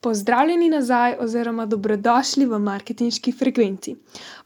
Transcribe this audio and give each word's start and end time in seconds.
Pozdravljeni 0.00 0.68
nazaj, 0.72 1.14
oziroma 1.20 1.66
dobrodošli 1.66 2.46
v 2.48 2.58
marketinški 2.58 3.32
frekvenci. 3.36 3.92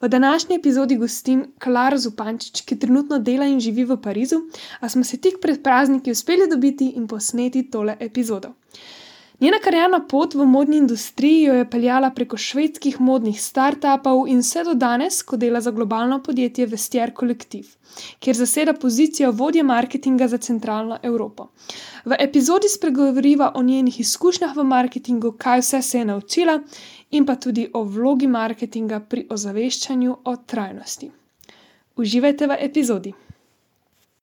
V 0.01 0.09
današnji 0.09 0.57
epizodi 0.57 0.97
gostim 0.99 1.45
Klaro 1.63 1.99
Zupančič, 1.99 2.65
ki 2.67 2.79
trenutno 2.79 3.19
dela 3.19 3.47
in 3.47 3.61
živi 3.61 3.85
v 3.85 3.97
Parizu, 4.03 4.41
a 4.81 4.89
smo 4.89 5.05
se 5.05 5.17
tik 5.17 5.39
pred 5.43 5.63
prazniki 5.63 6.11
uspeli 6.11 6.51
dobiti 6.51 6.89
in 6.97 7.07
posneti 7.07 7.63
tole 7.71 7.97
epizodo. 8.01 8.51
Njena 9.41 9.59
karjerna 9.59 9.99
pot 10.07 10.35
v 10.35 10.45
modni 10.47 10.77
industriji 10.79 11.43
jo 11.43 11.55
je 11.55 11.71
peljala 11.71 12.11
preko 12.15 12.37
švedskih 12.37 13.01
modnih 13.01 13.41
startupov 13.43 14.29
in 14.31 14.39
vse 14.39 14.63
do 14.65 14.75
danes, 14.75 15.23
ko 15.23 15.37
dela 15.37 15.61
za 15.61 15.71
globalno 15.75 16.21
podjetje 16.23 16.67
Vestier 16.67 17.11
Collective, 17.19 17.69
kjer 18.21 18.37
zaseda 18.37 18.73
pozicijo 18.73 19.33
vodje 19.33 19.63
marketinga 19.63 20.29
za 20.29 20.39
centralno 20.39 20.99
Evropo. 21.03 21.49
V 22.05 22.15
epizodi 22.19 22.69
spregovoriva 22.69 23.51
o 23.55 23.63
njenih 23.63 24.01
izkušnjah 24.01 24.57
v 24.57 24.65
marketingu, 24.65 25.33
kaj 25.33 25.61
vse 25.61 25.83
se 25.83 25.99
je 25.99 26.05
naučila, 26.05 26.61
in 27.11 27.27
pa 27.27 27.35
tudi 27.35 27.67
o 27.73 27.83
vlogi 27.83 28.27
marketinga 28.27 29.01
pri 29.01 29.27
ozaveščanju 29.31 30.17
o 30.25 30.37
trajnosti. 30.37 31.11
Uživajte 31.97 32.47
v 32.47 32.57
epizodi. 32.61 33.15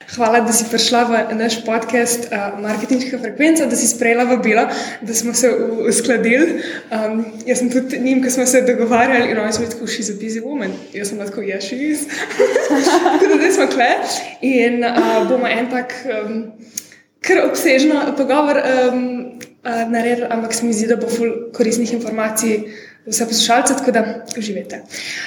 Hvala, 0.10 0.42
da 0.42 0.52
si 0.54 0.66
prišla 0.68 1.02
v 1.08 1.36
naš 1.38 1.62
podcast 1.66 2.28
uh, 2.28 2.60
Marketinška 2.60 3.20
frekvenca, 3.22 3.66
da 3.66 3.76
si 3.76 3.88
sprejela 3.88 4.24
vabilo, 4.24 4.66
da 5.02 5.14
smo 5.14 5.34
se 5.34 5.50
uskladili. 5.88 6.64
Um, 6.92 7.26
jaz 7.46 7.62
sem 7.62 7.70
tudi 7.72 8.00
njim, 8.00 8.24
ki 8.24 8.30
smo 8.30 8.46
se 8.46 8.62
dogovarjali, 8.62 9.32
in 9.32 9.40
oni 9.40 9.54
so 9.54 9.62
rekli, 9.62 9.88
she's 9.88 10.12
a 10.12 10.18
busy 10.20 10.44
woman. 10.44 10.74
Jaz 10.94 11.14
sem 11.14 11.20
lahko, 11.20 11.42
yeah, 11.42 11.62
she 11.62 11.76
is. 11.76 12.08
Tako 13.06 13.28
da 13.28 13.38
zdaj 13.38 13.52
smo 13.52 13.68
kle 13.72 13.90
in 14.42 14.84
uh, 14.84 15.28
bomo 15.30 15.48
en 15.48 15.70
tak 15.72 15.94
um, 16.06 16.44
kar 17.22 17.46
obsežno 17.46 18.04
pogovor 18.18 18.58
um, 18.58 19.04
uh, 19.64 19.84
naredili, 19.92 20.28
ampak 20.30 20.54
se 20.54 20.66
mi 20.66 20.74
zdi, 20.74 20.88
da 20.92 21.00
bo 21.00 21.08
ful 21.08 21.52
koristnih 21.54 21.94
informacij. 21.94 22.64
Vse 23.02 23.26
poslušalce, 23.26 23.74
tako 23.74 23.92
da 23.92 24.02
uživate. 24.38 24.84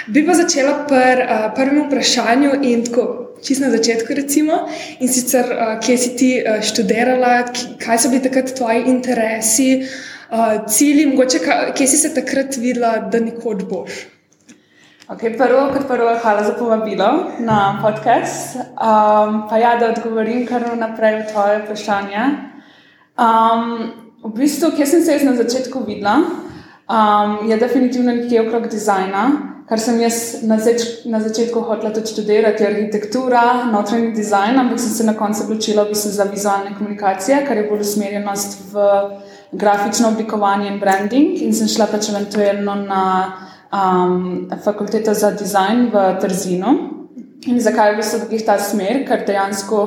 Bi 0.06 0.22
pa 0.26 0.34
začela 0.38 0.84
pri 0.86 1.24
uh, 1.24 1.48
prvem 1.56 1.88
vprašanju 1.88 2.52
in 2.62 2.84
tako 2.86 3.23
čist 3.44 3.60
na 3.60 3.70
začetku, 3.70 4.14
recimo, 4.16 4.64
in 5.00 5.08
sicer, 5.08 5.44
uh, 5.52 5.76
kje 5.84 5.98
si 5.98 6.10
ti 6.16 6.30
uh, 6.40 6.62
študirala, 6.64 7.44
kaj 7.80 8.00
so 8.00 8.10
bili 8.12 8.24
takrat 8.24 8.54
tvoji 8.56 8.88
interesi, 8.90 9.68
uh, 9.84 10.64
cilji, 10.66 11.06
mogoče, 11.12 11.44
kje 11.76 11.86
si 11.86 12.00
se 12.00 12.14
takrat 12.16 12.56
videla, 12.56 12.96
da 13.12 13.20
nekoč 13.20 13.64
boš. 13.68 14.02
Okay, 15.04 15.36
prvo, 15.36 15.68
kot 15.68 15.84
prvo, 15.84 16.14
hvala 16.16 16.44
za 16.44 16.54
povabilo 16.56 17.36
na 17.44 17.76
podcast. 17.82 18.56
Um, 18.56 19.42
pa 19.50 19.60
ja, 19.60 19.76
da 19.76 19.92
odgovorim 19.92 20.46
kar 20.48 20.64
naprej 20.80 21.18
na 21.18 21.26
tvoje 21.28 21.58
vprašanje. 21.60 22.22
Um, 23.20 23.92
v 24.24 24.32
bistvu, 24.32 24.72
kje 24.72 24.86
sem 24.86 25.02
se 25.04 25.18
na 25.28 25.36
začetku 25.36 25.84
videla, 25.84 26.22
um, 26.88 27.36
je 27.50 27.56
definitivno 27.60 28.16
nekje 28.16 28.46
okrog 28.48 28.68
dizajna 28.72 29.53
kar 29.68 29.80
sem 29.80 30.00
jaz 30.00 30.42
na, 30.44 30.58
zač 30.60 31.04
na 31.08 31.20
začetku 31.24 31.60
hotela 31.64 31.92
tudi 31.94 32.12
študirati, 32.12 32.66
arhitektura, 32.66 33.64
notranji 33.72 34.12
dizajn, 34.16 34.58
ampak 34.60 34.80
sem 34.80 34.92
se 34.92 35.06
na 35.08 35.14
koncu 35.16 35.46
odločila 35.46 35.84
v 35.84 35.94
bistvu 35.94 36.10
za 36.12 36.26
vizualne 36.28 36.74
komunikacije, 36.78 37.44
kar 37.48 37.56
je 37.56 37.68
bolj 37.70 37.84
usmerjenost 37.86 38.58
v 38.72 38.88
grafično 39.52 40.08
oblikovanje 40.12 40.68
in 40.68 40.80
branding. 40.80 41.40
In 41.42 41.54
sem 41.56 41.70
šla 41.70 41.88
pač 41.92 42.10
eventualno 42.12 42.74
na 42.84 43.04
um, 43.72 44.50
fakulteto 44.64 45.14
za 45.14 45.32
dizajn 45.32 45.88
v 45.94 46.04
Trzinu. 46.20 46.74
In 47.46 47.60
zakaj 47.60 47.92
je 47.92 47.96
v 47.96 48.02
bistvu 48.02 48.46
ta 48.46 48.58
smer, 48.58 49.04
ker 49.08 49.24
dejansko 49.26 49.80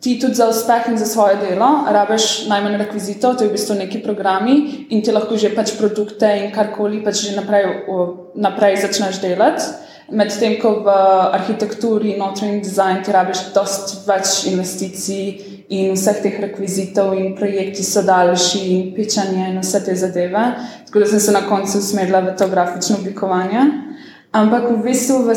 ti 0.00 0.20
tudi 0.20 0.34
za 0.34 0.48
uspeh 0.48 0.88
in 0.88 0.98
za 0.98 1.06
svoje 1.06 1.36
delo 1.36 1.68
rabiš 1.88 2.46
najmanj 2.48 2.76
rekvizitov, 2.76 3.36
to 3.36 3.44
je 3.44 3.48
v 3.48 3.52
bistvu 3.52 3.74
neki 3.74 4.02
programi 4.02 4.86
in 4.90 5.02
ti 5.02 5.12
lahko 5.12 5.36
že 5.36 5.54
pač 5.56 5.72
produkte 5.78 6.28
in 6.44 6.52
karkoli 6.52 7.04
pač 7.04 7.26
že 7.26 7.36
naprej, 7.36 7.88
naprej 8.34 8.76
začneš 8.76 9.20
delati. 9.20 9.64
Medtem 10.06 10.60
ko 10.62 10.86
v 10.86 10.92
arhitekturi 11.34 12.14
in 12.14 12.22
notranji 12.22 12.60
dizajn 12.62 13.02
ti 13.02 13.10
rabiš 13.12 13.50
dosti 13.54 14.06
več 14.06 14.46
investicij 14.46 15.56
in 15.68 15.96
vseh 15.98 16.22
teh 16.22 16.36
rekvizitov 16.40 17.16
in 17.18 17.34
projekti 17.34 17.82
so 17.82 18.02
daljši 18.06 18.60
in 18.70 18.94
pičanje 18.94 19.48
in 19.50 19.58
vse 19.58 19.82
te 19.84 19.96
zadeve. 19.98 20.44
Tako 20.86 21.02
da 21.02 21.06
sem 21.06 21.20
se 21.20 21.32
na 21.32 21.42
koncu 21.48 21.78
usmerila 21.78 22.20
v 22.20 22.36
to 22.38 22.46
grafično 22.48 23.00
oblikovanje. 23.00 23.66
Ampak 24.30 24.70
v 24.70 24.82
bistvu 24.84 25.24
v 25.26 25.34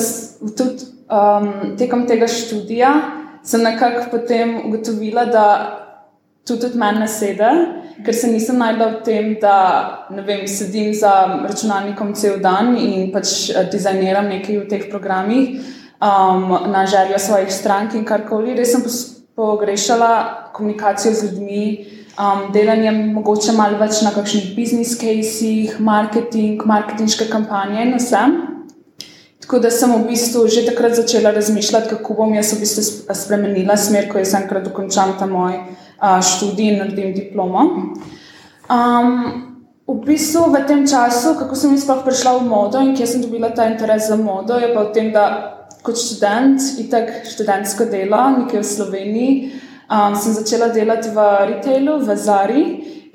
tudi 0.53 0.85
um, 1.09 1.73
tekom 1.78 2.05
tega 2.05 2.28
študija 2.28 3.19
sem 3.49 3.63
nekako 3.63 4.09
potem 4.11 4.57
ugotovila, 4.65 5.25
da 5.25 5.45
to 6.45 6.57
tudi 6.57 6.77
meni 6.77 7.07
sedi, 7.07 7.49
ker 8.05 8.15
se 8.15 8.29
nisem 8.31 8.57
najdla 8.61 8.87
v 8.93 9.01
tem, 9.05 9.31
da 9.41 9.55
vem, 10.25 10.45
sedim 10.47 10.93
za 10.93 11.41
računalnikom 11.43 12.13
cel 12.15 12.39
dan 12.43 12.75
in 12.77 13.09
pač 13.13 13.49
eh, 13.49 13.65
dizajniram 13.71 14.29
nekaj 14.29 14.61
v 14.61 14.67
teh 14.69 14.85
programih 14.91 15.59
um, 15.99 16.55
na 16.71 16.85
željo 16.85 17.19
svojih 17.19 17.51
strank 17.53 17.97
in 17.97 18.05
karkoli. 18.05 18.55
Res 18.57 18.73
sem 18.73 18.85
pogrešala 19.35 20.51
komunikacijo 20.53 21.13
z 21.13 21.25
ljudmi. 21.25 21.63
Um, 22.19 22.49
delanje 22.51 22.91
mogoče 22.91 23.53
malo 23.55 23.77
več 23.79 24.01
na 24.03 24.11
kakšnih 24.11 24.51
business 24.55 24.97
cases, 24.99 25.77
marketing, 25.79 26.66
marketinške 26.67 27.29
kampanje 27.31 27.85
in 27.85 27.93
vse. 27.95 28.23
Tako 29.39 29.59
da 29.59 29.72
sem 29.72 29.91
v 29.91 30.07
bistvu 30.07 30.47
že 30.47 30.66
takrat 30.66 30.95
začela 30.95 31.31
razmišljati, 31.31 31.89
kako 31.89 32.13
bom 32.13 32.33
jaz 32.33 32.53
v 32.53 32.59
bistvu 32.59 33.13
spremenila 33.16 33.77
smer, 33.77 34.09
ko 34.11 34.19
jaz 34.19 34.33
enkrat 34.35 34.67
dokončam 34.67 35.16
ta 35.19 35.25
moj 35.25 35.55
študij 36.00 36.73
in 36.73 36.79
naredim 36.79 37.13
diplomo. 37.13 37.95
Um, 38.69 39.49
v 39.88 39.95
bistvu 40.05 40.51
v 40.51 40.66
tem 40.67 40.88
času, 40.88 41.33
kako 41.39 41.55
sem 41.55 41.78
sploh 41.78 42.03
prišla 42.05 42.38
v 42.38 42.45
modo 42.45 42.79
in 42.83 42.94
kje 42.95 43.07
sem 43.07 43.22
dobila 43.22 43.49
ta 43.49 43.66
interes 43.66 44.07
za 44.07 44.16
modo, 44.16 44.59
je 44.59 44.69
pa 44.75 44.83
v 44.85 44.94
tem, 44.94 45.11
da 45.11 45.55
kot 45.81 45.97
študent, 45.97 46.61
itak 46.78 47.25
študentsko 47.25 47.89
delo, 47.89 48.44
nekaj 48.44 48.59
v 48.61 48.67
Sloveniji, 48.67 49.31
um, 49.89 50.13
sem 50.13 50.35
začela 50.35 50.69
delati 50.69 51.09
v 51.09 51.19
retailu, 51.49 51.97
v 52.03 52.09
Zari 52.16 52.63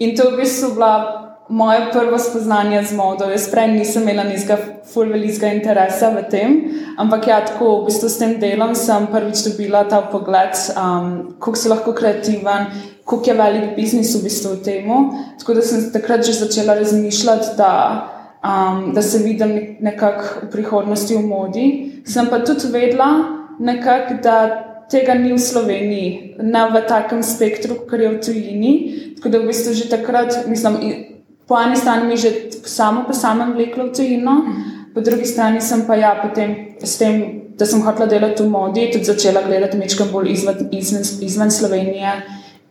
in 0.01 0.17
to 0.17 0.27
je 0.27 0.31
v 0.33 0.41
bistvu 0.41 0.75
bila 0.75 1.24
moje 1.49 1.81
prvo 1.93 2.19
spoznanje 2.19 2.83
z 2.85 2.93
modo. 2.93 3.25
Jaz 3.25 3.49
prej 3.51 3.69
nisem 3.73 4.03
imela 4.03 4.25
nizga, 4.25 4.57
full 4.93 5.13
velikega 5.13 5.53
interesa 5.53 6.11
v 6.11 6.25
tem, 6.31 6.51
ampak 6.97 7.27
ja, 7.27 7.41
tako 7.45 7.83
v 7.83 7.91
bistvu 7.91 8.09
s 8.09 8.19
tem 8.19 8.37
delom 8.41 8.75
sem 8.75 9.07
prvič 9.07 9.45
dobila 9.45 9.85
ta 9.85 10.01
pogled, 10.01 10.57
um, 10.77 11.37
kako 11.39 11.57
si 11.57 11.69
lahko 11.69 11.93
kreativen, 11.93 12.69
kako 13.05 13.25
je 13.27 13.35
velik 13.35 13.77
biznis 13.77 14.15
v 14.17 14.25
bistvu 14.25 14.57
v 14.57 14.63
tem. 14.65 14.85
Tako 15.41 15.55
da 15.55 15.63
sem 15.63 15.93
takrat 15.93 16.25
že 16.25 16.33
začela 16.33 16.75
razmišljati, 16.81 17.57
da, 17.57 17.73
um, 18.41 18.93
da 18.95 19.03
se 19.03 19.19
vidim 19.19 19.77
nekako 19.81 20.47
v 20.47 20.51
prihodnosti 20.51 21.15
v 21.15 21.25
modi. 21.27 21.67
Sem 22.07 22.29
pa 22.29 22.41
tudi 22.45 22.73
vedela, 22.73 23.45
nekak, 23.59 24.23
da. 24.23 24.71
Tega 24.85 25.15
ni 25.17 25.33
v 25.33 25.41
Sloveniji, 25.41 26.37
ne 26.45 26.63
v 26.69 26.83
takem 26.85 27.23
spektru, 27.25 27.89
kot 27.89 27.97
je 27.97 28.09
v 28.13 28.21
tujini. 28.21 28.73
Tako 29.17 29.33
da 29.33 29.41
v 29.41 29.49
bistvu 29.49 29.73
že 29.73 29.89
takrat, 29.89 30.45
mislim, 30.45 30.77
po 31.47 31.61
eni 31.61 31.77
strani 31.77 32.09
mi 32.09 32.17
že 32.17 32.51
samo 32.65 33.05
po 33.07 33.13
samem 33.13 33.53
vleklo 33.53 33.89
v 33.89 33.93
tujino, 33.93 34.35
po 34.95 35.01
drugi 35.01 35.27
strani 35.27 35.61
sem 35.61 35.87
pa 35.87 35.95
ja, 35.95 36.15
potem 36.23 36.77
s 36.83 36.99
tem, 36.99 37.43
da 37.59 37.67
sem 37.67 37.83
hotela 37.83 38.07
delati 38.07 38.43
v 38.43 38.49
modi, 38.51 38.91
tudi 38.93 39.05
začela 39.05 39.43
gledati 39.43 39.79
mečkam 39.79 40.09
bolj 40.13 40.33
izven, 40.33 40.69
izven, 40.73 41.03
izven 41.21 41.51
Slovenije 41.51 42.13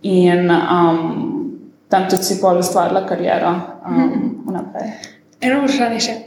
in 0.03 0.51
um, 0.51 1.01
tam 1.89 2.07
tudi 2.09 2.23
si 2.23 2.39
bolj 2.41 2.63
ustvarila 2.63 3.05
kariero 3.07 3.53
um, 3.87 4.43
vnaprej. 4.47 4.89
Eno 5.41 5.61
vprašanje 5.63 5.99
še. 5.99 6.17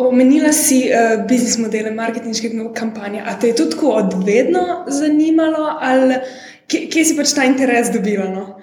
Omenila 0.00 0.52
si 0.56 0.86
uh, 0.88 1.26
biznis 1.28 1.58
modele, 1.60 1.90
marketinške 1.92 2.54
kampanje. 2.74 3.20
A 3.20 3.34
te 3.36 3.50
je 3.50 3.58
tudi 3.58 3.74
tako 3.74 3.98
odvedno 3.98 4.86
zanimalo, 4.88 5.66
ali 5.80 6.22
kje, 6.70 6.86
kje 6.88 7.04
si 7.04 7.16
pač 7.18 7.34
ta 7.36 7.44
interes 7.44 7.92
dobila? 7.92 8.30
No? 8.32 8.59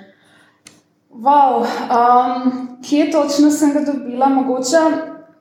Wow, 1.22 1.66
um, 1.66 2.78
kje 2.90 3.12
točno 3.12 3.52
sem 3.52 3.74
ga 3.74 3.80
dobila? 3.82 4.30
Mogoče, 4.30 4.78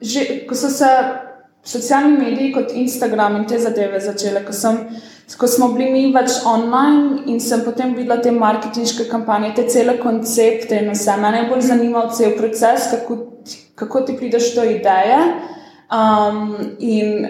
že, 0.01 0.25
ko 0.49 0.55
so 0.55 0.71
se 0.73 0.87
socialni 1.65 2.19
mediji 2.19 2.53
kot 2.53 2.73
Instagram 2.73 3.37
in 3.37 3.45
te 3.47 3.59
zadeve 3.59 4.01
začele, 4.01 4.41
ko, 4.47 4.53
sem, 4.57 4.79
ko 5.37 5.47
smo 5.47 5.69
bili 5.75 5.91
mi 5.93 6.05
več 6.15 6.39
online 6.49 7.27
in 7.29 7.41
sem 7.41 7.61
potem 7.65 7.93
videla 7.95 8.17
te 8.23 8.33
marketinške 8.33 9.05
kampanje, 9.11 9.53
te 9.59 9.67
cele 9.69 9.99
koncepte 10.01 10.81
in 10.81 10.89
vse. 10.95 11.19
Mene 11.21 11.43
je 11.43 11.51
bolj 11.51 11.67
zanimal 11.69 12.09
cel 12.17 12.33
proces, 12.39 12.89
kako, 12.95 13.19
kako 13.77 14.07
ti 14.09 14.17
prideš 14.17 14.55
do 14.57 14.65
ideje. 14.65 15.21
Um, 15.93 16.57
in 16.81 17.29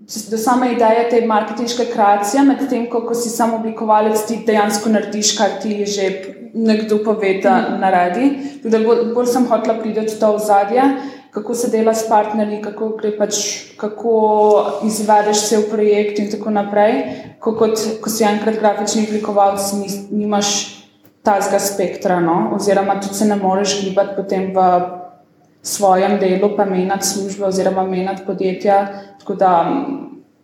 do 0.00 0.42
same 0.42 0.72
ideje 0.74 1.06
te 1.10 1.22
marketinške 1.26 1.86
kreacije, 1.94 2.42
medtem 2.42 2.90
ko, 2.90 3.04
ko 3.06 3.14
si 3.14 3.30
samo 3.30 3.62
oblikovalec, 3.62 4.26
ti 4.26 4.42
dejansko 4.46 4.90
narediš, 4.90 5.36
kar 5.38 5.60
ti 5.62 5.84
že 5.86 6.10
nekdo 6.54 6.98
pove, 7.04 7.34
da 7.42 7.76
naredi. 7.80 8.30
Bolj, 8.64 9.10
bolj 9.14 9.26
sem 9.32 9.46
hotela 9.50 9.78
priti 9.80 10.00
v 10.00 10.18
to 10.20 10.34
ozadje, 10.36 10.82
kako 11.30 11.54
se 11.54 11.70
dela 11.70 11.94
s 11.94 12.08
partnerji, 12.08 12.60
kako, 12.62 12.90
pač, 13.18 13.38
kako 13.80 14.14
izvedeš 14.86 15.46
cel 15.48 15.62
projekt 15.70 16.18
in 16.18 16.30
tako 16.30 16.50
naprej. 16.50 17.02
Ko, 17.40 17.54
kot, 17.56 17.78
ko 18.02 18.10
si 18.10 18.26
enkrat 18.26 18.58
grafični 18.60 19.06
oblikovalec, 19.08 19.70
nimaš 20.10 20.54
tazga 21.22 21.60
spektra, 21.60 22.20
no? 22.20 22.50
oziroma 22.56 23.00
tudi 23.00 23.14
se 23.14 23.28
ne 23.28 23.36
moreš 23.36 23.80
gibati 23.84 24.16
potem 24.16 24.50
v 24.56 24.66
svojem 25.62 26.18
delu, 26.20 26.54
pa 26.56 26.64
menjati 26.64 27.06
službe 27.06 27.46
oziroma 27.46 27.84
menjati 27.84 28.22
podjetja. 28.26 28.86
Tako 29.20 29.34
da 29.34 29.52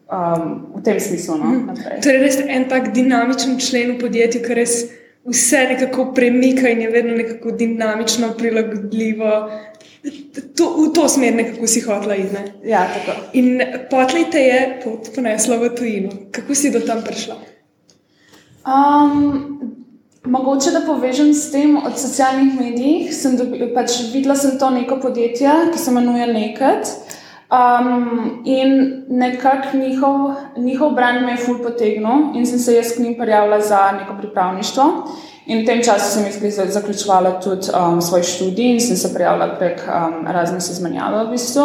um, 0.06 0.66
v 0.76 0.82
tem 0.82 1.00
smislu. 1.00 1.36
No, 1.36 1.44
mhm. 1.44 1.74
to 2.02 2.10
je 2.10 2.18
res 2.18 2.38
en 2.40 2.68
tak 2.68 2.92
dinamičen 2.94 3.58
člen 3.58 3.96
v 3.96 4.00
podjetju, 4.06 4.42
ki 4.44 4.54
res 4.54 4.74
vse 5.26 5.66
nekako 5.68 6.12
premika 6.14 6.68
in 6.68 6.80
je 6.80 6.90
vedno 6.90 7.16
nekako 7.16 7.50
dinamično, 7.50 8.32
prilagodljivo. 8.38 9.50
To, 10.56 10.70
v 10.78 10.92
to 10.94 11.08
smer 11.08 11.34
nekako 11.34 11.66
si 11.66 11.80
hotla 11.80 12.14
iti. 12.14 12.36
Ja, 12.64 12.86
in 13.32 13.62
potlej 13.90 14.30
te 14.30 14.40
je 14.40 14.80
pot 14.84 15.10
ponesla 15.14 15.56
v 15.56 15.74
tujino. 15.74 16.10
Kako 16.30 16.54
si 16.54 16.70
do 16.70 16.80
tam 16.80 17.02
prišla? 17.02 17.36
Um, 18.66 19.58
mogoče 20.24 20.70
da 20.70 20.80
povežem 20.86 21.34
s 21.34 21.50
tem 21.50 21.76
od 21.76 21.98
socialnih 21.98 22.54
medijev. 22.60 23.74
Pač 23.74 23.98
videla 24.12 24.36
sem 24.36 24.58
to 24.58 24.70
neko 24.70 25.00
podjetje, 25.02 25.50
ki 25.72 25.78
se 25.78 25.90
imenuje 25.90 26.26
Neked. 26.26 26.94
Um, 27.46 28.42
in 28.44 29.02
nekako 29.08 29.76
njihov, 29.76 30.34
njihov 30.56 30.90
brand 30.90 31.22
me 31.22 31.32
je 31.32 31.36
ful 31.36 31.58
potegnil 31.62 32.34
in 32.34 32.46
sem 32.46 32.58
se 32.58 32.74
jaz 32.74 32.96
k 32.96 32.98
njim 32.98 33.14
prijavila 33.18 33.60
za 33.60 33.92
neko 34.00 34.14
pripravništvo. 34.18 34.84
In 35.46 35.62
v 35.62 35.66
tem 35.66 35.82
času 35.82 36.10
sem 36.10 36.24
jaz 36.42 36.72
zaključovala 36.74 37.40
tudi 37.40 37.70
um, 37.70 38.02
svoj 38.02 38.22
študij 38.22 38.72
in 38.72 38.80
sem 38.80 38.96
se 38.96 39.14
prijavila 39.14 39.54
prek 39.58 39.82
um, 39.86 40.26
raznih 40.26 40.58
izmenjav 40.58 41.14
v 41.26 41.30
bistvu. 41.30 41.62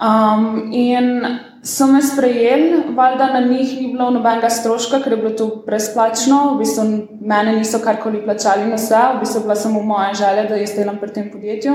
Um, 0.00 0.70
in 0.72 1.26
so 1.62 1.86
me 1.86 2.02
sprejeli, 2.02 2.82
valjda 2.96 3.26
na 3.32 3.40
njih 3.40 3.80
ni 3.80 3.92
bilo 3.92 4.10
nobenega 4.10 4.50
stroška, 4.50 5.02
ker 5.04 5.12
je 5.12 5.16
bilo 5.16 5.30
to 5.30 5.46
brezplačno, 5.66 6.54
v 6.54 6.58
bistvu 6.58 6.84
mene 7.20 7.52
niso 7.52 7.78
karkoli 7.78 8.24
plačali 8.24 8.66
na 8.68 8.80
vse, 8.80 9.04
v 9.16 9.20
bistvu 9.20 9.42
bila 9.42 9.56
samo 9.56 9.82
moja 9.82 10.14
želja, 10.14 10.48
da 10.48 10.56
jaz 10.56 10.74
delam 10.76 10.96
pri 11.00 11.12
tem 11.12 11.30
podjetju 11.32 11.74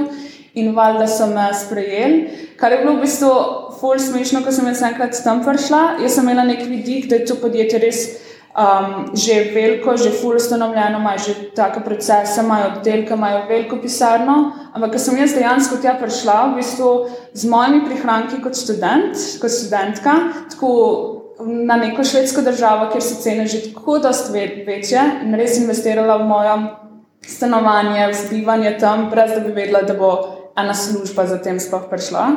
in 0.53 0.75
valjda 0.75 1.07
so 1.07 1.27
me 1.27 1.49
sprejeli. 1.53 2.29
Kar 2.57 2.71
je 2.71 2.77
bilo 2.83 2.95
v 2.97 3.01
bistvu 3.05 3.33
fulj 3.79 3.99
smešno, 3.99 4.43
ko 4.43 4.51
sem 4.51 4.67
jaz 4.67 4.81
enkrat 4.83 5.19
tam 5.23 5.43
prišla. 5.45 5.99
Jaz 6.03 6.17
sem 6.17 6.27
imela 6.27 6.43
nek 6.47 6.65
vidik, 6.67 7.09
da 7.09 7.19
je 7.19 7.29
to 7.29 7.39
podjetje 7.41 7.79
res 7.79 8.01
um, 8.59 9.15
že 9.15 9.51
veliko, 9.53 9.97
že 9.97 10.11
fulj 10.11 10.35
ustanovljeno, 10.41 10.99
ima 10.99 11.15
že 11.17 11.33
take 11.55 11.83
procese, 11.85 12.41
imajo 12.41 12.71
oddelke, 12.75 13.13
imajo 13.13 13.45
veliko 13.49 13.77
pisarno. 13.81 14.51
Ampak, 14.73 14.91
ker 14.91 14.99
sem 14.99 15.17
jaz 15.17 15.35
dejansko 15.37 15.79
tja 15.81 15.95
prišla, 16.01 16.39
v 16.51 16.59
bistvu 16.59 16.89
z 17.33 17.49
mojimi 17.49 17.85
prihranki 17.85 18.41
kot 18.43 18.57
študent, 18.57 19.15
kot 19.41 19.51
študentka, 19.51 20.19
tako. 20.55 21.15
Na 21.39 21.77
neko 21.79 22.03
švedsko 22.03 22.41
državo, 22.43 22.89
kjer 22.91 22.99
so 22.99 23.15
cene 23.23 23.45
že 23.47 23.61
tako 23.69 23.93
dosti 24.03 24.41
večje, 24.67 24.99
in 25.23 25.37
res 25.39 25.55
investirala 25.55 26.17
v 26.19 26.25
mojo 26.27 26.55
stanovanje, 27.23 28.09
v 28.11 28.25
bivanje 28.29 28.73
tam, 28.79 29.05
brez 29.09 29.31
da 29.31 29.39
bi 29.39 29.53
vedela, 29.55 29.85
da 29.87 29.95
bo 29.95 30.38
ena 30.63 30.73
služba 30.73 31.25
za 31.27 31.38
tem 31.38 31.59
sploh 31.59 31.89
prišla. 31.89 32.27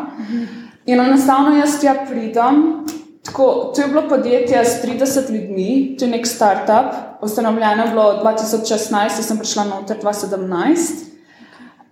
In 0.86 1.00
enostavno 1.00 1.56
jaz 1.56 1.80
tja 1.80 1.94
pridem. 2.08 2.84
Tako, 3.22 3.72
to 3.74 3.82
je 3.82 3.88
bilo 3.88 4.08
podjetje 4.08 4.64
s 4.64 4.82
30 4.84 5.30
ljudmi, 5.30 5.96
to 5.98 6.04
je 6.04 6.10
nek 6.10 6.26
startup, 6.26 6.94
ustanovljeno 7.20 7.84
je 7.84 7.90
bilo 7.90 8.20
2016, 8.24 8.94
jaz 8.94 9.26
sem 9.26 9.38
prišla 9.38 9.64
noter 9.64 9.96
2017. 10.02 11.12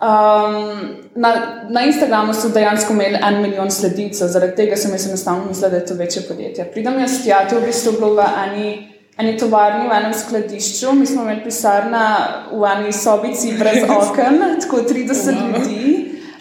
Um, 0.00 0.96
na, 1.14 1.34
na 1.68 1.82
Instagramu 1.82 2.34
so 2.34 2.48
dejansko 2.48 2.92
imeli 2.92 3.18
en 3.28 3.42
milijon 3.42 3.70
sledilcev, 3.70 4.28
zaradi 4.28 4.56
tega 4.56 4.76
sem 4.76 4.92
jaz 4.92 5.06
enostavno 5.06 5.44
mislila, 5.48 5.68
da 5.68 5.76
je 5.76 5.86
to 5.86 5.94
večje 5.94 6.22
podjetje. 6.28 6.64
Pridem 6.72 7.00
jaz 7.00 7.22
tja, 7.24 7.48
to 7.48 7.54
je 7.54 7.60
v 7.60 7.66
bistvu 7.66 7.92
bilo 7.92 8.14
v 8.14 8.24
eni, 8.44 8.70
eni 9.18 9.36
tovarni, 9.38 9.88
v 9.88 9.98
enem 10.00 10.14
skladišču, 10.14 10.92
mi 10.92 11.06
smo 11.06 11.22
imeli 11.22 11.44
pisarna 11.44 12.06
v 12.52 12.64
eni 12.74 12.92
sobici 12.92 13.52
brez 13.58 13.84
oken, 13.98 14.40
tako 14.60 14.82
30 14.88 15.42
ljudi. 15.46 15.99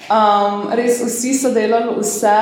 Um, 0.09 0.71
res 0.73 1.03
vsi 1.06 1.35
so 1.38 1.51
delali 1.53 1.94
vse, 2.00 2.38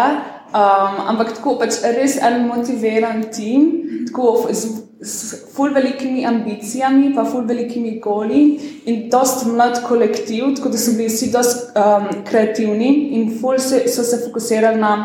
um, 0.55 0.99
ampak 1.11 1.33
tako 1.35 1.57
pač 1.59 1.81
res 1.97 2.15
en 2.23 2.45
motiviran 2.47 3.25
tim, 3.35 3.65
tako 4.07 4.47
z, 4.55 4.69
z 5.03 5.39
ful 5.51 5.75
velikimi 5.75 6.23
ambicijami, 6.29 7.11
pa 7.15 7.25
ful 7.27 7.43
velikimi 7.49 7.97
goli 7.99 8.45
in 8.87 9.09
dost 9.11 9.45
mlad 9.51 9.81
kolektiv, 9.83 10.53
tako 10.55 10.71
da 10.71 10.79
so 10.79 10.95
bili 10.95 11.11
vsi 11.11 11.31
dost 11.35 11.75
um, 11.75 12.07
kreativni 12.29 12.91
in 13.19 13.35
ful 13.41 13.59
se, 13.59 13.83
so 13.91 14.03
se 14.03 14.23
fokusirali 14.25 14.81
na. 14.81 14.95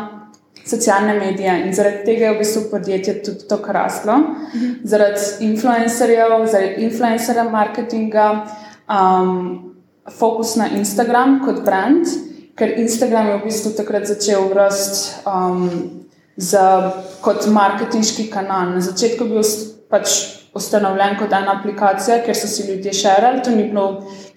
Socialne 0.63 1.17
medije 1.19 1.51
in 1.65 1.73
zaradi 1.75 2.05
tega 2.05 2.29
je 2.29 2.33
v 2.33 2.39
bistvu 2.39 2.61
podjetje 2.71 3.13
tudi 3.25 3.47
tako 3.49 3.73
raslo, 3.75 4.13
mhm. 4.15 4.69
zaradi 4.87 5.43
influencerjev, 5.43 6.35
zaradi 6.47 6.85
influencerja 6.85 7.43
marketinga, 7.51 8.27
um, 8.87 9.73
fokus 10.07 10.55
na 10.55 10.69
Instagram 10.77 11.41
kot 11.43 11.65
brand 11.65 12.07
ker 12.55 12.79
Instagram 12.79 13.27
je 13.27 13.37
v 13.37 13.43
bistvu 13.49 13.73
takrat 13.77 14.05
začel 14.07 14.53
rasti 14.53 15.25
um, 15.25 16.05
kot 17.21 17.47
marketinški 17.47 18.29
kanal. 18.29 18.73
Na 18.77 18.81
začetku 18.81 19.25
je 19.25 19.29
bil 19.29 19.43
pač 19.89 20.07
ustanovljen 20.53 21.17
kot 21.17 21.33
ena 21.33 21.57
aplikacija, 21.57 22.21
ker 22.25 22.37
so 22.37 22.47
si 22.47 22.67
ljudje 22.67 22.93
širili. 22.93 23.41
To, 23.45 23.83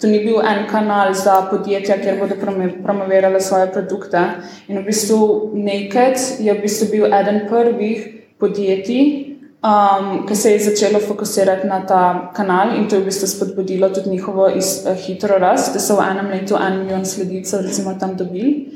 to 0.00 0.08
ni 0.08 0.22
bil 0.24 0.40
en 0.40 0.64
kanal 0.68 1.12
za 1.14 1.42
podjetja, 1.50 1.98
kjer 2.00 2.18
bodo 2.20 2.36
promovirali 2.82 3.40
svoje 3.40 3.68
produkte. 3.72 4.22
In 4.68 4.80
v 4.80 4.86
bistvu 4.88 5.52
Naked 5.54 6.40
je 6.40 6.52
v 6.52 6.60
bistvu 6.64 6.90
bil 6.92 7.12
eden 7.12 7.44
prvih 7.48 8.12
podjetij 8.40 9.25
um, 9.66 10.26
ki 10.26 10.36
se 10.36 10.50
je 10.50 10.58
začelo 10.58 11.00
fokusirati 11.00 11.66
na 11.66 11.80
ta 11.80 12.30
kanal 12.34 12.76
in 12.76 12.88
to 12.88 12.96
je 12.96 13.00
v 13.00 13.04
bistvu 13.04 13.26
spodbudilo 13.26 13.88
tudi 13.88 14.10
njihovo 14.10 14.48
iz, 14.48 14.86
uh, 14.86 14.94
hitro 14.94 15.38
rast, 15.38 15.74
da 15.74 15.80
so 15.80 15.96
v 15.96 16.06
enem 16.10 16.30
letu 16.30 16.56
en 16.66 16.78
milijon 16.78 17.04
sledilcev 17.04 17.98
tam 18.00 18.16
dobili. 18.16 18.68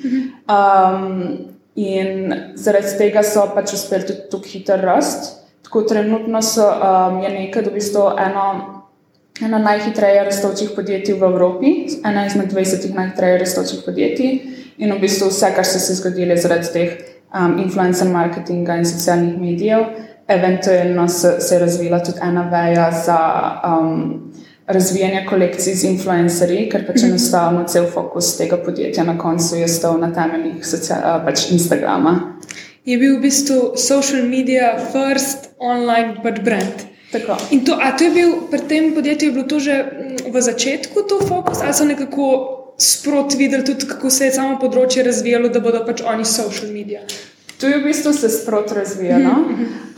Um, 0.48 1.38
in 1.74 2.34
zaradi 2.54 2.98
tega 2.98 3.22
so 3.22 3.46
pač 3.54 3.72
uspeli 3.72 4.06
tudi 4.06 4.28
tako 4.30 4.44
hitro 4.52 4.76
rast. 4.76 5.36
Tako 5.62 5.82
trenutno 5.82 6.42
so, 6.42 6.66
um, 6.66 7.22
je 7.22 7.30
nekaj, 7.30 7.62
da 7.62 7.70
v 7.70 7.74
bistvu 7.74 8.10
eno. 8.18 8.46
Eno 9.40 9.56
najhitreje 9.58 10.24
rastočih 10.24 10.74
podjetij 10.76 11.14
v 11.16 11.24
Evropi, 11.24 11.68
ena 12.04 12.26
izmed 12.26 12.50
20 12.52 12.90
najhitreje 12.94 13.38
rastočih 13.38 13.78
podjetij, 13.86 14.34
in 14.76 14.92
v 14.92 14.98
bistvu 15.00 15.30
vse, 15.30 15.48
kar 15.56 15.64
se 15.64 15.78
je 15.80 15.96
zgodilo 15.96 16.36
zaradi 16.36 16.68
teh 16.74 16.90
um, 17.32 17.58
influencer 17.58 18.08
marketinga 18.08 18.76
in 18.76 18.84
socialnih 18.84 19.38
medijev, 19.40 19.86
eventualno 20.30 21.08
se, 21.08 21.36
se 21.40 21.54
je 21.54 21.58
razvila 21.58 21.98
tudi 22.04 22.18
ena 22.22 22.48
veja 22.50 22.90
za 23.06 23.18
um, 23.66 24.32
razvijanje 24.66 25.26
kolekcij 25.28 25.74
z 25.74 25.84
influencerji, 25.84 26.68
ker 26.70 26.86
pač 26.86 27.02
mhm. 27.02 27.10
enostavno 27.10 27.64
cel 27.68 27.86
fokus 27.94 28.36
tega 28.38 28.56
podjetja 28.64 29.04
na 29.04 29.18
koncu 29.18 29.56
je 29.56 29.68
stal 29.68 29.98
na 30.00 30.12
temeljih 30.14 30.62
pač 31.24 31.50
Instagrama. 31.50 32.14
Je 32.84 32.96
bil 32.98 33.18
v 33.18 33.22
bistvu 33.26 33.74
social 33.76 34.24
media 34.28 34.76
first 34.92 35.50
online 35.58 36.16
but 36.22 36.40
brand. 36.44 36.86
Tako. 37.10 37.36
In 37.50 37.64
to, 37.66 37.74
a 37.74 37.90
to 37.98 38.04
je 38.06 38.10
bil 38.10 38.32
pri 38.50 38.60
tem 38.70 38.94
podjetju, 38.94 39.28
je 39.28 39.32
bilo 39.34 39.46
to 39.50 39.58
že 39.58 39.74
mm, 39.82 40.30
v 40.32 40.42
začetku 40.42 41.02
to 41.10 41.18
fokus, 41.26 41.58
ali 41.62 41.74
so 41.74 41.84
nekako 41.84 42.26
sproti 42.78 43.36
videli 43.36 43.64
tudi, 43.64 43.86
kako 43.86 44.10
se 44.10 44.30
je 44.30 44.32
samo 44.32 44.58
področje 44.62 45.02
razvijalo, 45.02 45.50
da 45.50 45.60
bodo 45.60 45.82
pač 45.86 46.04
oni 46.06 46.24
social 46.24 46.70
media? 46.72 47.02
To 47.60 47.66
je 47.66 47.78
v 47.78 47.84
bistvu 47.84 48.12
se 48.12 48.28
sproti 48.28 48.74
razvijalo. 48.74 49.32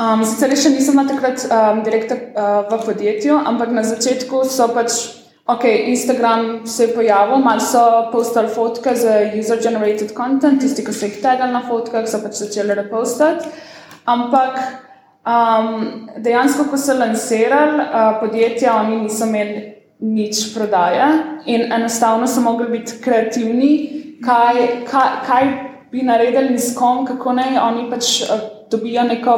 Um, 0.02 0.24
sicer 0.26 0.50
še 0.58 0.72
nisem 0.74 0.96
na 0.98 1.04
takrat 1.06 1.44
um, 1.46 1.82
direktor 1.86 2.18
uh, 2.34 2.66
v 2.66 2.78
podjetju, 2.88 3.36
ampak 3.38 3.70
na 3.70 3.84
začetku 3.86 4.42
so 4.50 4.66
pač, 4.74 4.96
ok, 5.46 5.68
Instagram 5.92 6.66
se 6.66 6.88
je 6.88 6.94
pojavil, 6.96 7.38
malo 7.38 7.62
so 7.62 7.84
postali 8.10 8.50
fotke 8.50 8.96
z 8.98 9.30
user-generated 9.38 10.10
content, 10.16 10.58
tisti, 10.58 10.82
ki 10.82 10.90
so 10.90 11.06
jih 11.06 11.22
tegali 11.22 11.54
na 11.54 11.62
fotkah, 11.62 12.08
so 12.10 12.18
pač 12.24 12.42
začeli 12.42 12.74
repostati. 12.74 13.46
Ampak 14.10 14.58
um, 15.22 16.08
dejansko, 16.18 16.66
ko 16.66 16.74
so 16.74 16.98
lansirali 16.98 17.78
uh, 17.78 18.16
podjetja, 18.18 18.80
oni 18.82 19.04
niso 19.06 19.30
imeli 19.30 19.68
nič 20.02 20.48
prodaje 20.50 21.12
in 21.46 21.70
enostavno 21.70 22.26
so 22.26 22.42
mogli 22.42 22.72
biti 22.74 22.98
kreativni, 22.98 23.74
kaj. 24.18 24.66
kaj, 24.90 25.12
kaj 25.28 25.70
bi 25.92 26.02
naredili 26.02 26.58
s 26.58 26.74
kom, 26.74 27.06
kako 27.06 27.32
naj 27.32 27.58
oni 27.58 27.90
pač 27.90 28.22
uh, 28.22 28.40
dobijo 28.70 29.02
neko 29.02 29.36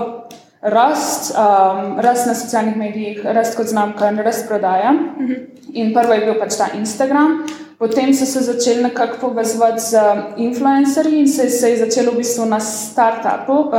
rast, 0.63 1.35
um, 1.35 1.99
rast 2.01 2.27
na 2.27 2.35
socialnih 2.35 2.77
medijih, 2.77 3.21
rast 3.25 3.57
kot 3.57 3.67
znamka 3.67 4.09
in 4.09 4.19
rast 4.19 4.49
prodaja. 4.49 4.93
Mm 4.93 5.27
-hmm. 5.27 5.37
In 5.73 5.95
prvo 5.95 6.13
je 6.13 6.25
bil 6.25 6.41
pač 6.41 6.57
ta 6.57 6.69
Instagram. 6.79 7.47
Potem 7.79 8.15
so 8.15 8.27
se 8.27 8.41
začeli 8.41 8.83
nekako 8.83 9.17
povezovati 9.21 9.81
z 9.81 9.99
influencerji 10.37 11.19
in 11.21 11.29
se, 11.29 11.51
se 11.51 11.71
je 11.71 11.77
začelo 11.77 12.13
v 12.13 12.17
bistvu 12.17 12.45
na 12.45 12.61
startupu, 12.61 13.53
uh, 13.53 13.73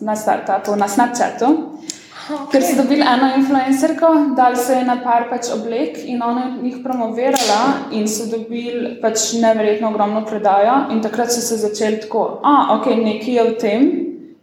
na, 0.00 0.16
startupu 0.16 0.76
na 0.76 0.88
Snapchatu. 0.88 1.75
Okay. 2.26 2.46
Ker 2.52 2.62
so 2.62 2.76
dobili 2.82 3.04
eno 3.06 3.28
influencerko, 3.36 4.08
dali 4.36 4.56
so 4.58 4.72
je 4.72 4.84
na 4.84 4.96
par 5.04 5.28
pač 5.30 5.50
oblek 5.54 6.00
in 6.10 6.22
ona 6.22 6.56
jih 6.62 6.80
promovirala 6.82 7.60
in 7.94 8.08
so 8.10 8.26
dobili 8.26 8.96
pač 9.02 9.32
neverjetno 9.42 9.92
ogromno 9.92 10.24
prodajo. 10.26 10.88
In 10.90 11.02
takrat 11.02 11.30
so 11.30 11.40
se 11.40 11.60
začeli 11.62 12.00
tako, 12.02 12.26
da 12.42 12.80
okay, 12.80 12.98
nekaj 12.98 13.34
je 13.34 13.46
v 13.50 13.56
tem 13.62 13.88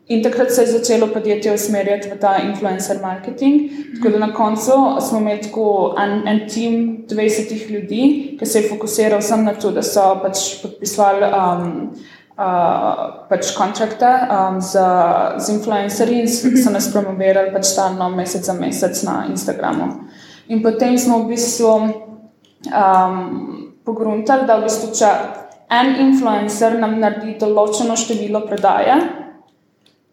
In 0.08 0.24
takrat 0.24 0.52
se 0.52 0.62
je 0.62 0.68
začelo 0.68 1.08
podjetje 1.08 1.54
usmerjati 1.54 2.10
v 2.12 2.18
ta 2.20 2.36
influencer 2.38 3.00
marketing. 3.02 3.62
Tako 3.96 4.10
da 4.10 4.20
na 4.20 4.34
koncu 4.34 4.72
smo 5.10 5.20
imeli 5.20 5.42
tako 5.42 5.96
en, 5.98 6.28
en 6.28 6.50
tim 6.50 7.06
20 7.10 7.72
ljudi, 7.72 8.36
ki 8.40 8.46
se 8.46 8.60
je 8.60 8.70
fokusiral 8.70 9.22
samo 9.22 9.44
na 9.44 9.54
to, 9.54 9.72
da 9.72 9.84
so 9.84 10.20
pač 10.24 10.62
podpisovali 10.62 11.24
um, 11.24 11.72
uh, 12.38 13.28
pač 13.30 13.54
kontrakte 13.58 14.10
um, 14.28 14.62
z, 14.62 14.80
z 15.38 15.50
influencerji 15.54 16.24
in 16.26 16.58
so 16.58 16.74
nas 16.74 16.90
promovirali 16.94 17.54
pač 17.54 17.74
stalno 17.74 18.10
mesec 18.10 18.46
za 18.46 18.54
mesec 18.54 19.04
na 19.04 19.26
Instagramu. 19.30 20.10
In 20.48 20.64
potem 20.64 20.98
smo 20.98 21.24
v 21.24 21.34
bistvu 21.34 21.72
um, 22.74 23.18
pogruntali, 23.86 24.48
da 24.48 24.60
v 24.60 24.68
bistvu, 24.68 24.92
če 24.96 25.10
en 25.74 25.96
influencer 26.08 26.78
nam 26.80 27.00
naredi 27.02 27.38
določeno 27.40 27.96
število 27.98 28.44
prodaje, 28.48 28.98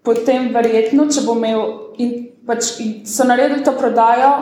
potem 0.06 0.50
verjetno, 0.54 1.08
če 1.10 1.24
bo 1.26 1.36
imel 1.36 1.62
in 2.00 2.12
pač 2.46 2.76
in 2.80 3.00
so 3.06 3.26
naredili 3.28 3.64
to 3.66 3.74
prodajo, 3.76 4.32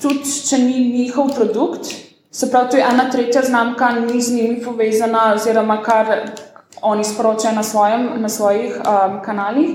tudi 0.00 0.24
če 0.48 0.58
ni 0.62 0.88
njihov 0.90 1.34
produkt, 1.36 1.92
se 2.30 2.46
pravi, 2.50 2.70
to 2.70 2.78
je 2.78 2.86
ena 2.86 3.08
tretja 3.10 3.42
znamka, 3.42 3.90
ni 4.06 4.20
z 4.22 4.36
njimi 4.36 4.60
povezana, 4.62 5.32
oziroma 5.34 5.80
kar 5.82 6.12
oni 6.82 7.04
sporočajo 7.04 7.54
na, 7.54 7.62
svojem, 7.62 8.08
na 8.16 8.28
svojih 8.28 8.76
um, 8.78 9.20
kanalih. 9.24 9.70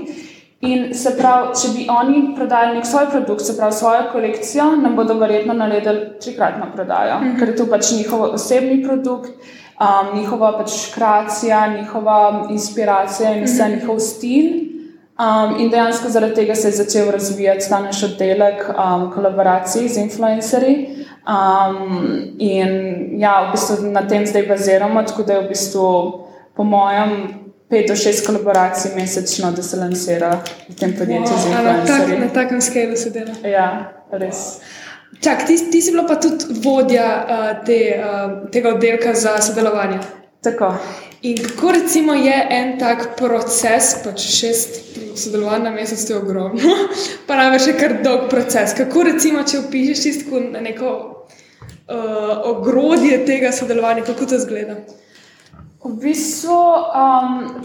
In 0.60 0.94
se 0.94 1.12
pravi, 1.18 1.52
če 1.60 1.68
bi 1.74 1.86
oni 1.92 2.32
prodali 2.36 2.78
nek 2.78 2.86
svoj 2.86 3.10
produkt, 3.10 3.44
se 3.44 3.56
pravi 3.56 3.72
svojo 3.72 4.06
kolekcijo, 4.12 4.70
nam 4.80 4.96
bodo 4.96 5.14
verjetno 5.20 5.54
naredili 5.54 6.18
trikratno 6.20 6.66
prodajo, 6.74 7.18
mm 7.18 7.24
-hmm. 7.24 7.38
ker 7.38 7.48
je 7.48 7.56
to 7.56 7.66
pač 7.70 7.92
njihov 7.92 8.22
osebni 8.22 8.82
produkt. 8.84 9.30
Um, 9.80 10.18
njihova 10.18 10.58
pač 10.58 10.94
kreacija, 10.94 11.66
njihova 11.80 12.46
inspiracija 12.50 13.32
in 13.32 13.44
vse 13.44 13.64
mm 13.64 13.66
-hmm. 13.66 13.80
njihov 13.80 13.98
stil. 13.98 14.66
Um, 15.16 15.60
in 15.60 15.70
dejansko 15.70 16.08
zaradi 16.08 16.34
tega 16.34 16.54
se 16.54 16.68
je 16.68 16.72
začel 16.72 17.10
razvijati 17.10 17.68
ta 17.68 17.78
naš 17.80 18.02
oddelek 18.02 18.68
um, 18.68 19.12
kolaboracij 19.12 19.88
z 19.88 19.96
influencerji. 19.96 20.88
Um, 21.26 22.36
in 22.38 22.68
ja, 23.20 23.48
v 23.48 23.52
bistvu 23.52 23.90
na 23.90 24.08
tem 24.08 24.26
zdaj 24.26 24.46
baziramo, 24.46 25.02
tako 25.02 25.22
da 25.22 25.32
je 25.32 25.40
v 25.40 25.48
bistvu, 25.48 26.25
po 26.56 26.64
mojem, 26.64 27.12
pet 27.68 27.88
do 27.88 27.96
šest 27.96 28.26
kolaboracij 28.26 28.94
mesečno, 28.96 29.52
da 29.52 29.62
se 29.62 29.76
lansira 29.76 30.42
v 30.68 30.74
tem 30.74 30.96
podjetju 30.98 31.34
wow, 31.34 31.42
z 31.42 31.46
influencerji. 31.46 32.00
Na, 32.00 32.06
tak, 32.06 32.20
na 32.20 32.28
takem 32.42 32.60
skelu 32.60 32.96
se 32.96 33.10
dela. 33.10 33.34
Ja, 33.44 33.68
res. 34.12 34.60
Čak, 35.20 35.46
ti, 35.46 35.56
ti 35.70 35.80
si 35.82 35.90
bila 35.90 36.04
pa 36.06 36.18
tudi 36.20 36.60
vodja 36.62 37.08
uh, 37.24 37.64
te, 37.64 37.80
uh, 37.96 38.50
tega 38.52 38.74
oddelka 38.74 39.14
za 39.14 39.38
sodelovanje. 39.42 39.98
Tako. 40.44 40.74
In 41.22 41.36
kako 41.42 41.72
recimo 41.72 42.14
je 42.14 42.46
en 42.50 42.78
tak 42.78 43.16
proces, 43.16 43.96
pač 44.04 44.20
šest 44.20 44.82
sodelovanj 45.16 45.64
na 45.64 45.70
mesec, 45.70 46.10
je 46.10 46.16
ogromno, 46.16 46.76
pa 47.26 47.38
največ 47.40 47.70
še 47.70 47.74
kar 47.80 47.96
dolg 48.04 48.28
proces. 48.30 48.76
Kako 48.76 49.06
recimo, 49.10 49.42
če 49.42 49.64
opišeš 49.64 50.02
tisto 50.04 50.42
neko 50.60 50.92
uh, 50.92 52.46
ogrodje 52.52 53.24
tega 53.26 53.52
sodelovanja, 53.56 54.04
kako 54.06 54.28
to 54.30 54.38
zgleda? 54.44 54.76
V 55.84 55.92
bistvu, 56.02 56.56
um, 56.56 57.62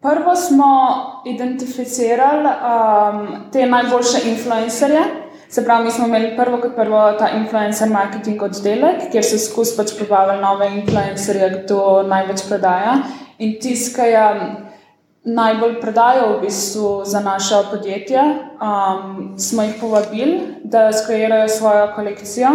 prvo 0.00 0.36
smo 0.36 0.72
identificirali 1.24 2.48
um, 2.48 3.28
te 3.52 3.66
najboljše 3.66 4.28
influencerje. 4.30 5.02
Se 5.48 5.64
pravi, 5.64 5.84
mi 5.84 5.90
smo 5.90 6.06
imeli 6.06 6.36
prvo 6.36 6.58
kot 6.60 6.74
prvo 6.74 7.12
ta 7.18 7.28
influencer 7.30 7.88
marketing 7.90 8.42
oddelek, 8.42 9.10
kjer 9.12 9.24
so 9.24 9.38
skozi 9.38 9.76
pač 9.76 9.94
probavali 9.98 10.42
nove 10.42 10.66
influencerje, 10.74 11.50
kdo 11.50 12.02
največ 12.02 12.48
prodaja. 12.48 12.96
In 13.38 13.58
tiskajo 13.62 14.26
najbolj 15.26 15.80
prodajo 15.80 16.36
v 16.36 16.40
bistvu 16.40 17.02
za 17.04 17.20
naše 17.20 17.54
podjetje. 17.70 18.20
Um, 18.20 19.38
smo 19.38 19.62
jih 19.62 19.74
povabili, 19.80 20.40
da 20.64 20.92
skreirajo 20.92 21.48
svojo 21.48 21.92
kolekcijo 21.94 22.48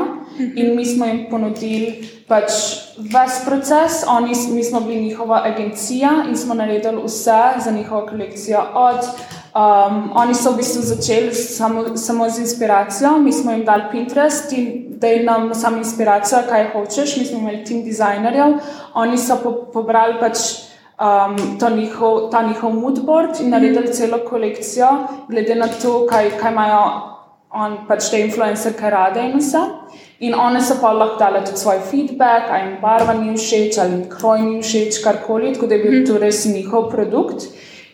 in 0.56 0.76
mi 0.76 0.86
smo 0.86 1.06
jim 1.06 1.28
ponudili 1.30 2.10
pač 2.28 2.52
ves 2.98 3.46
proces. 3.46 4.04
Oni, 4.08 4.34
mi 4.54 4.64
smo 4.64 4.80
bili 4.80 5.02
njihova 5.02 5.42
agencija 5.46 6.10
in 6.30 6.38
smo 6.38 6.54
naredili 6.54 7.04
vse 7.06 7.42
za 7.64 7.72
njihovo 7.72 8.06
kolekcijo. 8.06 8.60
Od 8.74 9.06
Um, 9.52 10.16
oni 10.16 10.32
so 10.32 10.52
v 10.52 10.64
bistvu 10.64 10.80
začeli 10.82 11.36
samo, 11.36 11.98
samo 11.98 12.30
z 12.30 12.40
inspiracijo, 12.40 13.18
mi 13.18 13.34
smo 13.34 13.52
jim 13.52 13.66
dali 13.66 13.84
Pinterest 13.92 14.54
in 14.54 14.96
da 14.96 15.08
je 15.08 15.24
nam 15.24 15.56
samo 15.56 15.78
inspiracija, 15.78 16.42
kaj 16.50 16.70
hočeš. 16.72 17.18
Mi 17.18 17.26
smo 17.26 17.40
imeli 17.40 17.64
tim 17.64 17.84
dizajnerjev, 17.84 18.54
oni 18.94 19.18
so 19.18 19.36
po, 19.44 19.52
pobrali 19.74 20.16
pač 20.20 20.71
um, 21.02 21.78
njihov, 21.78 22.30
ta 22.32 22.42
njihov 22.48 22.74
moodboard 22.74 23.40
in 23.40 23.50
naredili 23.50 23.94
celo 23.94 24.18
kolekcijo, 24.30 24.88
glede 25.28 25.56
na 25.56 25.68
to, 25.68 26.06
kaj, 26.10 26.30
kaj 26.42 26.52
imajo 26.52 26.84
on, 27.50 27.78
pač 27.88 28.10
te 28.10 28.22
influencerke 28.22 28.90
rade 28.90 29.24
in 29.26 29.40
vse. 29.40 29.64
In 30.22 30.36
one 30.38 30.62
so 30.62 30.78
pa 30.82 30.94
lahko 30.94 31.18
dale 31.20 31.42
tudi 31.46 31.58
svoj 31.58 31.80
feedback, 31.90 32.52
ali 32.52 32.70
jim 32.70 32.78
barva 32.82 33.14
ni 33.14 33.34
všeč, 33.38 33.78
ali 33.82 33.92
jim 33.92 34.04
kroj 34.10 34.42
ni 34.42 34.62
všeč, 34.62 35.02
karkoli, 35.04 35.54
tako 35.54 35.68
da 35.68 35.76
je 35.76 35.84
bil 35.84 35.98
mhm. 36.00 36.06
to 36.06 36.18
res 36.22 36.46
njihov 36.46 36.90
produkt. 36.92 37.50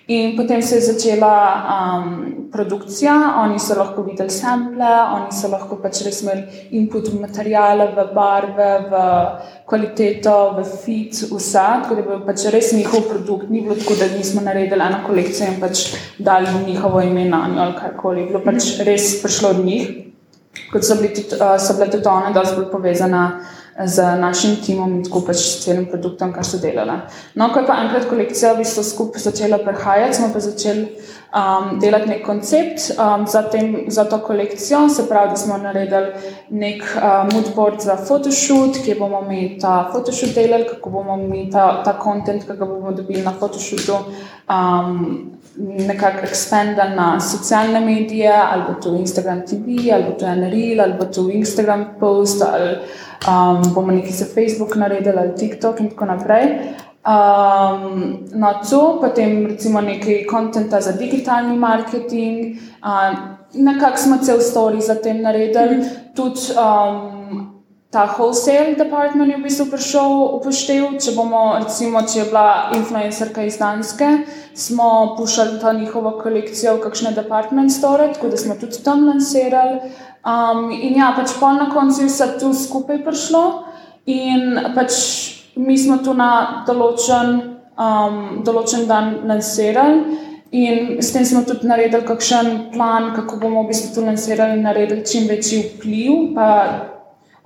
In 0.07 0.35
potem 0.37 0.61
se 0.61 0.75
je 0.75 0.81
začela 0.81 1.35
um, 1.67 2.47
produkcija, 2.51 3.13
oni 3.43 3.59
so 3.59 3.75
lahko 3.75 4.05
videli 4.05 4.29
sample, 4.31 4.91
oni 5.15 5.35
so 5.35 5.49
lahko 5.51 5.75
pač 5.83 5.99
res 6.05 6.21
imeli 6.23 6.61
input 6.79 7.09
v 7.11 7.19
materijale, 7.19 7.89
v 7.91 8.05
barve, 8.15 8.69
v 8.87 9.01
kvaliteto, 9.67 10.37
v 10.55 10.63
fit, 10.63 11.11
vse. 11.11 11.65
Tako 11.83 11.97
da 11.97 11.99
je 11.99 12.07
bil 12.07 12.23
pač 12.23 12.47
res 12.55 12.71
njihov 12.77 13.03
produkt. 13.09 13.51
Ni 13.51 13.65
bilo 13.65 13.75
tako, 13.75 13.99
da 13.99 14.07
nismo 14.13 14.45
naredili 14.47 14.87
eno 14.87 15.03
kolekcijo 15.03 15.51
in 15.51 15.59
pač 15.59 15.83
dali 16.17 16.55
njihovo 16.63 17.03
ime 17.03 17.27
na 17.27 17.43
njo 17.51 17.65
ali 17.67 17.75
karkoli. 17.75 18.25
Bilo 18.31 18.45
pač 18.47 18.77
res 18.87 19.17
prišlo 19.19 19.57
od 19.57 19.63
njih, 19.65 19.91
kot 20.71 20.87
so, 20.87 20.95
tudi, 20.95 21.27
uh, 21.35 21.57
so 21.59 21.75
bile 21.75 21.91
tudi 21.91 22.07
one, 22.07 22.31
da 22.31 22.47
so 22.47 22.55
bile 22.55 22.71
povezane 22.71 23.25
z 23.85 24.01
našim 24.19 24.55
timom 24.65 24.93
in 24.97 25.03
tako 25.05 25.21
pač 25.27 25.37
s 25.37 25.59
celim 25.65 25.85
produktom, 25.85 26.31
kar 26.33 26.45
so 26.45 26.57
delali. 26.57 26.97
No, 27.37 27.51
ko 27.53 27.61
je 27.61 27.67
pa 27.67 27.77
enkrat 27.83 28.07
kolekcija 28.09 28.55
v 28.55 28.63
bistvu 28.63 28.83
skupaj 28.83 29.21
začela 29.21 29.59
prehajati, 29.61 30.17
smo 30.17 30.31
pa 30.33 30.41
začeli 30.41 30.87
um, 31.29 31.77
delati 31.79 32.09
nek 32.09 32.23
koncept 32.25 32.89
um, 32.97 33.27
za, 33.29 33.43
tem, 33.51 33.85
za 33.93 34.07
to 34.09 34.17
kolekcijo. 34.25 34.87
Se 34.89 35.05
pravi, 35.09 35.29
da 35.29 35.37
smo 35.37 35.57
naredili 35.61 36.33
nek 36.49 36.81
uh, 36.81 37.29
moodboard 37.33 37.81
za 37.85 37.97
photoshoot, 38.01 38.81
kjer 38.85 38.97
bomo 38.99 39.21
mi 39.21 39.59
ta 39.61 39.89
photoshoot 39.91 40.33
delali, 40.35 40.65
kako 40.69 40.89
bomo 40.89 41.17
mi 41.17 41.45
ta, 41.51 41.83
ta 41.85 41.99
content, 42.03 42.47
ki 42.47 42.57
ga 42.57 42.65
bomo 42.65 42.91
dobili 42.91 43.21
na 43.21 43.33
photoshootu. 43.39 44.03
Um, 44.49 45.33
Nekako 45.57 46.27
ekspandira 46.27 46.83
na 46.93 47.19
socialne 47.19 47.79
medije, 47.81 48.29
ali 48.29 48.63
bo 48.67 48.75
to 48.81 48.91
Instagram 48.93 49.39
TV, 49.41 49.89
ali 49.93 50.03
bo 50.03 50.11
to 50.19 50.27
NRL, 50.29 50.81
ali 50.83 50.93
bo 50.99 51.05
to 51.05 51.23
Instagram 51.33 51.85
post, 51.99 52.43
ali 52.45 52.75
um, 53.27 53.73
bomo 53.73 53.91
nekaj 53.91 54.11
za 54.11 54.25
Facebook 54.25 54.75
naredili 54.75 55.17
ali 55.17 55.35
TikTok 55.35 55.79
in 55.79 55.89
tako 55.89 56.05
naprej. 56.05 56.45
Um, 57.07 58.17
no, 58.35 58.53
tu 58.69 58.99
potem 59.01 59.45
recimo 59.47 59.81
nekaj 59.81 60.25
konta 60.25 60.81
za 60.81 60.91
digitalni 60.91 61.57
marketing, 61.57 62.57
um, 62.83 63.15
nekako 63.53 63.97
smo 63.97 64.17
cel 64.17 64.37
story 64.37 64.81
za 64.81 64.95
tem 64.95 65.21
naredili. 65.21 65.85
Tudi 66.15 66.39
um, 66.59 67.16
ta 67.97 68.05
wholesale 68.05 68.75
department 68.77 69.31
je 69.31 69.37
v 69.37 69.41
bistvu 69.41 69.65
prišel 69.73 70.11
upoštev. 70.37 70.83
Če 71.01 71.15
bomo, 71.17 71.57
recimo, 71.57 72.03
če 72.05 72.19
je 72.19 72.25
bila 72.29 72.69
influencerka 72.77 73.41
iz 73.41 73.55
Danske, 73.57 74.09
smo 74.53 75.15
pušali 75.17 75.57
ta 75.57 75.71
njihovo 75.73 76.11
kolekcijo 76.21 76.75
v 76.75 76.83
kakšne 76.83 77.15
department 77.17 77.73
store, 77.73 78.11
tako 78.13 78.29
da 78.29 78.37
smo 78.37 78.53
tudi 78.61 78.83
tam 78.85 79.01
lansirali. 79.07 79.79
Um, 80.21 80.69
in 80.69 80.99
ja, 80.99 81.07
pač 81.17 81.33
pol 81.39 81.57
na 81.57 81.71
koncu 81.73 82.03
je 82.03 82.11
vse 82.11 82.27
tu 82.37 82.51
skupaj 82.53 83.01
prišlo, 83.01 83.41
in 84.05 84.59
pač 84.75 84.93
mi 85.57 85.77
smo 85.81 85.97
tu 86.05 86.13
na 86.13 86.65
določen, 86.67 87.31
um, 87.81 88.19
določen 88.45 88.85
dan 88.85 89.23
lansirali. 89.25 90.19
In 90.53 91.01
s 91.01 91.09
tem 91.15 91.25
smo 91.25 91.41
tudi 91.49 91.65
naredili 91.65 92.05
kakšen 92.05 92.69
plan, 92.77 93.09
kako 93.17 93.41
bomo 93.41 93.65
v 93.65 93.73
bistvu 93.73 93.89
tu 93.95 94.05
lansirali 94.05 94.59
in 94.59 94.69
naredili 94.69 95.01
čim 95.01 95.25
večji 95.33 95.63
vpliv, 95.71 96.37
pa 96.37 96.45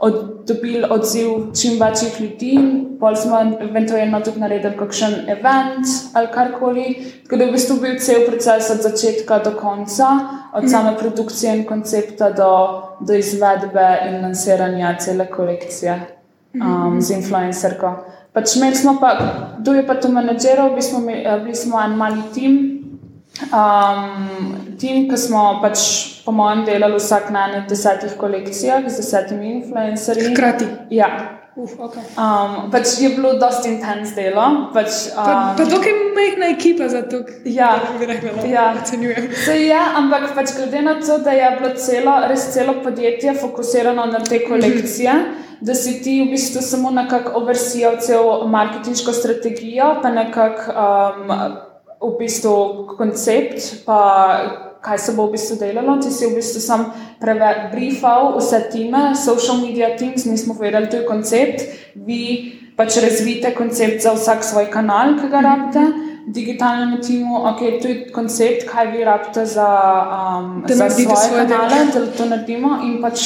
od, 0.02 0.46
dobili 0.48 0.84
odziv 0.90 1.28
čim 1.62 1.80
večjih 1.82 2.22
ljudi. 2.22 2.60
Pol 3.00 3.16
smo 3.16 3.40
eventualno 3.62 4.20
tudi 4.22 4.40
naredili 4.40 4.78
kakšen 4.78 5.14
event 5.14 5.86
ali 6.14 6.28
karkoli. 6.34 6.86
Tako 7.24 7.36
da 7.36 7.44
je 7.44 7.50
v 7.50 7.54
bistvu 7.54 7.78
bil 7.82 8.00
cel 8.00 8.26
proces 8.28 8.70
od 8.70 8.82
začetka 8.82 9.40
do 9.40 9.52
konca 9.62 10.08
od 10.54 10.70
same 10.72 10.98
produkcije 10.98 11.58
in 11.58 11.66
koncepta 11.66 12.32
do, 12.32 12.82
do 13.00 13.14
izvedbe 13.14 14.00
in 14.10 14.22
lansiranja 14.22 14.96
cele 15.00 15.28
kolekcije 15.30 16.00
um, 16.54 17.02
z 17.02 17.12
influencerko. 17.12 17.94
Pač 18.34 18.56
imeli 18.56 18.76
smo 18.76 18.98
pa, 19.00 19.18
kdo 19.60 19.74
je 19.74 19.88
pa 19.88 19.96
to 19.96 20.10
menedžeral, 20.10 20.70
bili 20.70 20.82
smo, 20.82 21.00
bili 21.44 21.56
smo 21.56 21.82
en 21.82 21.96
mali 21.96 22.22
tim, 22.34 22.58
um, 23.52 24.56
tim, 24.82 25.04
ki 25.10 25.18
smo 25.18 25.60
pač 25.62 25.84
po 26.26 26.34
mojem 26.36 26.66
delali 26.66 26.98
vsak 26.98 27.30
na 27.34 27.46
enih 27.50 27.68
desetih 27.70 28.18
kolekcijah 28.18 28.88
z 28.88 28.98
desetimi 28.98 29.54
influencerji. 29.60 30.34
Hkrati. 30.34 30.68
Ja. 30.90 31.12
Uf, 31.56 31.74
okay. 31.84 32.00
Um, 32.16 32.70
pač 32.72 32.94
je 33.04 33.10
bilo 33.12 33.34
dosti 33.36 33.74
intenzivno 33.74 34.16
delo. 34.16 34.44
Pač, 34.74 35.10
um, 35.12 35.18
Pa, 35.20 35.34
pa 35.58 35.66
dokaj 35.68 35.94
majhna 36.16 36.48
ekipa 36.54 36.88
za 36.88 37.02
to, 37.04 37.20
Ja. 37.46 37.74
kako 37.80 37.98
bi 38.00 38.06
rekla, 38.08 38.32
no, 38.38 38.46
Ja. 38.48 38.74
ocenjujem. 38.82 39.28
Se 39.46 39.58
je, 39.60 39.82
ampak 39.98 40.32
pač 40.36 40.54
glede 40.56 40.82
na 40.82 40.94
to, 41.02 41.18
da 41.20 41.32
je 41.36 41.50
bilo 41.60 41.74
celo, 41.76 42.14
res 42.30 42.48
celo 42.54 42.78
podjetje 42.84 43.34
fokusirano 43.36 44.06
na 44.06 44.20
te 44.24 44.40
kolekcije, 44.48 45.12
da 45.62 45.76
si 45.76 46.00
ti 46.04 46.22
v 46.24 46.32
bistvu 46.32 46.62
samo 46.62 46.92
nekako 46.92 47.36
oversijal 47.44 48.00
cel 48.00 48.48
marketinško 48.48 49.14
strategijo, 49.14 50.00
pa 50.02 50.10
nekako 50.10 50.72
um, 50.72 51.36
v 52.02 52.18
bistvu 52.20 52.56
koncept, 52.98 53.84
pa 53.86 54.00
kaj 54.82 54.98
se 54.98 55.14
bo 55.14 55.28
v 55.28 55.38
bistvu 55.38 55.58
delalo. 55.60 55.98
Ti 56.02 56.12
si 56.12 56.26
v 56.26 56.36
bistvu 56.36 56.62
sam 56.62 56.86
prebrifal 57.22 58.36
vse 58.38 58.64
time, 58.72 59.16
social 59.16 59.62
media 59.62 59.96
teams, 59.98 60.26
mi 60.26 60.38
smo 60.38 60.58
povedali, 60.58 60.90
to 60.90 61.02
je 61.02 61.06
koncept, 61.06 61.62
vi 61.96 62.24
pač 62.76 62.98
razvijete 62.98 63.54
koncept 63.56 64.02
za 64.02 64.16
vsak 64.18 64.44
svoj 64.44 64.72
kanal, 64.74 65.18
ki 65.22 65.30
ga 65.30 65.46
rabite. 65.46 65.86
Digitalnemu 66.22 67.00
timu, 67.02 67.40
ok, 67.50 67.60
to 67.82 67.88
je 67.88 67.96
koncept, 68.14 68.68
kaj 68.70 68.92
vi 68.94 69.04
rabite 69.04 69.46
za, 69.46 69.70
um, 70.38 70.64
Da 70.68 70.76
za 70.76 70.90
svoje 70.90 71.48
kanale, 71.48 71.86
da 71.94 72.06
to 72.18 72.26
naredimo. 72.26 72.78
In 72.86 73.02
pač 73.02 73.26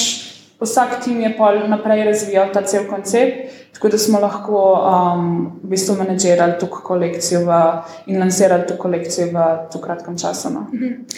vsak 0.60 1.04
tim 1.04 1.22
je 1.22 1.34
pol 1.38 1.68
naprej 1.70 2.04
razvijal 2.04 2.50
ta 2.54 2.62
cel 2.62 2.88
koncept, 2.88 3.54
tako 3.74 3.90
da 3.90 3.98
smo 3.98 4.20
lahko 4.20 4.60
um, 4.74 5.60
v 5.64 5.70
bistvu 5.76 5.96
menedžirali 6.00 6.56
to 6.60 6.68
kolekcijo 6.68 7.42
v, 7.46 7.58
in 8.08 8.20
lansirali 8.20 8.68
to 8.68 8.78
kolekcijo 8.78 9.28
v 9.28 9.46
tako 9.72 9.84
kratkem 9.84 10.18
času. 10.18 10.50
No. 10.54 10.68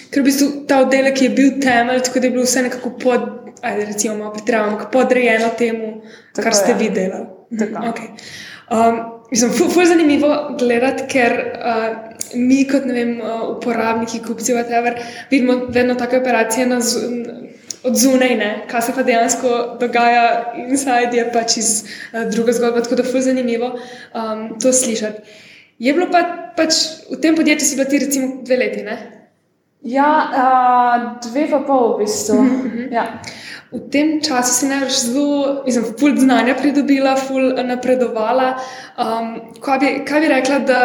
Ker 0.10 0.22
v 0.22 0.26
bistvu 0.26 0.48
ta 0.68 0.82
oddelek 0.86 1.22
je 1.22 1.30
bil 1.30 1.60
temelj, 1.62 2.02
tako 2.08 2.20
da 2.20 2.28
je 2.28 2.34
bilo 2.34 2.48
vse 2.48 2.66
nekako 2.66 2.90
pod, 2.98 3.30
ajde, 3.62 3.86
recimo, 3.86 4.18
malo 4.18 4.34
pretiravam, 4.34 4.80
podrejeno 4.92 5.54
temu, 5.58 6.02
Tako 6.34 6.44
kar 6.44 6.54
ste 6.54 6.72
je. 6.72 6.78
videli. 6.78 7.22
Tako. 7.60 7.86
Okay. 7.94 8.10
Um, 8.74 9.00
mislim, 9.32 9.52
ful, 9.52 9.70
ful 9.70 9.86
zanimivo 9.86 10.58
gledati, 10.60 11.06
ker 11.08 11.38
uh, 11.38 11.86
mi, 12.36 12.64
kot 12.68 12.90
vem, 12.90 13.20
uh, 13.22 13.46
uporabniki, 13.54 14.20
kupci, 14.26 14.58
whatever, 14.58 14.98
vidimo 15.32 15.62
vedno 15.70 15.96
take 15.96 16.18
operacije 16.18 16.66
na 16.66 16.82
od 17.88 17.96
zunaj, 17.96 18.36
ne? 18.38 18.52
kaj 18.70 18.82
se 18.82 18.96
pa 18.96 19.04
dejansko 19.04 19.52
dogaja 19.80 20.54
inside, 20.68 21.18
je 21.18 21.28
pač 21.34 21.58
iz 21.58 21.70
uh, 21.84 22.26
druge 22.32 22.54
zgodbe. 22.54 22.84
Tako 22.84 23.00
da 23.00 23.06
ful 23.08 23.24
zanimivo 23.24 23.74
um, 23.74 24.48
to 24.62 24.74
slišati. 24.74 25.38
Je 25.80 25.94
bilo 25.94 26.10
pa 26.12 26.24
pač 26.58 26.74
v 27.12 27.20
tem 27.22 27.36
podjetju, 27.38 27.68
si 27.68 27.78
bila 27.78 27.90
ti 27.90 28.02
recimo 28.02 28.42
dve 28.44 28.58
leti, 28.58 28.84
ne? 28.84 28.98
Ja, 29.86 30.10
uh, 30.28 31.04
dve 31.30 31.46
pa 31.52 31.62
pol 31.66 31.94
v 31.96 32.06
bistvu. 32.06 32.40
Ja. 32.92 33.20
V 33.68 33.82
tem 33.92 34.18
času 34.24 34.54
si 34.54 34.68
največ 34.70 34.96
zelo, 35.12 35.64
mislim, 35.66 35.90
ful 36.00 36.16
znanja 36.16 36.56
pridobila, 36.56 37.18
ful 37.20 37.52
napredovala. 37.68 38.54
Um, 38.96 39.34
kaj, 39.60 39.80
bi, 39.82 39.90
kaj 40.08 40.24
bi 40.24 40.32
rekla, 40.32 40.60
da, 40.64 40.80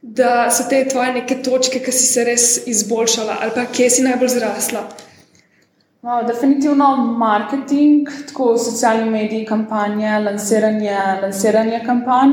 da 0.00 0.30
so 0.48 0.64
te 0.70 0.80
tvoje 0.88 1.12
neke 1.20 1.42
točke, 1.44 1.82
ki 1.84 1.92
si 1.92 2.08
se 2.08 2.24
res 2.24 2.46
izboljšala, 2.72 3.36
ali 3.44 3.54
pa 3.54 3.66
kje 3.68 3.90
si 3.92 4.06
najbolj 4.08 4.32
zrasla? 4.38 4.86
No, 6.02 6.22
definitivno 6.26 6.96
marketing, 6.96 8.08
tako 8.28 8.58
socialni 8.58 9.10
mediji, 9.10 9.44
kampanje, 9.44 10.18
lansiranje, 10.24 10.96
lansiranje 11.22 11.82
kampanj, 11.86 12.30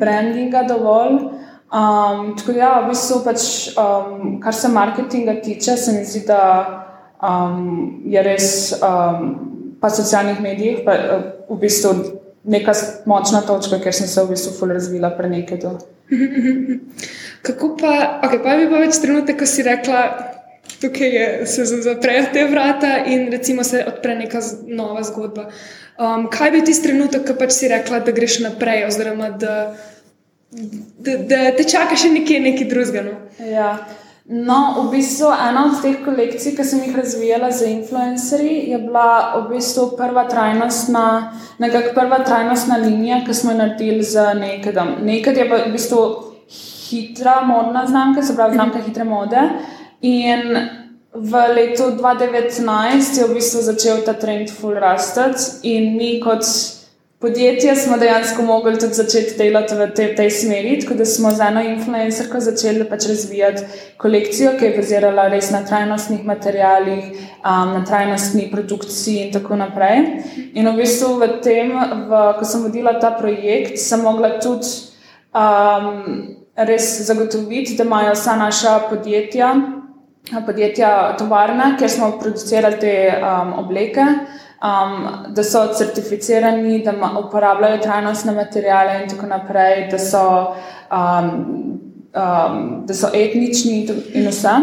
brandinga 0.00 0.62
dovolj. 0.68 1.18
Um, 1.72 2.32
tako 2.38 2.52
da, 2.52 2.58
ja, 2.58 2.70
v 2.80 2.88
bistvu, 2.88 3.20
pač, 3.24 3.44
um, 3.76 4.40
kar 4.40 4.56
se 4.56 4.68
marketinga 4.68 5.34
tiče, 5.44 5.76
se 5.76 5.92
mi 5.92 6.04
zdi, 6.08 6.24
da 6.26 6.40
um, 7.20 8.02
je 8.08 8.24
res 8.24 8.48
um, 8.80 9.30
pa 9.80 9.90
socialnih 9.90 10.40
medijih 10.40 10.80
pa, 10.84 10.96
uh, 10.96 11.30
v 11.52 11.60
bistvu 11.60 11.94
neka 12.44 12.72
močna 13.06 13.44
točka, 13.44 13.76
ker 13.80 13.92
sem 13.92 14.08
se 14.08 14.24
v 14.24 14.32
bistvu 14.32 14.56
ful 14.56 14.72
razvila 14.72 15.12
pre 15.16 15.28
nekaj 15.28 15.60
do. 15.60 15.76
Kako 17.46 17.74
pa, 17.76 17.92
okay, 18.24 18.40
pa 18.40 18.56
bi 18.56 18.72
pa 18.72 18.80
več 18.86 19.00
trenutek, 19.04 19.40
ko 19.40 19.48
si 19.48 19.64
rekla, 19.68 20.06
tukaj 20.82 21.14
je, 21.16 21.46
se 21.46 21.64
zaprejo 21.64 22.26
te 22.32 22.44
vrata 22.50 22.96
in 23.06 23.30
recimo 23.30 23.64
se 23.64 23.84
odpre 23.88 24.14
neka 24.18 24.42
nova 24.66 25.02
zgodba. 25.02 25.48
Um, 25.98 26.28
kaj 26.30 26.50
bi 26.50 26.64
tisti 26.64 26.88
trenutek, 26.88 27.26
ko 27.28 27.38
pač 27.38 27.52
si 27.56 27.68
rekla, 27.70 28.00
da 28.02 28.12
greš 28.12 28.40
naprej, 28.42 28.86
oziroma 28.88 29.30
da, 29.30 29.56
da, 30.50 31.16
da 31.16 31.42
te 31.56 31.66
čaka 31.68 31.96
še 31.96 32.10
nekje 32.14 32.40
nekaj 32.40 32.70
drugega? 32.70 33.04
No? 33.06 33.18
Ja. 33.46 33.74
No, 34.32 34.58
v 34.78 34.92
bistvu 34.94 35.32
ena 35.34 35.64
od 35.66 35.80
teh 35.82 35.96
kolekcij, 36.04 36.54
ki 36.56 36.64
sem 36.64 36.84
jih 36.86 36.94
razvijala 36.96 37.50
za 37.50 37.66
influencerje, 37.66 38.70
je 38.70 38.78
bila 38.78 39.34
v 39.36 39.48
bistvu 39.50 39.88
prva 39.98 40.24
trajnostna, 40.30 41.06
nekako 41.58 41.90
prva 41.96 42.22
trajnostna 42.24 42.78
linija, 42.84 43.20
ki 43.26 43.34
smo 43.34 43.52
jo 43.52 43.58
naredili 43.58 44.06
z 44.06 44.28
Nakedom. 44.38 44.94
Naked 45.02 45.42
je 45.42 45.48
pa 45.50 45.58
v 45.66 45.72
bistvu 45.74 46.02
hitra 46.92 47.40
modna 47.44 47.86
znamka, 47.86 48.22
se 48.22 48.36
pravi 48.38 48.54
znamka 48.54 48.80
hitre 48.86 49.04
mode. 49.04 49.42
In 50.02 50.70
v 51.14 51.32
letu 51.54 51.94
2019 51.94 53.18
je 53.18 53.24
v 53.24 53.34
bistvu 53.34 53.62
začel 53.62 54.02
ta 54.02 54.12
trend 54.12 54.50
full 54.50 54.74
rastati 54.74 55.62
in 55.62 55.96
mi 55.96 56.20
kot 56.20 56.42
podjetje 57.22 57.76
smo 57.76 57.98
dejansko 57.98 58.42
mogli 58.42 58.78
tudi 58.78 58.94
začeti 58.94 59.36
delati 59.38 59.74
v 59.74 59.86
tej, 59.94 60.14
tej 60.16 60.30
smeri, 60.30 60.80
tako 60.80 60.94
da 60.94 61.04
smo 61.04 61.30
z 61.30 61.40
eno 61.46 61.62
influencerko 61.62 62.40
začeli 62.40 62.88
pač 62.90 63.06
razvijati 63.08 63.62
kolekcijo, 63.96 64.56
ki 64.58 64.64
je 64.64 64.76
bazirala 64.76 65.28
res 65.30 65.50
na 65.54 65.60
trajnostnih 65.66 66.24
materijalih, 66.26 67.04
um, 67.44 67.76
na 67.76 67.84
trajnostni 67.86 68.48
produkciji 68.50 69.26
in 69.26 69.30
tako 69.32 69.60
naprej. 69.60 70.02
In 70.54 70.66
v 70.66 70.74
bistvu 70.80 71.12
v 71.20 71.28
tem, 71.44 71.70
v, 72.10 72.24
ko 72.38 72.48
sem 72.48 72.64
vodila 72.66 72.96
ta 72.98 73.12
projekt, 73.14 73.78
sem 73.78 74.02
mogla 74.02 74.40
tudi 74.42 74.66
um, 75.30 76.26
res 76.56 76.90
zagotoviti, 77.06 77.78
da 77.78 77.86
imajo 77.86 78.16
vsa 78.18 78.34
naša 78.36 78.74
podjetja, 78.90 79.54
podjetja 80.46 81.16
tovarne, 81.18 81.74
kjer 81.78 81.90
smo 81.90 82.12
producirali 82.20 82.78
te 82.80 82.94
um, 83.18 83.52
obleke, 83.64 84.04
um, 84.62 85.06
da 85.34 85.44
so 85.44 85.66
certificirani, 85.78 86.82
da 86.84 86.94
uporabljajo 87.18 87.82
trajnostne 87.82 88.32
materijale 88.32 89.02
in 89.02 89.08
tako 89.10 89.26
naprej, 89.26 89.88
da 89.90 89.98
so, 89.98 90.54
um, 90.90 91.30
um, 92.14 92.82
da 92.86 92.94
so 92.94 93.10
etnični 93.14 93.88
in 94.14 94.28
vse. 94.28 94.56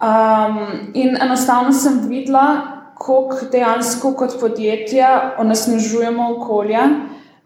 Um, 0.00 0.60
in 0.94 1.16
enostavno 1.22 1.72
sem 1.72 2.00
videla, 2.08 2.46
koliko 2.94 3.46
dejansko 3.52 4.12
kot 4.12 4.40
podjetje 4.40 5.06
onesnažujemo 5.38 6.30
okolje, 6.36 6.80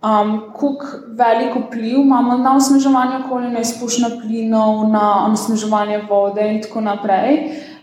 um, 0.05 0.53
koliko 0.53 0.87
velik 1.09 1.57
vpliv 1.67 2.01
imamo 2.01 2.37
na 2.37 2.57
osnaževanje 2.57 3.17
okolja, 3.25 3.51
na 3.51 3.61
izpušno 3.61 4.09
plinov, 4.21 4.88
na 4.88 5.25
onesnaževanje 5.27 6.03
vode 6.11 6.49
in 6.55 6.62
tako 6.62 6.81
naprej. 6.81 7.38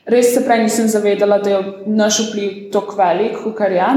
Res 0.05 0.33
se 0.33 0.45
prej 0.45 0.63
nisem 0.63 0.87
zavedala, 0.87 1.37
da 1.37 1.49
je 1.49 1.63
naš 1.85 2.19
vpliv 2.29 2.71
tako 2.73 2.95
velik, 2.97 3.37
kot 3.43 3.59
je. 3.59 3.89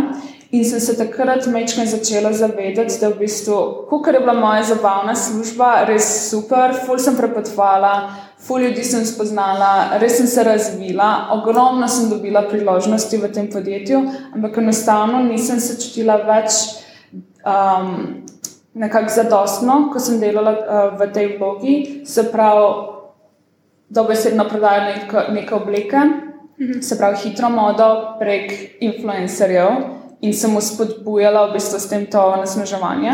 In 0.55 0.65
sem 0.65 0.81
se 0.81 0.95
takrat 0.97 1.47
mečkaj 1.47 1.87
začela 1.87 2.31
zavedati, 2.33 2.99
da 3.01 3.09
v 3.09 3.25
bistvu, 3.25 3.89
kar 4.05 4.15
je 4.15 4.21
bila 4.21 4.35
moja 4.39 4.63
zabavna 4.63 5.15
služba, 5.19 5.85
res 5.89 6.07
super, 6.31 6.77
ful 6.87 7.01
sem 7.03 7.17
prepotovala, 7.17 7.95
ful 8.39 8.63
ljudi 8.63 8.85
sem 8.85 9.03
spoznala, 9.07 9.99
res 9.99 10.21
sem 10.21 10.29
se 10.31 10.45
razvila, 10.47 11.09
ogromno 11.35 11.89
sem 11.89 12.07
dobila 12.13 12.45
priložnosti 12.47 13.19
v 13.19 13.33
tem 13.35 13.51
podjetju, 13.51 14.05
ampak 14.37 14.61
enostavno 14.63 15.25
nisem 15.27 15.59
se 15.61 15.81
čutila 15.81 16.21
več 16.23 16.84
um, 17.47 18.25
nekako 18.75 19.15
zadostno, 19.15 19.89
ko 19.93 20.01
sem 20.01 20.21
delala 20.21 20.53
uh, 20.53 20.99
v 20.99 21.13
tej 21.13 21.37
vlogi, 21.39 21.75
se 22.07 22.27
pravi, 22.33 22.93
dobesedno 23.95 24.49
prodajala 24.49 24.97
neke, 24.97 25.27
neke 25.33 25.55
obleke, 25.55 26.01
se 26.83 26.99
pravi, 26.99 27.17
hitro 27.25 27.51
modo 27.51 28.17
prek 28.19 28.53
influencerjev 28.81 29.71
in 30.25 30.33
sem 30.35 30.57
uspodbujala 30.57 31.49
v 31.49 31.59
bistvu 31.59 31.79
s 31.79 31.89
tem 31.91 32.07
to 32.07 32.23
nasmeževanje. 32.41 33.13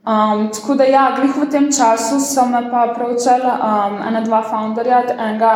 Um, 0.00 0.48
tako 0.52 0.74
da, 0.74 0.84
ja, 0.84 1.12
glih 1.16 1.36
v 1.36 1.48
tem 1.50 1.68
času 1.72 2.20
so 2.20 2.46
me 2.48 2.62
pa 2.70 2.88
pravčali 2.94 3.44
um, 3.44 4.00
ena, 4.08 4.20
dva 4.24 4.42
founderja, 4.42 5.04
enega 5.12 5.52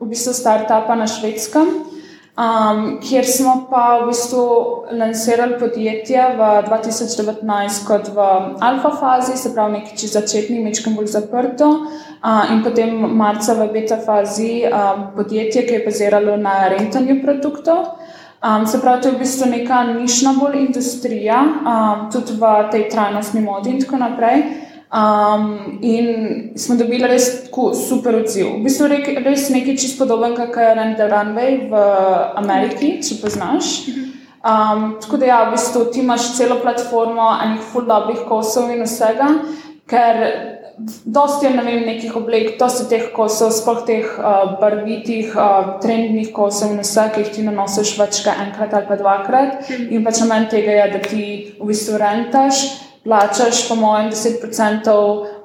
v 0.00 0.08
bistvu 0.08 0.32
startupa 0.32 0.94
na 0.96 1.06
švedskem, 1.06 1.95
um, 2.36 2.98
kjer 3.00 3.24
smo 3.26 3.66
pa 3.70 3.98
v 4.02 4.06
bistvu 4.10 4.44
lansirali 4.92 5.58
podjetje 5.58 6.26
v 6.38 6.50
2019 6.68 7.86
kot 7.86 8.08
v 8.14 8.26
alfa 8.60 8.90
fazi, 9.00 9.36
se 9.36 9.54
pravi, 9.54 9.78
neki 9.78 9.96
čez 9.98 10.12
začetni, 10.12 10.60
mečkam 10.64 10.94
bolj 10.96 11.10
zaprto, 11.16 11.68
uh, 11.68 12.52
in 12.52 12.62
potem 12.64 12.92
marca 13.16 13.54
v 13.54 13.70
beta 13.72 13.98
fazi 14.04 14.66
um, 14.68 15.08
podjetje, 15.16 15.66
ki 15.66 15.80
je 15.80 15.84
baziralo 15.84 16.36
na 16.36 16.68
rentanju 16.68 17.22
produktov. 17.22 17.96
Um, 18.44 18.66
se 18.66 18.80
pravi, 18.80 19.02
to 19.02 19.08
je 19.08 19.14
v 19.14 19.18
bistvu 19.24 19.50
neka 19.50 19.82
nišna 19.96 20.36
bolj 20.40 20.60
industrija, 20.66 21.40
um, 21.42 22.06
tudi 22.12 22.36
v 22.36 22.54
tej 22.70 22.88
trajnostni 22.92 23.40
modi 23.40 23.72
in 23.72 23.80
tako 23.80 23.96
naprej. 24.04 24.65
Um, 24.86 25.78
in 25.82 26.52
smo 26.56 26.76
dobili 26.78 27.08
res 27.10 27.26
tako 27.44 27.72
super 27.74 28.14
odziv. 28.20 28.52
V 28.54 28.62
bistvu 28.68 28.86
rek, 28.92 29.08
res 29.24 29.48
nekaj 29.50 29.74
čist 29.82 29.98
podoben, 29.98 30.36
kot 30.38 30.54
je 30.54 30.74
Render 30.78 31.10
Runway 31.10 31.56
v 31.70 31.80
Ameriki, 32.38 32.92
če 33.02 33.18
poznaš. 33.18 33.72
Um, 34.46 34.92
tako 35.02 35.18
da, 35.18 35.26
ja, 35.26 35.38
v 35.48 35.56
bistvu 35.56 35.88
ti 35.90 36.04
imaš 36.04 36.36
celo 36.36 36.60
platformo 36.62 37.32
enih 37.42 37.64
full 37.72 37.88
dobrih 37.88 38.22
kosov 38.28 38.70
in 38.70 38.84
vsega, 38.86 39.26
ker 39.90 40.22
dosti 41.04 41.46
je 41.46 41.52
ne 41.56 41.62
vem, 41.64 41.84
nekih 41.86 42.16
oblek, 42.16 42.56
dosti 42.60 42.88
teh 42.90 43.04
kosov, 43.16 43.52
sploh 43.56 43.84
teh 43.88 44.06
uh, 44.18 44.56
barvitih, 44.60 45.32
uh, 45.34 45.76
trendnih 45.82 46.32
kosov 46.36 46.74
in 46.74 46.82
vse, 46.84 47.08
ki 47.14 47.24
jih 47.24 47.30
ti 47.34 47.44
nanosiš 47.46 47.96
več 48.00 48.20
kot 48.24 48.42
enkrat 48.46 48.74
ali 48.76 48.90
pa 48.90 48.98
dvakrat. 49.00 49.70
In 49.88 50.04
pač 50.04 50.20
namen 50.24 50.48
tega 50.52 50.76
je, 50.80 50.88
da 50.92 51.00
ti 51.04 51.22
v 51.60 51.70
bistvu 51.70 52.00
rentaš. 52.02 52.66
Plačaš, 53.06 53.68
po 53.68 53.76
mojem, 53.78 54.08
10% 54.10 54.94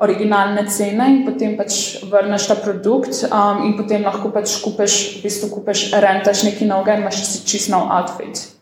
originalne 0.02 0.64
cene 0.66 1.06
in 1.12 1.20
potem 1.28 1.54
pač 1.60 2.02
vrneš 2.10 2.48
ta 2.50 2.56
produkt, 2.58 3.22
um, 3.30 3.62
in 3.68 3.76
potem 3.78 4.02
lahko 4.02 4.34
pač 4.34 4.56
kupiš, 4.64 4.98
v 5.20 5.28
bistvu 5.28 5.52
kupiš, 5.54 5.92
rentaš 5.94 6.42
neki 6.50 6.66
novega 6.66 6.98
in 6.98 7.06
imaš 7.06 7.22
čist 7.46 7.70
nov 7.70 7.86
outfit. 7.94 8.61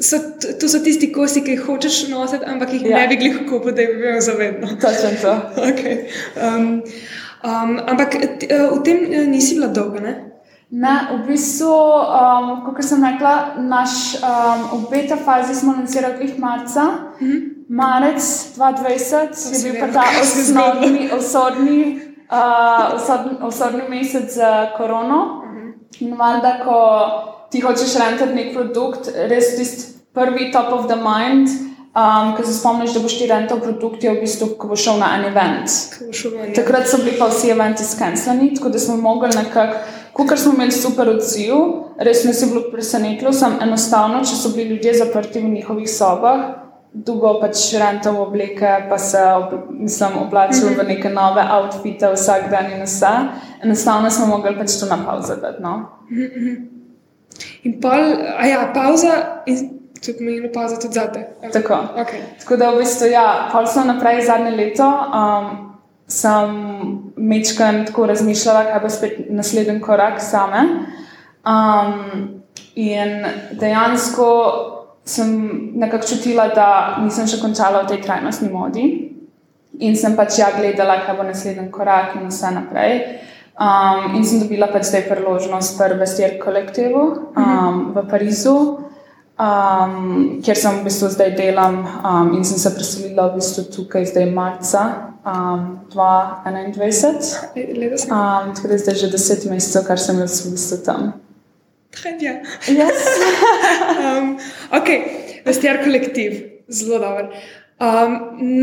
So, 0.00 0.16
to 0.60 0.68
so 0.68 0.78
tisti 0.78 1.12
kosi, 1.12 1.42
ki 1.42 1.56
jih 1.56 1.64
hočeš 1.66 1.96
nositi, 2.08 2.46
ampak 2.46 2.72
jih 2.72 2.84
ja. 2.86 3.00
ne 3.00 3.08
bi 3.10 3.16
jih 3.24 3.40
kupil, 3.48 3.74
da 3.74 3.82
bi 3.82 3.96
bil 3.98 4.20
zavedno. 4.22 4.68
Točno 4.78 5.10
to. 5.22 5.34
okay. 5.70 5.96
um, 6.38 6.82
um, 7.42 7.80
ampak 7.86 8.14
uh, 8.14 8.78
v 8.78 8.82
tem 8.86 9.02
uh, 9.10 9.26
nisi 9.26 9.58
bila 9.58 9.72
dolga, 9.74 10.00
ne? 10.00 10.14
Ne, 10.70 10.94
v 11.16 11.26
bistvu, 11.26 11.72
um, 11.72 12.50
kot 12.62 12.84
sem 12.84 13.02
rekla, 13.02 13.56
naš 13.58 14.20
um, 14.20 14.84
v 14.84 14.90
beta 14.92 15.16
fazi 15.16 15.56
smo 15.56 15.74
lansirali 15.74 16.28
jih 16.28 16.38
marca. 16.38 16.84
Mm 17.20 17.26
-hmm. 17.26 17.40
Marec 17.68 18.22
2020 18.56 19.54
je 19.54 19.72
bil 19.72 19.80
pa 19.80 19.88
ta 19.92 20.04
osnovni, 20.20 21.10
osodni, 21.12 22.00
uh, 22.30 22.94
osodni, 22.94 23.34
osodni 23.42 23.82
mesec 23.88 24.34
za 24.34 24.70
korono. 24.76 25.42
Mm 25.44 25.56
-hmm. 25.56 25.72
In 26.00 26.14
valjda, 26.14 26.60
ko 26.64 26.78
ti 27.50 27.60
hočeš 27.60 27.96
rentati 28.00 28.34
nek 28.34 28.52
produkt, 28.54 29.10
res 29.30 29.56
tisti 29.56 29.98
prvi 30.14 30.52
top 30.52 30.72
of 30.72 30.86
the 30.86 30.96
mind. 30.96 31.48
Um, 31.98 32.36
Ker 32.36 32.46
se 32.46 32.52
spomniš, 32.54 32.92
da 32.94 33.00
boš 33.00 33.16
ti 33.18 33.26
rental 33.26 33.58
produkt, 33.60 34.04
je 34.04 34.12
v 34.12 34.20
bistvu, 34.20 34.52
ko 34.60 34.68
boš 34.70 34.84
šel 34.84 35.00
na 35.00 35.08
en 35.16 35.24
event. 35.32 35.72
Takrat 36.54 36.86
so 36.86 37.00
bili 37.02 37.16
pa 37.18 37.26
vsi 37.26 37.50
eventi 37.50 37.84
skenslani, 37.84 38.52
tako 38.54 38.70
da 38.70 38.78
smo 38.78 38.96
mogli 39.02 39.32
nekako, 39.34 40.26
ker 40.28 40.38
smo 40.38 40.52
imeli 40.54 40.76
super 40.76 41.10
odziv, 41.10 41.56
res 41.98 42.22
nas 42.28 42.42
je 42.42 42.50
bilo 42.52 42.68
presenetilo, 42.70 43.32
sem 43.34 43.56
enostavno, 43.64 44.20
če 44.22 44.38
so 44.38 44.52
bili 44.54 44.76
ljudje 44.76 44.94
zaprti 45.00 45.42
v 45.42 45.50
njihovih 45.56 45.90
sobah, 45.90 46.44
dolgo 46.92 47.34
pač 47.40 47.64
rental 47.80 48.20
obleke, 48.22 48.76
pa 48.88 48.98
se 48.98 49.24
mislim, 49.70 50.18
oblačil 50.22 50.68
mm 50.68 50.74
-hmm. 50.74 50.84
v 50.84 50.88
neke 50.88 51.10
nove 51.10 51.42
outfite 51.52 52.12
vsak 52.14 52.50
dan 52.50 52.72
in 52.72 52.82
vse. 52.82 53.14
Enostavno 53.62 54.10
smo 54.10 54.26
mogli 54.26 54.58
pač 54.58 54.80
to 54.80 54.86
na 54.86 55.04
pauzo 55.06 55.36
dati. 55.36 55.62
No? 55.62 55.88
In 57.62 57.80
pol, 57.80 58.16
a 58.38 58.46
ja, 58.46 58.70
pauza, 58.74 59.42
in 59.46 59.78
to 60.04 60.14
pomeni 60.18 60.50
pauza 60.52 60.78
tudi 60.80 60.94
za 60.94 61.06
te. 61.12 61.26
Tako. 61.52 61.74
Okay. 62.02 62.20
Tako 62.40 62.56
da 62.56 62.70
v 62.70 62.82
bistvu, 62.82 63.10
ja, 63.12 63.48
pol 63.52 63.66
sem 63.66 63.86
naprej 63.86 64.24
zadnje 64.26 64.54
leto. 64.56 64.88
Um, 64.88 65.64
Sem 66.08 66.52
mečkam 67.20 67.82
tako 67.86 68.06
razmišljala, 68.08 68.62
kaj 68.70 68.80
bo 68.80 68.88
spet 68.88 69.16
naslednji 69.28 69.80
korak 69.84 70.22
same. 70.24 70.62
Um, 71.44 72.40
in 72.74 73.26
dejansko 73.52 74.28
sem 75.04 75.50
nekako 75.74 76.06
čutila, 76.08 76.48
da 76.48 76.68
nisem 77.04 77.28
še 77.28 77.42
končala 77.42 77.82
v 77.82 77.92
tej 77.92 78.00
trajnostni 78.06 78.48
modi. 78.52 78.86
In 79.84 79.96
sem 79.96 80.16
pač 80.16 80.40
ja 80.40 80.48
gledala, 80.56 81.02
kaj 81.04 81.16
bo 81.16 81.28
naslednji 81.28 81.68
korak 81.70 82.16
in 82.16 82.28
vse 82.32 82.54
naprej. 82.56 82.96
Um, 83.58 84.14
in 84.14 84.22
sem 84.22 84.38
dobila 84.38 84.70
pač 84.70 84.86
zdaj 84.86 85.08
priložnost 85.10 85.74
pri 85.74 85.98
Vestier 85.98 86.38
kolektivu 86.38 87.34
um, 87.34 87.90
v 87.90 88.06
Parizu, 88.06 88.86
um, 89.34 90.38
kjer 90.38 90.58
sem 90.60 90.78
v 90.78 90.86
bistvu 90.86 91.10
zdaj 91.10 91.34
delam 91.34 91.82
um, 91.82 92.30
in 92.38 92.46
sem 92.46 92.54
se 92.54 92.70
preselila 92.70 93.26
v 93.32 93.42
bistvu 93.42 93.66
tukaj 93.74 94.06
zdaj 94.14 94.30
marca 94.30 95.10
um, 95.26 95.82
2021. 95.90 98.06
Um, 98.06 98.54
tako 98.54 98.70
da 98.70 98.78
je 98.78 98.82
zdaj 98.86 98.96
že 99.02 99.10
deset 99.10 99.42
mesecev, 99.50 99.90
kar 99.90 99.98
sem 99.98 100.22
jaz 100.22 100.38
v 100.46 100.54
bistvu 100.54 100.78
tam. 100.86 101.18
Trebja. 101.98 102.38
Yes. 102.70 103.10
um, 104.06 104.38
ok, 104.70 104.88
Vestier 105.42 105.82
kolektiv, 105.82 106.62
zelo 106.70 107.02
dobro. 107.02 107.34
Um, 107.78 108.14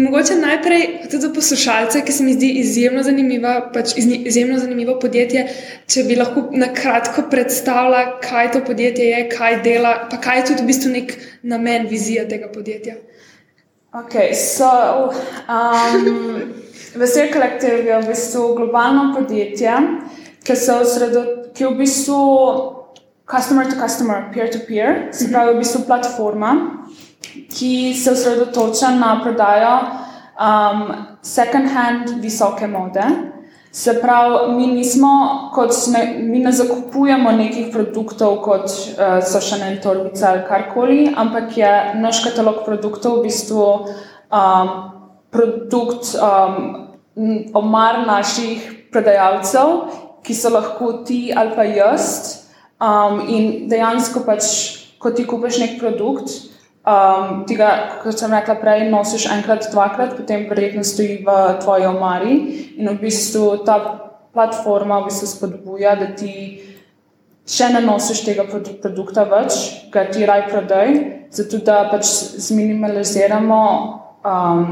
mogoče 0.03 0.35
najprej 0.35 0.81
tudi 1.11 1.21
za 1.21 1.29
poslušalce, 1.33 2.01
ki 2.05 2.11
se 2.11 2.23
mi 2.23 2.33
zdi 2.33 2.49
izjemno 2.59 3.03
zanimivo, 3.03 3.53
pač 3.73 3.93
izjemno 3.97 4.57
zanimivo 4.59 4.97
podjetje, 4.99 5.45
če 5.87 6.03
bi 6.03 6.17
lahko 6.19 6.49
na 6.51 6.67
kratko 6.73 7.23
predstavila, 7.31 8.19
kaj 8.19 8.51
to 8.51 8.61
podjetje 8.67 9.05
je, 9.05 9.21
kaj 9.31 9.61
dela, 9.63 9.93
pa 10.11 10.19
kaj 10.19 10.39
je 10.39 10.45
tudi 10.49 10.65
v 10.65 10.67
bistvu 10.67 10.91
nek 10.97 11.15
namen, 11.43 11.87
vizija 11.87 12.27
tega 12.27 12.51
podjetja. 12.51 12.97
Ok, 13.95 14.19
so. 14.35 14.73
Um, 15.47 16.51
Vesel 16.95 17.31
kolektiv 17.31 17.87
je 17.87 18.01
v 18.01 18.07
bistvu 18.07 18.49
globalno 18.55 19.13
podjetje, 19.15 19.79
ki 20.43 20.55
se 20.55 20.75
osredotoča, 20.75 21.51
ki 21.55 21.63
je 21.63 21.69
v 21.71 21.77
bistvu 21.79 22.19
customer 23.31 23.71
to 23.71 23.79
customer, 23.79 24.27
peer 24.33 24.51
to 24.51 24.59
peer, 24.67 25.05
se 25.15 25.31
pravi 25.31 25.55
v 25.55 25.63
bistvu 25.63 25.85
platforma 25.87 26.51
ki 27.49 27.93
se 27.93 28.11
osredotoča 28.11 28.91
na 28.99 29.19
prodajo 29.23 29.77
um, 30.39 30.83
second-hand 31.21 32.21
visoke 32.21 32.67
mode. 32.67 33.03
Se 33.71 34.01
pravi, 34.01 34.53
mi, 34.55 34.67
nismo, 34.67 35.51
ne, 35.91 36.19
mi 36.23 36.39
ne 36.39 36.51
zakupujemo 36.51 37.31
nekih 37.31 37.67
produktov, 37.73 38.37
kot 38.43 38.71
uh, 38.71 39.19
so 39.19 39.41
še 39.43 39.59
ne 39.59 39.73
torbice 39.83 40.23
ali 40.29 40.45
karkoli, 40.47 40.99
ampak 41.11 41.57
je 41.57 41.71
naš 41.99 42.21
katalog 42.23 42.63
produktov 42.63 43.19
v 43.19 43.27
bistvu 43.27 43.65
um, 44.31 44.71
produkt 45.27 46.15
um, 46.15 46.87
omar 47.51 48.05
naših 48.07 48.87
prodajalcev, 48.95 49.75
ki 50.23 50.33
so 50.33 50.55
lahko 50.55 51.03
ti 51.03 51.33
ali 51.35 51.51
pa 51.55 51.67
jaz. 51.67 52.07
Um, 52.79 53.21
in 53.27 53.67
dejansko, 53.71 54.23
pač, 54.23 54.47
ko 54.99 55.11
ti 55.11 55.27
kupiš 55.27 55.59
nek 55.59 55.77
produkt, 55.83 56.31
um, 56.85 57.43
tega, 57.49 57.69
kot 58.03 58.19
sem 58.19 58.33
rekla 58.33 58.55
prej, 58.61 58.85
nosiš 58.91 59.27
enkrat, 59.33 59.67
dvakrat, 59.73 60.15
potem 60.17 60.45
verjetno 60.49 60.85
stoji 60.85 61.19
v 61.25 61.37
tvoji 61.63 61.89
omari 61.89 62.35
in 62.77 62.89
v 62.89 62.97
bistvu 63.01 63.65
ta 63.65 63.79
platforma 64.35 65.01
v 65.01 65.09
bistvu 65.09 65.31
spodbuja, 65.31 65.95
da 65.99 66.11
ti 66.17 66.35
še 67.45 67.71
ne 67.73 67.81
nosiš 67.85 68.25
tega 68.25 68.45
produkta 68.49 69.25
več, 69.29 69.59
ga 69.93 70.05
ti 70.11 70.25
raj 70.25 70.47
prodaj, 70.51 70.93
zato 71.33 71.61
da 71.65 71.85
pač 71.91 72.09
zminimaliziramo 72.47 73.61
um, 74.25 74.71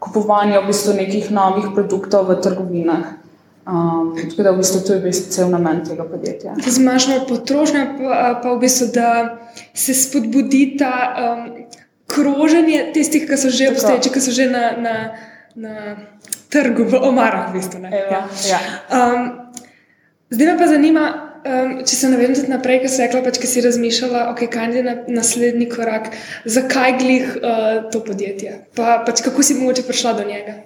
kupovanje 0.00 0.60
v 0.60 0.66
bistvu 0.70 0.96
nekih 1.00 1.30
novih 1.34 1.72
produktov 1.74 2.28
v 2.30 2.40
trgovinah. 2.44 3.25
Um, 3.66 4.14
tako 4.30 4.42
da 4.42 4.50
v 4.50 4.56
bistvu 4.56 4.80
to 4.86 4.94
je 4.94 5.00
bil 5.02 5.12
cel 5.12 5.48
namen 5.50 5.80
tega 5.84 6.04
podjetja. 6.06 6.54
Zmanjšamo 6.66 7.24
potrošnjo, 7.26 7.80
pa, 7.98 8.18
pa 8.42 8.52
v 8.54 8.60
bistvu, 8.62 8.86
da 8.94 9.38
se 9.74 9.94
spodbudi 9.94 10.76
ta 10.78 10.92
um, 11.18 11.48
kroženje 12.06 12.92
tistih, 12.94 13.26
ki 13.26 13.36
so 13.36 13.50
že 13.50 13.72
obstoječi, 13.72 14.12
ki 14.14 14.22
so 14.22 14.30
že 14.30 14.46
na, 14.50 14.70
na, 14.78 14.94
na 15.58 15.96
trgu, 16.48 16.86
v 16.86 17.00
omarah. 17.08 17.50
V 17.50 17.58
bistvu, 17.58 17.82
ja. 17.90 18.22
Ja. 18.46 18.60
Um, 18.86 19.50
zdaj 20.30 20.46
me 20.46 20.58
pa 20.62 20.70
zanima, 20.70 21.04
um, 21.42 21.74
če 21.82 21.98
se 21.98 22.12
navedem 22.14 22.38
tudi 22.38 22.54
naprej, 22.54 22.84
ki 22.86 22.92
si 22.94 23.02
rekla, 23.02 23.24
pač, 23.26 23.42
ki 23.42 23.50
si 23.50 23.66
razmišljala, 23.66 24.28
okay, 24.30 24.46
kaj 24.46 24.78
je 24.78 24.86
na, 24.86 24.94
naslednji 25.10 25.66
korak, 25.74 26.12
zakaj 26.46 27.00
glih 27.02 27.34
uh, 27.42 27.90
to 27.90 27.98
podjetje, 27.98 28.60
pa 28.78 29.00
pač, 29.02 29.26
kako 29.26 29.42
si 29.42 29.58
mogoče 29.58 29.88
prišla 29.90 30.14
do 30.22 30.30
njega. 30.30 30.60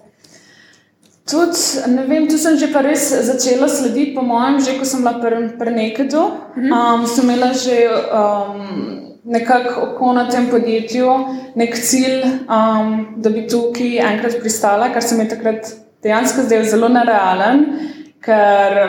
Tudi, 1.31 1.93
ne 1.95 2.07
vem, 2.09 2.27
tu 2.27 2.39
sem 2.39 2.57
že 2.59 2.73
pa 2.73 2.83
res 2.83 3.11
začela 3.27 3.69
slediti, 3.69 4.15
po 4.15 4.23
mojem, 4.27 4.59
že 4.61 4.79
ko 4.79 4.85
sem 4.85 5.05
bila 5.05 5.21
pri 5.59 5.71
Nekedu. 5.71 6.25
Mhm. 6.57 6.73
Um, 6.73 7.07
sem 7.07 7.25
imela 7.25 7.53
že 7.55 7.87
um, 8.11 9.11
nekako 9.25 9.81
oko 9.81 10.13
na 10.13 10.27
tem 10.31 10.51
podjetju, 10.51 11.07
nek 11.55 11.77
cilj, 11.77 12.25
um, 12.51 13.15
da 13.23 13.31
bi 13.31 13.47
tukaj 13.47 14.01
enkrat 14.11 14.41
pristala, 14.41 14.91
kar 14.91 15.03
se 15.03 15.15
mi 15.15 15.29
takrat 15.29 15.71
dejansko 16.03 16.43
zdelo 16.49 16.65
zelo 16.65 16.89
nerealen, 16.89 17.65
ker 18.25 18.81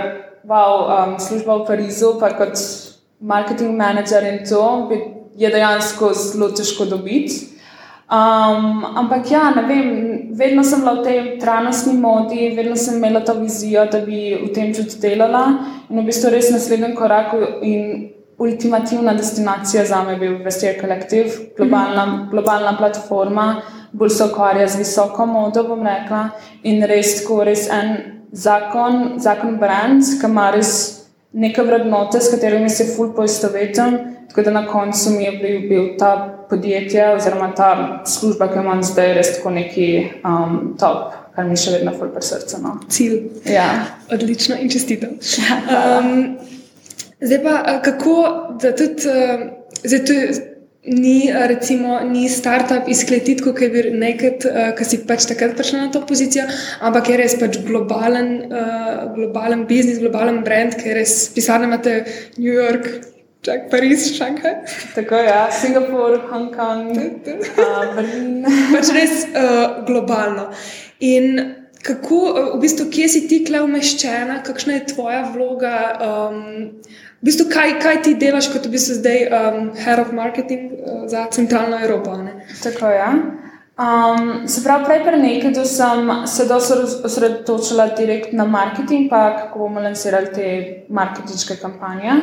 wow, 0.47 0.88
um, 0.88 1.19
služba 1.19 1.62
v 1.62 1.67
Parizu, 1.67 2.15
pa 2.19 2.34
kot 2.34 2.58
marketing 3.21 3.77
manager 3.77 4.25
in 4.25 4.41
to, 4.47 4.89
je 5.38 5.49
dejansko 5.49 6.13
zelo 6.13 6.49
težko 6.58 6.89
dobiti. 6.89 7.51
Um, 8.12 8.84
ampak 8.95 9.32
ja, 9.32 9.54
ne 9.56 9.62
vem, 9.63 9.91
vedno 10.36 10.63
sem 10.67 10.82
bila 10.84 11.00
v 11.00 11.04
tej 11.06 11.19
trajnostni 11.39 11.93
modi, 11.95 12.50
vedno 12.58 12.76
sem 12.76 12.97
imela 12.97 13.21
to 13.24 13.38
vizijo, 13.39 13.86
da 13.88 14.02
bi 14.04 14.36
v 14.36 14.50
tem 14.52 14.74
tudi 14.76 15.00
delala. 15.00 15.45
In 15.88 16.02
v 16.02 16.04
bistvu 16.10 16.34
res 16.34 16.50
naslednji 16.52 16.91
korak 16.95 17.32
in 17.63 18.12
ultimativna 18.36 19.13
destinacija 19.13 19.86
za 19.86 20.04
me 20.04 20.12
je 20.12 20.19
bil 20.19 20.43
Vestier 20.43 20.76
Collective, 20.82 21.30
globalna, 21.58 22.28
globalna 22.32 22.76
platforma, 22.78 23.62
bolj 23.91 24.10
se 24.10 24.26
ukvarja 24.26 24.67
z 24.67 24.84
visoko 24.84 25.26
modo, 25.26 25.63
bom 25.63 25.88
rekla. 25.88 26.30
In 26.63 26.84
res, 26.84 27.21
tako 27.21 27.43
res 27.47 27.69
en 27.71 27.95
zakon, 28.32 29.21
zakon 29.24 29.56
brand, 29.56 30.04
ki 30.19 30.28
ima 30.28 30.50
res 30.52 31.01
neke 31.34 31.63
vrednote, 31.63 32.20
s 32.20 32.32
katerimi 32.32 32.70
se 32.70 32.86
ful 32.96 33.13
poistovetim. 33.15 33.98
Tako 34.30 34.41
da 34.41 34.52
na 34.52 34.67
koncu 34.67 35.10
mi 35.10 35.24
je 35.24 35.32
bil, 35.32 35.70
bil 35.70 35.98
ta 36.00 36.38
podjetje 36.50 37.13
oziroma 37.13 37.52
ta 37.56 38.04
služba, 38.08 38.48
ki 38.48 38.60
jo 38.60 38.62
imam 38.62 38.84
zdaj, 38.84 39.13
res 39.13 39.34
tako 39.38 39.50
neki 39.50 39.88
um, 40.24 40.76
top, 40.80 41.13
kar 41.36 41.48
mi 41.48 41.58
še 41.60 41.74
vedno 41.76 41.91
ful 41.98 42.13
pri 42.13 42.24
srcu. 42.24 42.62
No. 42.63 42.78
Cilj. 42.89 43.17
Ja. 43.46 43.67
Odlično 44.12 44.60
in 44.60 44.70
čestito. 44.70 45.12
Um, 45.72 46.38
zdaj 47.22 47.44
pa 47.44 47.82
kako, 47.84 48.15
da 48.62 48.76
tudi. 48.76 49.04
Uh, 49.08 49.50
zdaj, 49.84 50.06
tudi, 50.06 50.51
ni, 50.86 51.32
recimo, 51.48 52.00
ni 52.00 52.30
startup 52.30 52.89
izkletit, 52.89 53.44
kot 53.46 53.62
je 53.62 53.70
bil 53.70 53.91
nekaj, 54.02 54.34
uh, 54.50 54.72
ki 54.78 54.88
si 54.88 55.02
pač 55.06 55.28
takrat 55.30 55.54
prišel 55.58 55.84
na 55.84 55.91
to 55.94 56.02
pozicijo, 56.08 56.48
ampak 56.82 57.12
je 57.12 57.20
res 57.22 57.38
pač 57.38 57.60
globalen, 57.67 58.34
uh, 58.50 59.06
globalen 59.15 59.67
biznis, 59.70 60.02
globalen 60.02 60.41
brand, 60.48 60.76
ki 60.78 60.89
je 60.89 60.98
res 60.98 61.15
pisarne 61.36 61.70
imate 61.70 62.02
New 62.39 62.54
York. 62.54 62.89
Čak, 63.41 63.72
Pariz, 63.72 64.04
Šanghaj. 64.13 64.60
Tako 64.94 65.17
je, 65.17 65.26
ja. 65.26 65.46
Singapur, 65.50 66.20
Hongkong, 66.30 66.91
uh, 66.94 67.96
Berlin. 67.96 68.46
pač 68.76 68.91
res 68.94 69.26
uh, 69.34 69.82
globalno. 69.86 70.52
In 71.02 71.58
kako, 71.82 72.20
v 72.56 72.60
bistvu, 72.62 72.89
kje 72.94 73.08
si 73.10 73.24
ti 73.30 73.41
tukaj 73.46 73.65
umeščena, 73.65 74.41
kakšna 74.46 74.78
je 74.78 74.84
tvoja 74.94 75.24
vloga? 75.34 75.78
Um, 76.06 76.70
V 77.22 77.30
bistvu, 77.30 77.52
kaj, 77.54 77.76
kaj 77.82 78.00
ti 78.02 78.16
delaš, 78.18 78.48
kot 78.50 78.66
v 78.66 78.74
bistvu 78.74 78.96
zdaj 78.98 79.20
um, 79.30 79.58
head 79.78 80.00
of 80.02 80.10
marketing 80.18 80.72
uh, 80.74 81.04
za 81.06 81.28
centralno 81.30 81.78
Evropo? 81.78 82.16
Ne? 82.18 82.48
Tako 82.64 82.90
je. 82.90 82.98
Ja. 82.98 83.12
Um, 83.82 84.48
se 84.48 84.64
pravi, 84.64 84.86
prej 84.86 85.04
pri 85.06 85.20
nekaj 85.22 85.66
sem 85.66 86.10
se 86.28 86.48
osredotočila 87.04 87.88
direkt 87.98 88.34
na 88.34 88.46
marketing, 88.46 89.10
pa 89.10 89.38
kako 89.38 89.60
bomo 89.60 89.80
lansirali 89.80 90.34
te 90.34 90.48
marketinške 90.90 91.56
kampanje. 91.62 92.18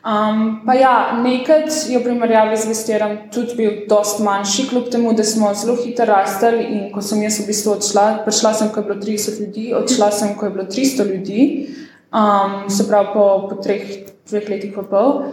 Um, 0.00 0.62
pa 0.66 0.74
ja, 0.74 0.92
nekaj 1.22 1.66
je 1.88 1.98
v 1.98 2.04
primerjavi 2.04 2.56
z 2.56 2.68
Vesterom 2.72 3.16
tudi 3.32 3.54
bil 3.56 3.72
dost 3.88 4.18
manjši, 4.24 4.68
kljub 4.68 4.90
temu, 4.90 5.12
da 5.12 5.24
smo 5.24 5.54
zelo 5.54 5.76
hitro 5.76 6.10
rastli 6.10 6.62
in 6.64 6.86
ko 6.92 7.02
sem 7.02 7.22
jaz 7.22 7.38
v 7.38 7.50
bistvu 7.52 7.74
odšla, 7.78 8.06
prišla 8.26 8.54
sem, 8.54 8.70
ko 8.74 8.80
je 8.80 8.86
bilo 8.90 9.00
30 9.00 9.40
ljudi, 9.40 9.66
odšla 9.76 10.10
sem, 10.10 10.34
ko 10.34 10.46
je 10.46 10.54
bilo 10.58 10.64
300 10.64 11.10
ljudi, 11.10 11.42
um, 12.10 12.70
se 12.70 12.88
pravi 12.88 13.14
po, 13.14 13.26
po 13.50 13.62
treh 13.62 13.84
dveh 14.30 14.48
letih 14.48 14.76
in 14.76 14.90
pol. 14.90 15.24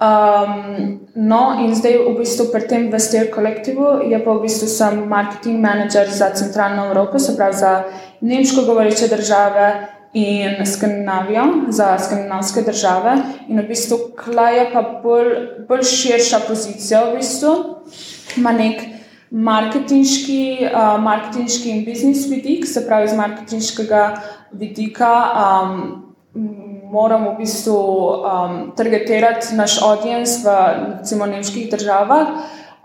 Um, 0.00 1.00
no, 1.14 1.60
in 1.60 1.74
zdaj 1.76 1.98
v 2.08 2.16
bistvu 2.16 2.46
pri 2.48 2.64
tem 2.64 2.88
Vestir 2.88 3.28
kolektivu 3.28 4.00
je 4.08 4.16
pa 4.16 4.32
v 4.32 4.48
bistvu 4.48 4.64
sem 4.64 5.02
marketing 5.04 5.60
manager 5.60 6.08
za 6.08 6.30
centralno 6.32 6.86
Evropo, 6.88 7.18
se 7.20 7.36
pravi 7.36 7.56
za 7.60 7.84
nemško 8.20 8.64
govoreče 8.64 9.08
države 9.12 9.66
in 10.16 10.66
Skandinavijo, 10.66 11.44
za 11.68 11.98
skandinavske 11.98 12.62
države. 12.62 13.12
In 13.48 13.60
v 13.60 13.66
bistvu 13.68 13.98
klaj 14.16 14.58
je 14.58 14.64
pa 14.72 14.82
bolj, 15.02 15.36
bolj 15.68 15.84
širša 15.84 16.40
pozicija, 16.48 17.04
v 17.12 17.20
bistvu 17.20 17.52
ima 18.40 18.56
nek 18.56 18.80
marketinški, 19.30 20.70
uh, 20.72 20.96
marketinški 21.02 21.76
in 21.76 21.84
biznis 21.84 22.24
vidik, 22.30 22.64
se 22.66 22.86
pravi 22.86 23.04
iz 23.04 23.14
marketinškega 23.20 24.04
vidika. 24.52 25.12
Um, 25.36 26.69
moramo 26.90 27.32
v 27.32 27.36
bistvu 27.38 27.76
um, 27.76 28.72
targetirati 28.76 29.54
naš 29.54 29.78
audience 29.82 30.42
v 30.44 30.56
recimo, 30.98 31.26
nemških 31.26 31.70
državah 31.70 32.28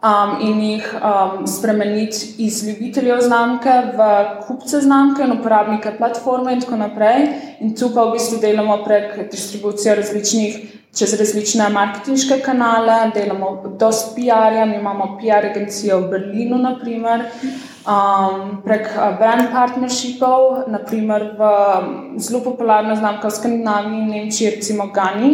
um, 0.05 0.35
in 0.41 0.61
jih 0.61 0.93
um, 0.93 1.47
spremeniti 1.47 2.35
iz 2.45 2.61
ljubiteljev 2.67 3.21
znamke 3.21 3.73
v 3.97 4.09
kupce 4.47 4.81
znamke 4.81 5.23
in 5.23 5.39
uporabnike 5.39 5.97
platforme 5.97 6.53
in 6.53 6.61
tako 6.61 6.75
naprej. 6.75 7.27
In 7.59 7.75
tu 7.75 7.89
pa 7.95 8.05
v 8.05 8.17
bistvu 8.17 8.41
delamo 8.41 8.83
prek 8.85 9.31
distribucije 9.31 9.95
različnih. 9.95 10.57
Čez 10.95 11.11
različne 11.19 11.65
marketinške 11.75 12.37
kanale, 12.39 13.11
delamo 13.11 13.73
dosti 13.79 14.13
PR-ja, 14.15 14.63
imamo 14.63 15.17
PR 15.19 15.49
agencijo 15.49 15.97
v 16.05 16.11
Berlinu, 16.13 16.57
naprimer 16.57 17.25
um, 17.87 18.61
prek 18.65 18.89
uh, 18.97 19.17
brand 19.17 19.51
partnershipov, 19.53 20.65
naprimer 20.67 21.37
v 21.37 21.41
um, 21.41 22.19
zelo 22.19 22.41
popularno 22.41 22.95
znamko 22.95 23.27
v 23.27 23.31
Skandinaviji 23.31 24.01
in 24.01 24.09
Nemčiji, 24.09 24.49
recimo 24.57 24.87
Gani. 24.87 25.31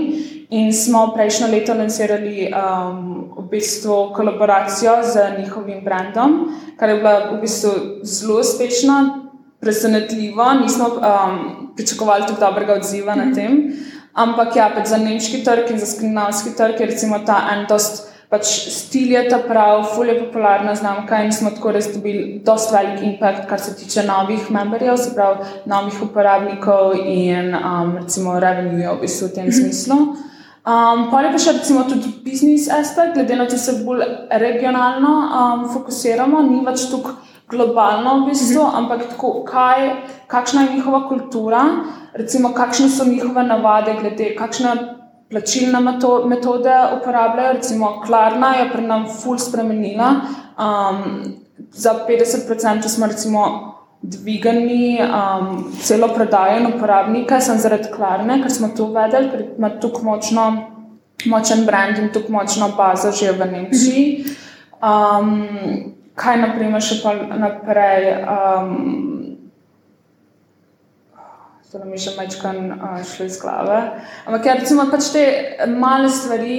In 0.51 0.73
smo 0.75 1.13
prejšnjo 1.15 1.47
leto 1.47 1.73
lansirali 1.73 2.51
um, 2.51 3.31
v 3.39 3.47
bistvu 3.49 4.11
kolaboracijo 4.11 4.99
z 5.03 5.39
njihovim 5.39 5.79
brandom, 5.83 6.51
kar 6.75 6.89
je 6.89 6.99
bila 6.99 7.31
v 7.31 7.41
bistvu 7.41 8.03
zelo 8.03 8.39
uspešna, 8.39 8.97
presenetljiva. 9.63 10.53
Nismo 10.59 10.87
um, 10.99 11.71
pričakovali 11.75 12.27
tako 12.27 12.39
dobrega 12.39 12.73
odziva 12.73 13.15
na 13.15 13.31
tem. 13.33 13.71
Ampak 14.13 14.55
ja, 14.55 14.67
za 14.85 14.97
nemški 14.97 15.43
trg 15.43 15.71
in 15.71 15.79
za 15.79 15.85
skandinavski 15.85 16.51
trg 16.57 16.79
je 16.79 16.85
recimo 16.85 17.19
ta 17.25 17.47
en 17.53 17.65
dost 17.69 18.10
pač 18.31 18.47
stil 18.71 19.11
je 19.11 19.21
ta 19.27 19.41
prav, 19.43 19.83
ful 19.91 20.07
je 20.07 20.15
popularna 20.15 20.71
znamka 20.75 21.19
in 21.25 21.33
smo 21.35 21.51
tako 21.51 21.73
res 21.75 21.89
dobili 21.91 22.39
dosta 22.45 22.77
velik 22.77 23.03
impact, 23.03 23.43
kar 23.49 23.59
se 23.59 23.75
tiče 23.75 24.05
novih 24.07 24.47
memberjev, 24.51 24.95
se 24.97 25.11
pravi 25.15 25.43
novih 25.67 25.97
uporabnikov 26.05 26.95
in 26.95 27.51
um, 27.55 27.97
recimo 27.99 28.37
revenue 28.39 28.87
v 28.87 29.01
bistvu 29.01 29.27
v 29.27 29.35
tem 29.35 29.49
mhm. 29.49 29.57
smislu. 29.57 29.97
Um, 30.61 31.09
pa 31.11 31.25
je 31.25 31.31
pa 31.33 31.41
še 31.41 31.57
recimo 31.57 31.83
tudi 31.89 32.13
business 32.23 32.69
aspect, 32.71 33.17
glede 33.17 33.35
na 33.35 33.49
to, 33.49 33.57
da 33.57 33.65
se 33.65 33.83
bolj 33.83 34.05
regionalno 34.39 35.11
um, 35.11 35.67
fokusiramo, 35.73 36.41
ni 36.47 36.61
več 36.63 36.85
tako 36.93 37.17
globalno 37.51 38.21
v 38.21 38.29
bistvu, 38.29 38.63
mhm. 38.63 38.77
ampak 38.79 39.09
tako, 39.11 39.33
kaj, 39.43 39.89
kakšna 40.31 40.69
je 40.69 40.77
njihova 40.77 41.03
kultura, 41.09 41.65
recimo 42.15 42.55
kakšne 42.55 42.87
so 42.89 43.09
njihove 43.09 43.43
navade, 43.43 43.97
glede 43.99 44.31
kakšne 44.39 45.00
plačilne 45.31 45.79
metode 46.29 46.73
uporabljajo. 46.99 47.53
Recimo, 47.53 48.01
Klarna 48.05 48.55
je 48.55 48.69
pri 48.71 48.81
nam 48.87 49.07
ful 49.09 49.37
spremenila. 49.39 50.15
Um, 50.59 51.23
za 51.71 51.95
50% 52.07 52.87
smo 52.87 53.07
recimo 53.07 53.71
dvigali 54.01 54.97
um, 54.99 55.71
celo 55.81 56.07
prodajo 56.07 56.59
in 56.59 56.65
uporabnike, 56.75 57.41
sem 57.41 57.57
zaradi 57.57 57.91
Klarne, 57.95 58.41
ker 58.41 58.51
smo 58.51 58.71
to 58.77 58.89
uvedli, 58.89 59.29
ker 59.31 59.43
ima 59.57 59.69
tukaj 59.69 60.03
močno, 60.03 60.45
močen 61.25 61.65
brand 61.65 61.97
in 61.97 62.09
tukaj 62.13 62.31
močno 62.31 62.71
bazo 62.77 63.11
že 63.11 63.31
v 63.31 63.51
Nemčiji. 63.51 64.05
Um, 64.81 65.45
kaj 66.15 66.41
naprimer 66.41 66.81
še 66.81 66.99
pa 67.03 67.13
naprej? 67.13 68.09
Um, 68.25 69.10
to 71.71 71.79
nam 71.79 71.91
je 71.95 72.01
še 72.03 72.11
večkrat 72.17 72.57
uh, 72.75 72.99
šlo 73.07 73.25
iz 73.25 73.39
glave. 73.39 73.79
Ampak, 74.25 74.45
ja, 74.45 74.55
recimo, 74.59 74.89
pač 74.91 75.11
te 75.13 75.23
male 75.71 76.09
stvari, 76.11 76.57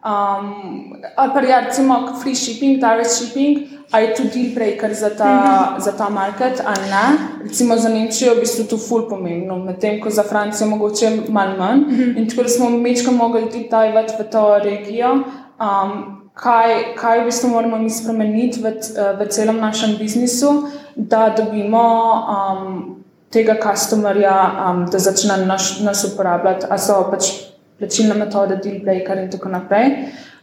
um, 0.00 0.94
ali 1.16 1.34
pa 1.34 1.42
ja, 1.44 1.60
recimo 1.66 1.98
free 2.22 2.34
shipping, 2.34 2.80
direct 2.80 3.12
shipping, 3.12 3.66
ali 3.92 4.08
je 4.08 4.14
to 4.16 4.24
deal 4.32 4.54
breaker 4.54 4.94
za 4.94 5.10
ta, 5.10 5.32
mm 5.34 5.44
-hmm. 5.44 5.80
za 5.80 5.92
ta 5.92 6.08
market, 6.08 6.62
ali 6.64 6.88
ne. 6.90 7.04
Recimo 7.42 7.76
za 7.76 7.88
Nemčijo 7.88 8.30
je 8.30 8.36
v 8.36 8.40
bistvu 8.40 8.64
to 8.64 8.78
ful 8.78 9.08
pomembno, 9.08 9.58
medtem 9.58 10.00
ko 10.00 10.10
za 10.10 10.22
Francijo 10.22 10.70
mogoče 10.70 11.10
malo 11.28 11.56
manj. 11.58 11.80
Mm 11.80 11.96
-hmm. 11.96 12.18
In 12.18 12.28
tako 12.28 12.42
da 12.42 12.48
smo 12.48 12.78
večkrat 12.78 13.16
mogli 13.16 13.50
tudi 13.50 13.68
dajati 13.70 14.14
v 14.18 14.30
to 14.30 14.58
regijo. 14.58 15.12
Um, 15.12 16.20
Kaj, 16.34 16.94
kaj 16.96 17.20
v 17.20 17.24
bistvu 17.24 17.48
moramo 17.50 17.78
mi 17.78 17.90
spremeniti 17.90 18.60
v, 18.60 18.72
v 19.18 19.28
celem 19.28 19.60
našem 19.60 19.96
biznisu, 19.98 20.62
da 20.96 21.34
dobimo 21.36 22.12
um, 22.28 22.93
tega 23.34 23.56
customerja, 23.62 24.36
um, 24.70 24.84
da 24.90 25.02
začne 25.02 25.40
naš, 25.46 25.80
nas 25.82 26.04
uporabljati, 26.06 26.70
a 26.70 26.78
so 26.78 27.02
pač 27.10 27.32
plačilne 27.78 28.14
metode, 28.14 28.60
deal 28.62 28.80
breaker 28.84 29.18
in 29.18 29.30
tako 29.30 29.50
naprej. 29.52 29.90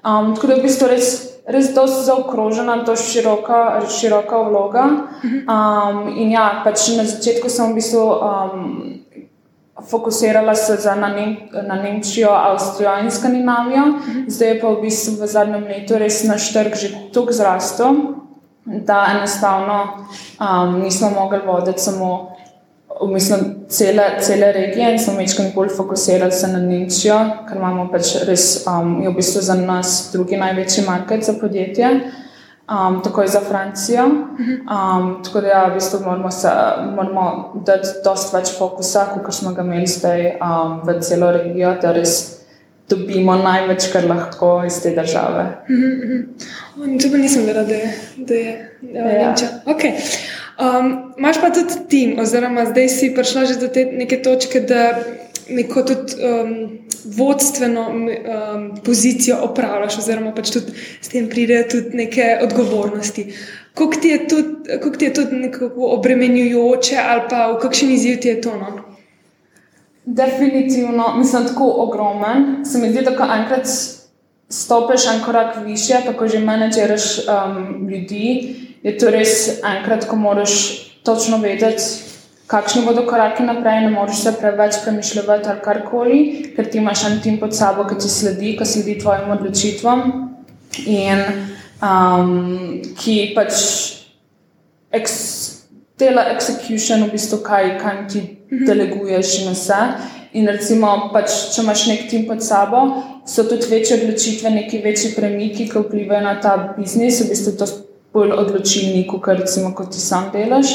Um, 0.03 0.33
tako 0.35 0.47
da 0.47 0.53
je 0.53 0.59
v 0.59 0.65
bistvu 0.65 0.89
res, 0.91 1.11
res 1.47 1.71
dosti 1.75 2.05
zaokrožena, 2.09 2.81
to 2.85 2.95
široka, 2.99 3.61
široka 3.89 4.41
vloga. 4.49 4.87
Um, 5.23 6.07
in 6.17 6.33
ja, 6.35 6.61
pač 6.65 6.89
na 6.97 7.07
začetku 7.07 7.49
sem 7.49 7.71
v 7.71 7.79
bistvu. 7.81 8.07
Um, 8.19 8.65
Fokusirala 9.81 10.53
se 10.55 10.77
na, 10.95 11.07
Nem 11.09 11.37
na 11.65 11.75
Nemčijo, 11.75 12.29
Avstrijo 12.29 12.91
in 13.01 13.11
Skandinavijo, 13.11 13.83
zdaj 14.27 14.47
je 14.47 14.59
pa 14.61 14.67
v 14.67 14.81
bistvu 14.81 15.15
v 15.23 15.27
zadnjem 15.27 15.63
letu 15.63 15.97
res 15.97 16.21
naš 16.23 16.51
trg 16.53 16.75
že 16.77 16.89
tako 17.13 17.33
zrastel, 17.33 17.95
da 18.65 19.07
enostavno 19.15 20.05
um, 20.37 20.77
nismo 20.83 21.09
mogli 21.09 21.39
voditi 21.45 21.81
samo 21.81 22.35
v 23.01 23.13
bistvu 23.13 23.37
cele, 23.67 24.03
cele 24.19 24.51
regije 24.51 24.91
in 24.91 24.99
smo 24.99 25.13
večkrat 25.17 25.53
bolj 25.55 25.69
fokusirali 25.77 26.31
se 26.31 26.47
na 26.47 26.59
Nemčijo, 26.59 27.19
ker 27.47 27.57
imamo 27.57 27.87
pač 27.91 28.15
res, 28.27 28.65
um, 28.67 28.99
je 29.03 29.09
v 29.09 29.15
bistvu 29.15 29.41
za 29.41 29.55
nas 29.55 30.09
drugi 30.13 30.37
največji 30.37 30.83
market 30.87 31.23
za 31.25 31.33
podjetje, 31.41 31.89
um, 32.69 33.01
tako 33.03 33.21
je 33.21 33.27
za 33.27 33.39
Francijo. 33.39 34.05
Um, 34.05 35.23
tako 35.23 35.41
da 35.41 35.47
ja, 35.47 35.63
v 35.69 35.73
bistvu 35.79 35.99
moramo, 36.05 36.31
se, 36.31 36.51
moramo 36.95 37.63
dati 37.65 37.87
dosti 38.03 38.35
več 38.35 38.53
fokusa, 38.57 39.07
kot 39.15 39.33
smo 39.33 39.53
ga 39.53 39.65
imeli 39.65 39.87
zdaj 39.87 40.37
um, 40.37 40.81
v 40.85 40.99
celo 41.01 41.31
regijo, 41.31 41.73
da 41.81 41.95
res 41.97 42.19
dobimo 42.91 43.35
največ, 43.39 43.87
kar 43.93 44.05
lahko 44.05 44.63
iz 44.67 44.81
te 44.83 44.91
države. 44.95 45.45
Mm 45.69 45.75
-hmm. 45.75 47.11
Pa 47.11 47.17
nisem 47.17 47.45
vedela, 47.45 47.63
da 47.63 47.73
je, 47.73 47.93
da 48.17 48.33
je, 48.33 48.77
da 48.81 48.99
je 48.99 49.15
ja. 49.15 49.27
Nemčija. 49.27 49.49
Okay. 49.65 49.91
Um, 50.61 51.13
Máš 51.17 51.41
pa 51.41 51.49
tudi 51.49 51.73
tim, 51.89 52.19
oziroma 52.19 52.65
zdaj 52.69 52.89
si 52.89 53.09
prišla 53.15 53.45
že 53.49 53.55
do 53.57 53.67
te 53.67 53.85
neke 53.85 54.21
točke, 54.21 54.61
da 54.61 54.93
neko 55.49 55.81
tudi 55.81 56.13
um, 56.21 56.51
vodstveno 57.17 57.89
um, 57.89 58.03
pozicijo 58.85 59.39
opravljaš, 59.41 59.97
oziroma 59.97 60.35
pač 60.37 60.53
tudi 60.53 60.73
s 61.01 61.09
tem 61.09 61.29
pridejo 61.29 61.65
tudi 61.71 61.97
neke 61.97 62.37
odgovornosti. 62.45 63.33
Kako 63.73 64.01
ti 64.01 64.13
je 64.13 64.27
tudi, 64.27 64.77
ti 64.97 65.05
je 65.05 65.13
tudi 65.13 65.35
nekako 65.35 65.95
obremenjujoče, 65.97 66.97
ali 67.09 67.21
pa 67.29 67.47
v 67.51 67.59
kakšen 67.61 67.91
izziv 67.91 68.21
ti 68.21 68.27
je 68.27 68.41
to? 68.41 68.53
No? 68.53 68.85
Definitivno, 70.05 71.17
mislim, 71.17 71.47
tako 71.47 71.73
ogromen. 71.87 72.65
Se 72.65 72.77
mi 72.77 72.91
zdi, 72.93 73.01
da 73.01 73.17
ko 73.17 73.25
enkrat 73.25 73.65
stopiš 74.49 75.07
en 75.07 75.23
korak 75.25 75.65
više, 75.65 76.03
tako 76.05 76.27
že 76.27 76.39
menedžeraš 76.39 77.19
um, 77.25 77.89
ljudi, 77.89 78.55
je 78.83 78.97
to 78.97 79.11
res 79.13 79.61
enkrat, 79.63 80.07
ko 80.09 80.15
moraš 80.15 80.53
točno 81.03 81.37
vedeti, 81.37 81.83
kakšni 82.51 82.83
bodo 82.85 83.05
koraki 83.07 83.43
naprej, 83.43 83.85
ne 83.85 83.91
moreš 83.93 84.23
se 84.25 84.33
preveč 84.39 84.81
premišljati 84.83 85.49
ali 85.49 85.63
karkoli, 85.63 86.19
ker 86.55 86.67
ti 86.69 86.77
imaš 86.77 87.05
en 87.07 87.21
tim 87.23 87.39
pod 87.39 87.55
sabo, 87.55 87.85
ki 87.87 87.95
ti 88.01 88.09
sledi, 88.09 88.55
ki 88.57 88.65
sledi 88.65 88.97
tvojim 88.99 89.31
odločitvam 89.37 90.03
in 90.85 91.23
um, 91.79 92.81
ki 92.99 93.15
pač 93.35 93.55
eks, 94.91 95.13
dela 95.99 96.25
execution, 96.33 97.05
v 97.07 97.15
bistvu 97.15 97.39
kaj, 97.45 97.77
kaj 97.79 98.01
ti 98.11 98.23
mhm. 98.23 98.65
deleguješ 98.67 99.37
in 99.43 99.53
vse. 99.53 99.81
In 100.39 100.47
recimo, 100.47 100.89
pač, 101.11 101.33
če 101.51 101.63
imaš 101.63 101.85
nek 101.89 102.05
tim 102.11 102.27
pod 102.27 102.43
sabo, 102.43 102.85
so 103.27 103.43
tudi 103.47 103.67
večje 103.67 103.97
odločitve, 103.99 104.51
neki 104.51 104.79
večji 104.83 105.11
premiki, 105.15 105.67
ki 105.67 105.83
vplivajo 105.83 106.23
na 106.23 106.37
ta 106.41 106.53
biznis, 106.77 107.19
v 107.19 107.31
bistvu 107.33 107.55
to 107.59 107.67
bolj 108.13 108.31
odločilni, 108.31 109.05
kot 109.07 109.27
recimo, 109.27 109.73
ko 109.75 109.85
ti 109.85 109.99
sam 109.99 110.29
delaš. 110.33 110.73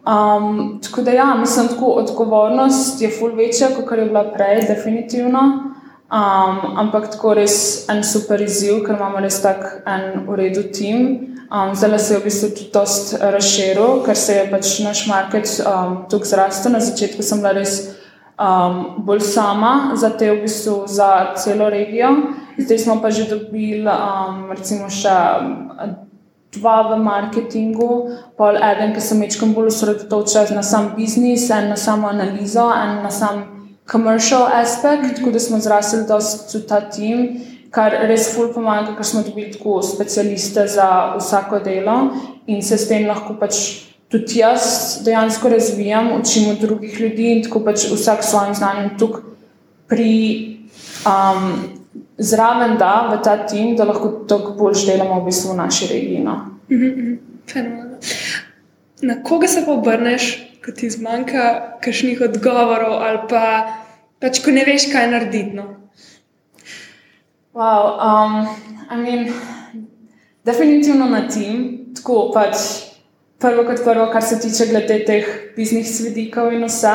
Um, 0.00 0.80
tako 0.82 1.02
da, 1.02 1.10
ja, 1.10 1.34
mislim, 1.34 1.66
da 1.66 1.86
odgovornost 1.86 3.02
je 3.02 3.10
ful 3.10 3.34
večja, 3.36 3.68
kot 3.76 3.98
je 3.98 4.04
bila 4.04 4.24
prej, 4.32 4.64
definitivno. 4.68 5.40
Um, 6.10 6.78
ampak 6.78 7.10
tako 7.10 7.36
res 7.38 7.86
en 7.88 8.00
super 8.02 8.40
izziv, 8.42 8.80
ker 8.82 8.96
imamo 8.96 9.20
res 9.22 9.36
tak 9.42 9.82
en 9.86 10.24
uredu 10.28 10.64
tim. 10.74 11.04
Um, 11.50 11.74
zdaj 11.74 11.98
se 11.98 12.14
je 12.14 12.18
v 12.18 12.24
bistvu 12.24 12.48
tudi 12.50 12.70
dosta 12.74 13.30
razširil, 13.30 14.02
ker 14.06 14.18
se 14.18 14.34
je 14.34 14.48
pač 14.50 14.72
naš 14.82 15.04
market 15.06 15.52
um, 15.62 15.96
tukaj 16.10 16.32
zrastel. 16.32 16.74
Na 16.74 16.80
začetku 16.82 17.22
sem 17.22 17.38
bila 17.38 17.54
res 17.54 17.76
um, 18.34 19.04
bolj 19.06 19.22
sama 19.22 19.94
za 19.94 20.10
te, 20.10 20.32
v 20.32 20.42
bistvu 20.48 20.82
za 20.90 21.34
celo 21.38 21.70
regijo. 21.70 22.10
Zdaj 22.58 22.78
smo 22.78 22.98
pa 23.02 23.10
že 23.10 23.30
dobili, 23.30 23.86
um, 23.86 24.50
recimo, 24.50 24.90
še 24.90 25.14
dva 26.52 26.90
v 26.90 26.98
marketingu, 27.02 28.10
pol 28.36 28.58
eden, 28.58 28.94
ki 28.94 29.00
se 29.00 29.14
mečkam 29.14 29.54
bolj 29.54 29.70
osredotoča 29.70 30.48
na 30.54 30.62
sam 30.66 30.92
biznis, 30.96 31.46
en 31.50 31.70
na 31.70 31.76
samo 31.76 32.08
analizo, 32.10 32.66
en 32.74 33.02
na 33.04 33.10
sam 33.10 33.44
commercial 33.90 34.48
aspekt, 34.54 35.16
tako 35.16 35.30
da 35.30 35.40
smo 35.40 35.60
zrasli 35.60 36.04
dosti 36.08 36.66
ta 36.66 36.80
tim. 36.90 37.40
Kar 37.70 37.94
res 38.10 38.32
ful 38.34 38.50
pomaga, 38.50 38.96
ker 38.98 39.06
smo 39.06 39.22
dobili 39.22 39.52
tako 39.54 39.78
specialiste 39.86 40.66
za 40.66 41.14
vsako 41.18 41.60
delo 41.62 42.00
in 42.50 42.62
se 42.66 42.78
s 42.78 42.88
tem 42.90 43.06
lahko 43.06 43.36
pač 43.38 43.60
tudi 44.10 44.40
jaz 44.40 45.04
dejansko 45.06 45.48
razvijam, 45.48 46.10
učim 46.18 46.50
od 46.50 46.58
drugih 46.58 47.00
ljudi 47.00 47.28
in 47.30 47.44
tako 47.46 47.62
pač 47.62 47.86
vsak 47.92 48.24
s 48.24 48.32
svojim 48.34 48.54
znanjem 48.58 48.96
tukaj 48.98 49.22
pri. 49.86 50.10
Um, 51.06 51.79
Zraven 52.20 52.76
da 52.76 53.08
v 53.08 53.16
ta 53.24 53.38
tim, 53.48 53.72
da 53.76 53.86
lahko 53.88 54.10
tako 54.28 54.52
bolj 54.58 54.84
delamo 54.86 55.20
v, 55.22 55.24
bistvu 55.30 55.54
v 55.54 55.56
naši 55.56 55.88
regiji. 55.88 56.20
No. 56.24 56.36
Mhm, 56.68 56.86
mhm. 56.86 57.18
Na 59.02 59.22
koga 59.24 59.48
se 59.48 59.64
pa 59.64 59.72
obrneš, 59.72 60.34
ko 60.64 60.72
ti 60.76 60.90
zmanjka 60.90 61.78
kakšnih 61.80 62.20
odgovorov, 62.20 63.00
ali 63.00 63.22
pa 63.28 63.44
pač, 64.20 64.42
ko 64.44 64.52
ne 64.52 64.64
veš, 64.68 64.90
kaj 64.92 65.08
narediti? 65.10 65.56
No? 65.56 65.80
Wow, 67.56 67.96
um, 67.96 68.34
I 68.92 68.96
mean, 69.00 69.32
definitivno 70.44 71.08
na 71.08 71.24
tim, 71.28 71.88
tako 71.96 72.28
pač 72.34 72.84
prvo 73.40 73.64
kot 73.64 73.80
prvo, 73.84 74.06
kar 74.12 74.22
se 74.22 74.38
tiče 74.40 74.68
glede 74.70 75.00
teh 75.08 75.26
biznis 75.56 75.96
vidikov 76.04 76.52
in 76.52 76.68
vse. 76.68 76.94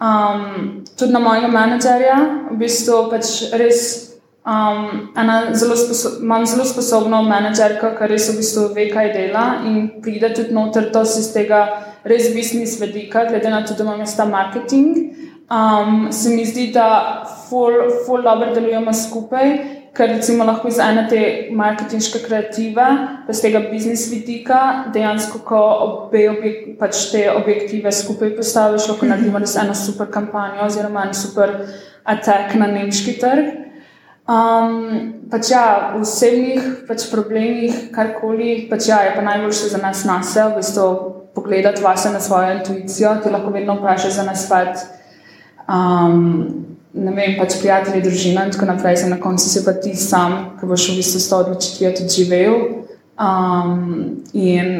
Um, 0.00 0.84
tudi 0.98 1.12
na 1.12 1.20
mojega 1.20 1.48
menedžerja, 1.48 2.16
v 2.50 2.56
bistvu 2.60 3.06
pač 3.12 3.52
res 3.52 4.05
um, 4.46 5.12
zelo 5.52 5.74
imam 6.22 6.46
zelo 6.46 6.64
sposobno 6.64 7.22
menedžerko, 7.22 7.94
ki 7.98 8.10
res 8.12 8.30
v 8.30 8.38
bistvu 8.40 8.68
ve, 8.74 8.88
kaj 8.90 9.12
dela 9.12 9.46
in 9.66 10.00
pride 10.02 10.32
tudi 10.34 10.54
noter 10.54 10.90
to 10.92 11.02
iz 11.02 11.32
tega 11.34 11.62
res 12.04 12.32
biznis 12.34 12.80
vidika, 12.80 13.26
glede 13.28 13.50
na 13.50 13.64
to, 13.66 13.74
da 13.74 13.84
imam 13.84 14.00
jaz 14.00 14.16
ta 14.16 14.24
marketing. 14.24 15.12
Um, 15.46 16.08
se 16.10 16.30
mi 16.34 16.44
zdi, 16.44 16.72
da 16.74 17.24
ful, 17.48 17.74
ful 18.06 18.22
dobro 18.22 18.54
delujemo 18.54 18.92
skupaj 18.92 19.76
ker 19.96 20.10
recimo 20.12 20.44
lahko 20.44 20.68
iz 20.68 20.78
ene 20.82 21.06
te 21.08 21.20
marketinške 21.56 22.20
kreative, 22.26 22.86
iz 23.32 23.40
tega 23.42 23.62
biznis 23.70 24.06
vidika, 24.12 24.60
dejansko, 24.94 25.40
ko 25.48 25.60
obe 25.86 26.26
objek, 26.30 26.64
pač 26.80 27.06
te 27.12 27.24
objektive 27.32 27.92
skupaj 27.92 28.34
postaviš, 28.36 28.90
lahko 28.90 29.08
naredimo 29.08 29.40
res 29.42 29.56
eno 29.62 29.74
super 29.78 30.10
kampanjo 30.12 30.66
oziroma 30.66 31.06
en 31.08 31.14
super 31.16 31.54
attack 32.04 32.54
na 32.60 32.68
nemški 32.72 33.16
trg. 33.22 33.54
Um, 34.26 35.22
pač 35.30 35.52
ja, 35.54 35.94
v 35.94 36.02
osebnih 36.02 36.62
pač 36.88 37.06
problemih, 37.12 37.94
karkoli, 37.94 38.66
pač 38.66 38.88
ja, 38.90 39.04
je 39.06 39.14
pa 39.14 39.22
najboljše 39.22 39.70
za 39.70 39.78
nas 39.78 40.02
nase, 40.02 40.42
v 40.50 40.58
bistvu 40.58 40.86
pogledati 41.30 41.82
vase 41.82 42.10
na 42.10 42.18
svojo 42.20 42.56
intuicijo, 42.58 43.20
ti 43.22 43.30
lahko 43.30 43.52
vedno 43.54 43.76
vprašaš 43.78 44.18
za 44.18 44.24
nas 44.26 44.46
svet. 44.48 44.82
Um, 45.70 46.66
ne 46.90 47.12
vem, 47.14 47.36
pač 47.38 47.58
prijatelji, 47.60 48.02
družina 48.02 48.46
in 48.46 48.54
tako 48.54 48.66
naprej, 48.66 48.96
se 48.96 49.10
na 49.10 49.20
koncu 49.22 49.46
si 49.46 49.62
pa 49.64 49.76
ti 49.78 49.94
sam, 49.94 50.56
ki 50.58 50.66
boš 50.66 50.88
v 50.90 50.98
bistvu 50.98 51.22
s 51.22 51.30
to 51.30 51.42
odločitvijo 51.44 51.92
tudi 52.00 52.16
živel 52.18 52.54
um, 53.14 54.24
in 54.32 54.72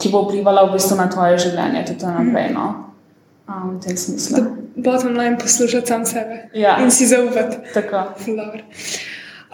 ki 0.00 0.10
bo 0.10 0.24
vplivala 0.26 0.66
v 0.66 0.74
bistvu 0.74 0.98
na 0.98 1.06
tvoje 1.12 1.38
življenje 1.46 1.84
tudi 1.92 2.10
naprej. 2.10 2.50
No? 2.56 2.66
Um, 3.46 3.76
v 3.76 3.86
tem 3.86 3.94
smislu. 3.94 4.59
Bottom 4.76 5.16
line 5.16 5.38
poslušati 5.38 5.86
sam 5.86 6.06
sebe 6.06 6.48
ja. 6.54 6.78
in 6.82 6.90
si 6.90 7.06
zaupati. 7.06 7.56
Tako. 7.74 8.04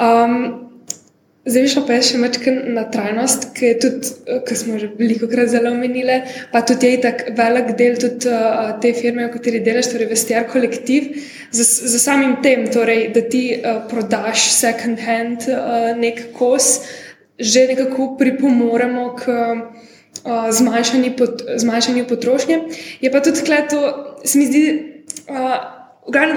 Um, 0.01 0.67
Zdaj, 1.47 1.69
šlo 1.71 1.85
pa 1.87 1.95
je 1.95 2.03
še 2.09 2.19
nekaj 2.19 2.55
na 2.75 2.83
trajnost, 2.91 3.45
ki, 3.55 3.69
tudi, 3.79 4.09
ki 4.49 4.55
smo 4.59 4.81
že 4.83 4.89
veliko 4.99 5.29
krat 5.31 5.53
zelo 5.53 5.71
omenili, 5.71 6.17
pa 6.51 6.59
tudi 6.67 6.89
je 6.91 7.03
tako 7.05 7.35
velik 7.39 7.69
del 7.79 8.01
tudi, 8.03 8.27
uh, 8.27 8.73
te 8.83 8.91
firme, 8.97 9.29
v 9.29 9.35
kateri 9.37 9.61
delaš, 9.63 9.93
torej 9.93 10.11
Vestiar 10.11 10.49
kolektiv, 10.51 11.13
za, 11.55 11.63
za 11.63 12.01
samim 12.03 12.41
tem, 12.43 12.67
torej, 12.75 13.13
da 13.15 13.23
ti 13.31 13.45
uh, 13.55 13.85
prodaš 13.87 14.49
second 14.57 14.99
hand 15.07 15.47
uh, 15.47 15.93
nek 15.95 16.33
kos, 16.35 16.81
že 17.39 17.69
nekako 17.71 18.17
pripomoremo 18.19 19.07
k 19.15 19.39
uh, 19.39 20.51
zmanjšanju, 20.51 21.15
pot, 21.15 21.47
zmanjšanju 21.63 22.09
potrošnje. 22.11 22.61
Je 23.07 23.15
pa 23.15 23.23
tudi 23.23 23.63
to, 23.71 23.87
se 24.27 24.43
mi 24.43 24.51
zdi. 24.51 24.67
Uh, 25.29 25.77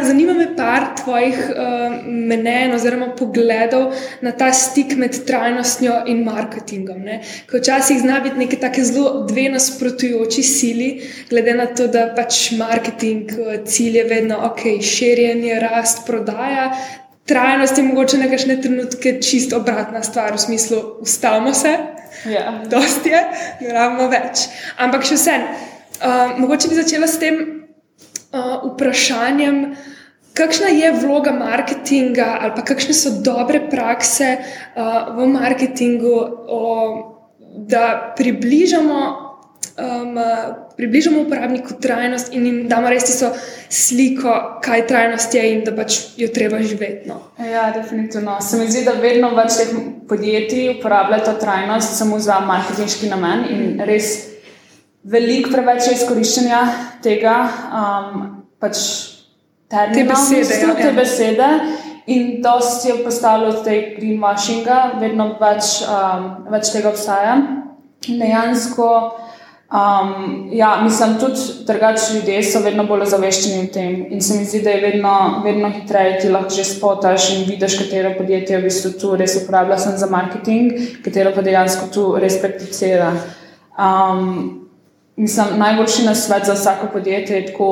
Zanima 0.04 0.34
me 0.34 0.56
par 0.58 0.96
tvojih 1.04 1.38
uh, 1.50 1.94
mnen 2.06 2.72
oziroma 2.74 3.12
pogledov 3.16 3.94
na 4.22 4.32
ta 4.32 4.52
stik 4.54 4.96
med 4.98 5.14
trajnostjo 5.28 5.94
in 6.08 6.24
marketingom. 6.26 7.04
Ker 7.46 7.62
včasih 7.62 8.00
zna 8.02 8.20
biti 8.20 8.38
neke 8.38 8.58
tako 8.58 8.82
zelo 8.84 9.26
dve 9.30 9.50
nasprotujoči 9.54 10.44
sili, 10.44 10.90
glede 11.30 11.54
na 11.54 11.68
to, 11.68 11.88
da 11.88 12.08
pač 12.16 12.52
marketing 12.58 13.30
uh, 13.38 13.60
cilj 13.66 13.98
je 13.98 14.04
vedno 14.10 14.40
ok, 14.50 14.82
širjenje, 14.82 15.60
rast, 15.60 16.06
prodaja. 16.08 16.72
Trajnost 17.30 17.78
je 17.78 17.84
mogoče 17.84 18.18
na 18.18 18.30
kakšne 18.30 18.58
trenutke 18.62 19.20
čisto 19.22 19.62
obratna 19.62 20.02
stvar, 20.04 20.34
v 20.34 20.42
smislu, 20.48 20.82
ustavimo 21.06 21.54
se, 21.54 21.78
ja. 22.26 22.58
dosti 22.66 23.14
je, 23.14 23.24
ne 23.62 23.78
rabimo 23.78 24.10
več. 24.10 24.50
Ampak 24.82 25.06
še 25.06 25.22
vse, 25.22 25.40
uh, 26.02 26.40
mogoče 26.42 26.74
bi 26.74 26.82
začela 26.82 27.08
s 27.08 27.22
tem 27.22 27.59
uh, 28.34 28.74
vprašanjem, 28.74 29.76
kakšna 30.34 30.68
je 30.68 30.92
vloga 31.02 31.32
marketinga 31.32 32.38
ali 32.42 32.52
pa 32.56 32.66
kakšne 32.66 32.94
so 32.94 33.16
dobre 33.24 33.62
prakse 33.70 34.38
uh, 34.40 35.16
v 35.18 35.28
marketingu, 35.28 36.16
o, 36.48 36.62
da 37.56 38.14
približamo. 38.18 39.26
Um, 39.80 40.16
približamo 40.80 41.22
uporabniku 41.22 41.74
trajnost 41.82 42.34
in 42.34 42.46
jim 42.46 42.60
damo 42.72 42.90
res 42.90 43.04
tisto 43.04 43.34
sliko, 43.70 44.32
kaj 44.64 44.86
trajnost 44.88 45.36
je 45.36 45.42
in 45.52 45.64
da 45.68 45.74
pač 45.76 45.98
jo 46.18 46.30
treba 46.32 46.62
živeti. 46.64 47.10
No. 47.10 47.20
Ja, 47.44 47.66
definitivno. 47.76 48.38
Se 48.42 48.58
mi 48.58 48.68
zdi, 48.72 48.86
da 48.88 48.96
vedno 49.02 49.34
več 49.36 49.58
teh 49.60 49.74
podjetij 50.08 50.70
uporablja 50.78 51.20
to 51.26 51.34
trajnost 51.42 52.00
samo 52.00 52.20
za 52.24 52.40
marketinški 52.48 53.12
namen 53.12 53.44
in 53.52 53.84
res 53.88 54.29
veliko 55.10 55.54
preveč 55.54 55.88
je 55.88 55.96
izkoriščanja 56.00 56.64
tega, 57.04 57.36
um, 57.82 58.26
pač 58.62 58.82
te 59.70 60.04
besede. 60.08 60.60
Ja, 60.62 60.76
te 60.76 60.90
ja. 60.90 60.98
besede. 60.98 61.50
In 62.10 62.40
to 62.42 62.56
se 62.66 62.90
je 62.90 63.02
postalo 63.06 63.52
od 63.52 63.64
tega 63.66 63.96
greenwashinga, 64.00 64.78
vedno 65.02 65.32
več, 65.42 65.82
um, 65.86 66.30
več 66.50 66.72
tega 66.74 66.94
obstaja. 66.94 67.36
Dejansko 68.08 68.90
Um, 69.70 70.50
ja, 70.52 70.82
mislim, 70.84 71.20
tudi 71.20 71.40
drugačni 71.68 72.16
ljudje 72.16 72.44
so 72.44 72.60
vedno 72.60 72.84
bolj 72.90 73.04
ozaveščeni 73.06 73.68
o 73.68 73.74
tem. 73.74 73.98
In 74.10 74.22
se 74.22 74.38
mi 74.38 74.46
zdi, 74.46 74.64
da 74.66 74.70
je 74.70 74.82
vedno, 74.82 75.12
vedno 75.44 75.70
hitreje 75.70 76.16
ti 76.20 76.30
lahko 76.34 76.50
že 76.50 76.64
spotaš 76.66 77.30
in 77.36 77.44
vidiš, 77.46 77.76
katero 77.78 78.16
podjetje 78.18 78.58
v 78.58 78.64
bistvu 78.64 78.92
tu 79.02 79.12
res 79.16 79.36
uporablja 79.44 79.78
za 79.78 80.10
marketing, 80.10 80.74
katero 81.06 81.36
pa 81.36 81.46
dejansko 81.46 81.86
tu 81.94 82.06
res 82.18 82.40
prakticira. 82.42 83.12
Um, 83.78 84.69
mislim, 85.20 85.60
najboljši 85.60 86.06
na 86.06 86.16
svet 86.16 86.46
za 86.46 86.54
vsako 86.54 86.88
podjetje 86.94 87.38
je 87.38 87.46
tako: 87.52 87.70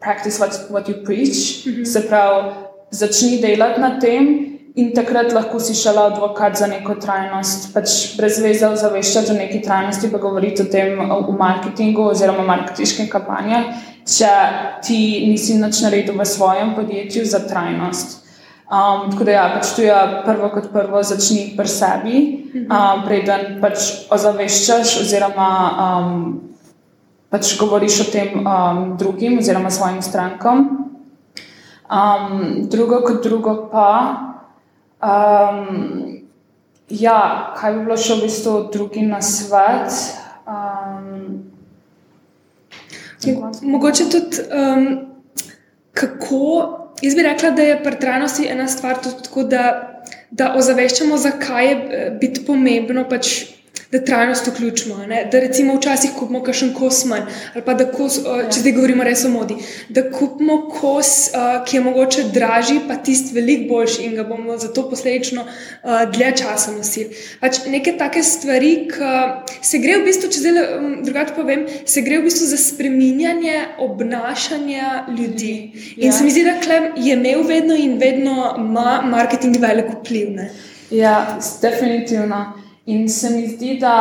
practice 0.00 0.42
what, 0.42 0.70
what 0.70 0.88
you 0.88 1.04
preach. 1.04 1.66
Mm 1.66 1.72
-hmm. 1.72 1.84
Se 1.84 2.08
pravi, 2.08 2.50
začni 2.90 3.40
delati 3.40 3.80
na 3.80 3.98
tem 4.00 4.54
In 4.74 4.88
takrat 4.90 5.30
lahko 5.30 5.60
si 5.62 5.74
šel 5.78 5.98
advokat 6.02 6.56
za 6.58 6.66
neko 6.66 6.96
trajnost, 6.98 7.68
pač 7.70 7.92
brez 8.18 8.40
veze 8.42 8.66
ozaveščati 8.66 9.30
o 9.30 9.36
neki 9.36 9.60
trajnosti, 9.62 10.08
pa 10.10 10.18
govoriti 10.18 10.64
o 10.64 10.70
tem 10.70 10.98
v 10.98 11.34
marketingu 11.38 12.08
oziroma 12.10 12.42
marketinškem 12.48 13.06
kampanju, 13.12 13.60
če 14.02 14.32
ti 14.82 14.98
nisi 15.30 15.60
nič 15.60 15.78
naredil 15.84 16.18
v 16.18 16.26
svojem 16.26 16.72
podjetju 16.74 17.22
za 17.22 17.44
trajnost. 17.46 18.18
Um, 18.64 19.12
tako 19.12 19.28
da, 19.28 19.36
ja, 19.36 19.44
pač 19.54 19.70
tu 19.76 19.84
je 19.86 20.00
prvo 20.26 20.50
kot 20.50 20.66
prvo, 20.74 21.04
začni 21.06 21.52
pri 21.54 21.70
sebi, 21.70 22.24
um, 22.64 23.06
preden 23.06 23.60
pač 23.62 24.08
ozaveščaš 24.10 24.96
oziroma 25.04 25.52
um, 25.70 26.18
pač 27.34 27.56
govoriš 27.58 27.96
o 28.04 28.10
tem 28.12 28.46
um, 28.46 28.94
drugim 28.98 29.40
oziroma 29.42 29.70
svojim 29.70 30.02
strankam. 30.02 30.68
Um, 31.90 32.68
drugo 32.70 33.00
kot 33.02 33.24
drugo 33.26 33.56
pa. 33.72 33.90
Um, 35.02 36.22
ja, 36.88 37.54
kaj 37.58 37.74
bi 37.74 37.82
bilo 37.88 37.96
še 37.98 38.20
v 38.20 38.28
bistvu 38.28 38.52
drugi 38.72 39.02
na 39.02 39.18
svet? 39.18 39.98
Um, 40.46 41.42
Mogoče 43.64 44.06
tudi, 44.12 44.46
um, 44.54 44.86
kako. 45.96 46.46
Jaz 47.02 47.16
bi 47.18 47.24
rekla, 47.26 47.50
da 47.50 47.66
je 47.66 47.80
pri 47.82 47.98
trajnosti 47.98 48.46
ena 48.46 48.68
stvar 48.70 49.00
tudi 49.02 49.26
tako, 49.26 49.42
da, 49.50 49.64
da 50.30 50.52
ozaveščamo, 50.54 51.18
zakaj 51.18 51.66
je 51.66 51.74
eh, 51.74 52.10
biti 52.20 52.44
pomembno. 52.46 53.02
Pač 53.10 53.53
da 53.94 54.00
trajnost 54.04 54.46
vključimo. 54.46 54.96
Ne? 55.06 55.28
Da 55.32 55.40
recimo 55.40 55.76
včasih 55.76 56.10
kupimo 56.18 56.42
kakšen 56.42 56.72
kos 56.74 57.04
manj, 57.06 57.28
ali 57.54 57.62
pa 57.64 57.74
da 57.78 57.86
kos, 57.92 58.16
ja. 58.24 58.48
če 58.50 58.64
zdaj 58.64 58.72
govorimo 58.74 59.04
res 59.06 59.22
o 59.24 59.30
modi, 59.30 59.54
da 59.88 60.02
kupimo 60.10 60.56
kos, 60.72 61.12
ki 61.68 61.76
je 61.76 61.82
mogoče 61.84 62.24
dražji, 62.34 62.80
pa 62.88 62.96
tisti 63.06 63.36
veliko 63.36 63.68
boljši 63.74 64.08
in 64.08 64.16
ga 64.18 64.24
bomo 64.26 64.56
zato 64.58 64.88
posledično 64.90 65.44
dlje 66.12 66.32
časa 66.42 66.74
nosili. 66.74 67.14
Pač 67.40 67.60
neke 67.70 67.94
take 68.00 68.22
stvari, 68.26 68.72
ki 68.90 69.62
se 69.62 69.78
gre 69.84 70.00
v 70.00 70.08
bistvu, 70.08 70.32
če 70.34 70.42
zdaj 70.42 70.58
drugače 71.06 71.38
povem, 71.38 71.64
se 71.86 72.02
gre 72.02 72.18
v 72.18 72.26
bistvu 72.26 72.50
za 72.50 72.58
spreminjanje 72.58 73.60
obnašanja 73.86 75.06
ljudi. 75.14 75.54
In 75.96 76.10
ja. 76.10 76.16
se 76.18 76.26
mi 76.26 76.34
zdi, 76.34 76.42
da 76.42 76.58
je 76.98 77.14
imel 77.14 77.46
vedno 77.46 77.78
in 77.78 77.94
vedno 78.02 78.54
ima 78.58 78.98
marketing 79.06 79.62
velik 79.62 79.94
vpliv. 80.00 80.34
Ne? 80.34 80.50
Ja, 80.90 81.38
definitivno. 81.62 82.63
In 82.86 83.08
se 83.08 83.30
mi 83.30 83.48
zdi, 83.48 83.78
da 83.80 83.94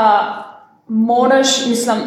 moraš, 0.87 1.65
mislim, 1.65 1.97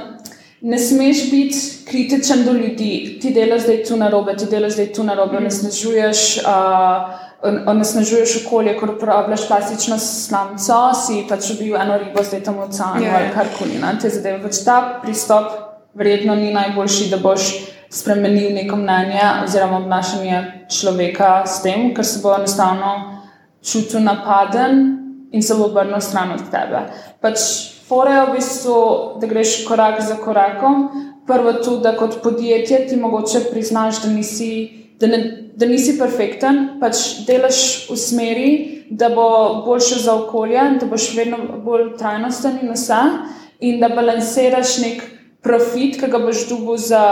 ne 0.60 0.78
smeš 0.78 1.30
biti 1.30 1.58
kritičen 1.88 2.44
do 2.44 2.52
ljudi. 2.52 3.18
Ti 3.22 3.30
delaš 3.30 3.62
zdaj 3.62 3.84
tu 3.84 3.96
na 3.96 4.08
robe, 4.08 4.36
ti 4.36 4.46
delaš 4.50 4.72
zdaj 4.72 4.92
tu 4.92 5.04
na 5.04 5.14
robe, 5.14 5.36
onesnažuješ. 5.36 6.38
Uh, 6.38 7.26
Onesnažuješ 7.66 8.46
okolje, 8.46 8.72
ko 8.78 8.86
uporabljaš 8.96 9.42
plastično 9.48 9.98
slamco, 9.98 10.78
si 10.96 11.20
pač 11.28 11.50
ubil 11.52 11.76
eno 11.76 11.98
ribo, 12.00 12.24
zdaj 12.24 12.40
tam 12.42 12.56
v 12.56 12.64
oceanu 12.64 13.04
yeah. 13.04 13.18
ali 13.18 13.28
karkoli. 13.34 13.76
Te 14.02 14.10
zadeve. 14.10 14.40
Pač 14.42 14.62
ta 14.64 14.76
pristop 15.02 15.52
verjetno 15.94 16.34
ni 16.34 16.48
najboljši, 16.54 17.10
da 17.12 17.20
boš 17.20 17.50
spremenil 17.92 18.54
neko 18.54 18.76
mnenje 18.76 19.20
oziroma 19.44 19.78
obnašanje 19.84 20.42
človeka 20.72 21.44
s 21.46 21.62
tem, 21.62 21.92
ker 21.94 22.04
se 22.04 22.24
bo 22.24 22.34
enostavno 22.34 23.20
čutil 23.62 24.00
napaden 24.00 25.05
in 25.32 25.42
se 25.42 25.54
bo 25.54 25.70
obrnil 25.70 26.00
stran 26.00 26.32
od 26.32 26.44
tebe. 26.50 26.86
Pač 27.20 27.40
forejo 27.88 28.26
v 28.30 28.36
bistvu, 28.36 28.78
da 29.20 29.26
greš 29.26 29.64
korak 29.68 30.00
za 30.02 30.18
korakom. 30.22 30.88
Prvo 31.26 31.52
tudi, 31.58 31.82
da 31.82 31.96
kot 31.96 32.20
podjetje 32.22 32.86
ti 32.86 32.96
mogoče 32.96 33.48
priznaš, 33.50 34.02
da 34.02 34.12
nisi, 34.12 34.50
da 35.00 35.10
ne, 35.10 35.18
da 35.56 35.66
nisi 35.66 35.96
perfekten, 35.98 36.78
pač 36.80 37.26
delaš 37.26 37.88
v 37.90 37.96
smeri, 37.98 38.50
da 38.90 39.08
bo 39.10 39.26
boljše 39.66 39.98
za 40.04 40.14
okolje, 40.14 40.62
da 40.80 40.86
boš 40.86 41.08
vedno 41.16 41.40
bolj 41.64 41.96
trajnosten 41.98 42.60
in 42.62 42.70
vse, 42.70 43.00
in 43.58 43.80
da 43.80 43.88
balansiraš 43.88 44.78
nek 44.84 45.02
profit, 45.42 45.98
ki 45.98 46.10
ga 46.12 46.20
boš 46.22 46.46
dobil 46.50 46.78
za 46.78 47.02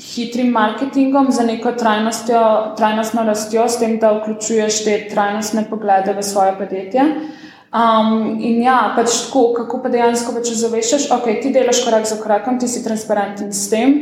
hitrim 0.00 0.50
marketingom, 0.52 1.30
za 1.30 1.42
neko 1.42 1.72
trajnostno 2.76 3.24
rastjo, 3.24 3.68
s 3.68 3.78
tem, 3.78 3.98
da 3.98 4.12
vključuješ 4.18 4.84
te 4.84 4.98
trajnostne 5.10 5.66
poglede 5.70 6.14
v 6.14 6.22
svoje 6.22 6.54
podjetje. 6.58 7.02
Um, 7.74 8.36
in 8.38 8.62
ja, 8.62 8.92
pač 8.96 9.10
tako, 9.26 9.48
kako 9.56 9.80
pa 9.82 9.90
dejansko 9.90 10.32
pač 10.36 10.52
zaveščaš, 10.54 11.08
ok, 11.10 11.24
ti 11.42 11.50
delaš 11.54 11.82
korak 11.84 12.06
za 12.06 12.20
korakom, 12.20 12.58
ti 12.62 12.68
si 12.70 12.84
transparenten 12.84 13.50
s 13.52 13.66
tem. 13.70 13.96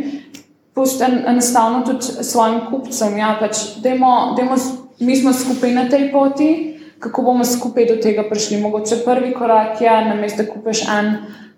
Pusti 0.77 1.05
en, 1.05 1.23
enostavno 1.33 1.81
tudi 1.87 2.25
svojim 2.25 2.67
kupcem, 2.69 3.17
ja, 3.17 3.33
pač 3.41 3.81
dajmo, 3.85 4.35
dajmo, 4.37 4.59
mi 5.01 5.17
smo 5.17 5.33
skupaj 5.33 5.73
na 5.73 5.87
tej 5.89 6.11
poti, 6.13 6.51
kako 7.01 7.25
bomo 7.25 7.49
skupaj 7.49 7.89
do 7.89 7.97
tega 8.05 8.27
prišli. 8.29 8.61
Mogoče 8.61 9.01
prvi 9.07 9.33
korak 9.35 9.81
je, 9.81 9.97
namesto 10.05 10.45
da 10.45 10.53
kupiš 10.53 10.85
en, 10.93 11.11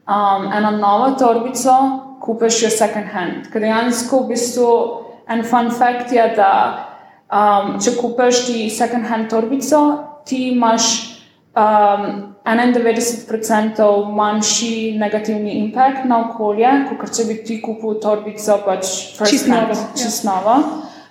um, 0.06 0.46
eno 0.54 0.70
novo 0.78 1.10
torbico, 1.18 1.74
kupiš 2.24 2.62
jo 2.62 2.70
second 2.72 3.12
hand. 3.12 3.50
Ker 3.52 3.60
dejansko 3.60 4.24
v 4.24 4.32
bistvu 4.32 4.68
en 5.28 5.44
fun 5.44 5.70
fact 5.70 6.12
je, 6.12 6.24
da 6.36 6.52
um, 7.28 7.74
če 7.80 7.96
kupiš 8.00 8.46
ti 8.48 8.68
second 8.72 9.06
hand 9.08 9.28
torbico, 9.32 9.82
ti 10.24 10.48
imaš 10.54 10.92
um, 11.52 12.34
91% 12.44 14.14
manjši 14.16 14.74
negativni 15.00 15.58
impact 15.62 16.04
na 16.08 16.20
okolje, 16.26 16.72
kot 17.00 17.12
če 17.16 17.24
bi 17.28 17.38
ti 17.44 17.60
kupil 17.62 17.96
torbico 18.00 18.58
pač 18.66 18.90
čist 19.24 19.48
novo. 19.48 19.78
Čist 19.96 20.26
novo. 20.28 20.58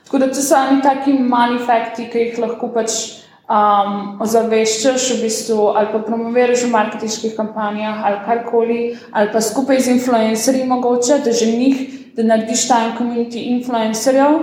Tako 0.06 0.22
da 0.22 0.30
to 0.30 0.42
so 0.46 0.58
oni 0.60 0.82
taki 0.82 1.14
mali 1.18 1.58
fakti, 1.66 2.06
ki 2.10 2.28
jih 2.28 2.42
lahko 2.44 2.70
pač 2.74 3.23
um, 3.50 4.22
ozaveščaš 4.24 5.10
v 5.16 5.20
bistvu, 5.24 5.68
ali 5.76 5.92
pa 5.92 6.02
promoviraš 6.06 6.66
v 6.68 6.72
marketinških 6.74 7.36
kampanjah, 7.38 8.04
ali 8.08 8.24
karkoli, 8.26 8.82
ali 9.12 9.32
pa 9.34 9.42
skupaj 9.42 9.80
z 9.80 9.98
influencerji, 9.98 10.66
mogoče, 10.68 11.22
da 11.26 11.32
že 11.32 11.52
njih, 11.52 11.86
da 12.16 12.24
narediš 12.24 12.68
ta 12.70 12.82
en 12.88 12.98
komunity 12.98 13.48
influencerjev, 13.58 14.42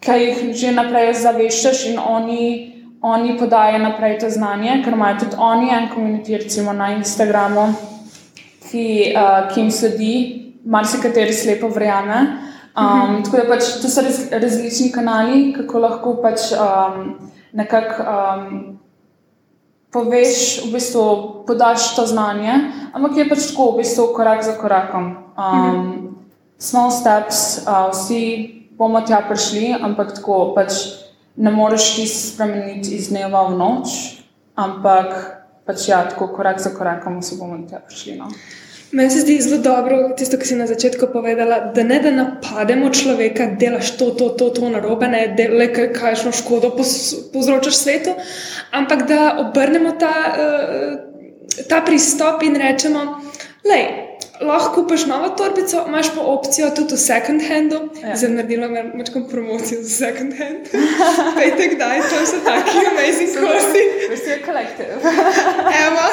ki 0.00 0.16
jih 0.22 0.40
že 0.54 0.72
naprej 0.76 1.12
ozaveščaš 1.16 1.86
in 1.92 2.00
oni. 2.00 2.72
Oni 3.06 3.36
podajo 3.38 3.76
naprej 3.78 4.16
to 4.18 4.26
znanje, 4.32 4.80
ker 4.82 4.94
imajo 4.96 5.18
tudi 5.20 5.36
oni 5.38 5.68
en 5.70 5.84
komunity, 5.92 6.38
recimo 6.40 6.72
na 6.72 6.88
Instagramu, 6.96 7.66
ki, 8.64 9.12
uh, 9.12 9.46
ki 9.52 9.60
jim 9.60 9.68
sledi, 9.70 10.14
marsikateri 10.64 11.32
slepo 11.32 11.68
verjame. 11.68 12.16
Um, 12.74 12.84
uh 12.84 12.90
-huh. 12.90 13.24
Tako 13.24 13.36
da 13.36 13.44
pač 13.52 13.68
to 13.82 13.88
so 13.88 14.02
raz, 14.02 14.18
različni 14.32 14.90
kanali, 14.92 15.52
kako 15.52 15.78
lahko 15.78 16.16
pač. 16.22 16.50
Um, 16.56 17.14
nekako 17.56 18.02
um, 18.04 18.78
poveš, 19.90 20.60
v 20.68 20.76
bistvu 20.76 21.04
podaš 21.48 21.96
to 21.96 22.04
znanje, 22.06 22.52
ampak 22.92 23.16
je 23.16 23.28
pač 23.28 23.48
tako, 23.48 23.72
v 23.72 23.80
bistvu 23.80 24.12
korak 24.12 24.44
za 24.44 24.60
korakom. 24.60 25.32
Um, 25.32 25.56
mhm. 25.56 25.92
Small 26.60 26.92
steps, 26.92 27.64
uh, 27.64 27.88
vsi 27.92 28.22
bomo 28.76 29.00
tja 29.00 29.24
prišli, 29.24 29.72
ampak 29.76 30.16
tako 30.20 30.52
pač 30.56 31.04
ne 31.36 31.52
moreš 31.52 31.96
ti 31.96 32.04
spremeniti 32.08 32.96
iz 32.96 33.08
dneva 33.12 33.48
v 33.48 33.56
noč, 33.60 34.20
ampak 34.56 35.40
pač 35.68 35.88
ja, 35.88 36.04
tako 36.08 36.32
korak 36.32 36.60
za 36.60 36.72
korakom 36.76 37.20
vsi 37.20 37.40
bomo 37.40 37.60
tja 37.68 37.80
prišli. 37.80 38.20
No? 38.20 38.28
Meni 38.92 39.10
se 39.10 39.20
zdi 39.20 39.40
zelo 39.42 39.58
dobro, 39.62 39.96
tisto, 40.16 40.38
kar 40.38 40.46
si 40.46 40.56
na 40.56 40.66
začetku 40.66 41.08
povedala, 41.12 41.58
da 41.74 41.82
ne 41.82 41.98
da 42.00 42.10
napademo 42.10 42.90
človeka, 42.94 43.46
da 43.46 43.58
delaš 43.60 43.96
to, 43.98 44.10
to, 44.14 44.28
to, 44.38 44.50
to 44.50 44.70
na 44.70 44.80
robe, 44.80 45.08
ne 45.08 45.26
da 45.36 45.48
le 45.50 45.66
kajšno 45.92 46.32
škodo 46.32 46.70
povzročaš 47.32 47.76
svetu, 47.76 48.14
ampak 48.70 49.08
da 49.08 49.36
obrnemo 49.42 49.92
ta, 50.00 50.14
uh, 50.30 51.64
ta 51.68 51.82
pristop 51.86 52.42
in 52.46 52.56
rečemo, 52.56 53.04
da 53.64 54.05
lahko 54.40 54.74
kupiš 54.74 55.06
novo 55.06 55.28
torbico, 55.28 55.84
imaš 55.88 56.14
pa 56.14 56.20
opcijo 56.20 56.70
tudi 56.70 56.94
v 56.94 56.98
second 56.98 57.42
handu. 57.48 57.80
Ja. 58.02 58.16
Zdaj 58.16 58.30
naredila 58.30 58.68
nekaj 58.68 59.22
promocijo 59.30 59.82
za 59.82 60.06
second 60.06 60.34
hand. 60.38 60.68
Pejte, 61.38 61.68
kdaj 61.74 62.00
to 62.00 62.26
so 62.26 62.40
taki 62.44 62.78
amazing 62.92 63.30
kosti. 63.34 63.82
Vsi 64.14 64.30
je 64.30 64.42
kolektiv. 64.46 64.86
Evo, 65.84 66.08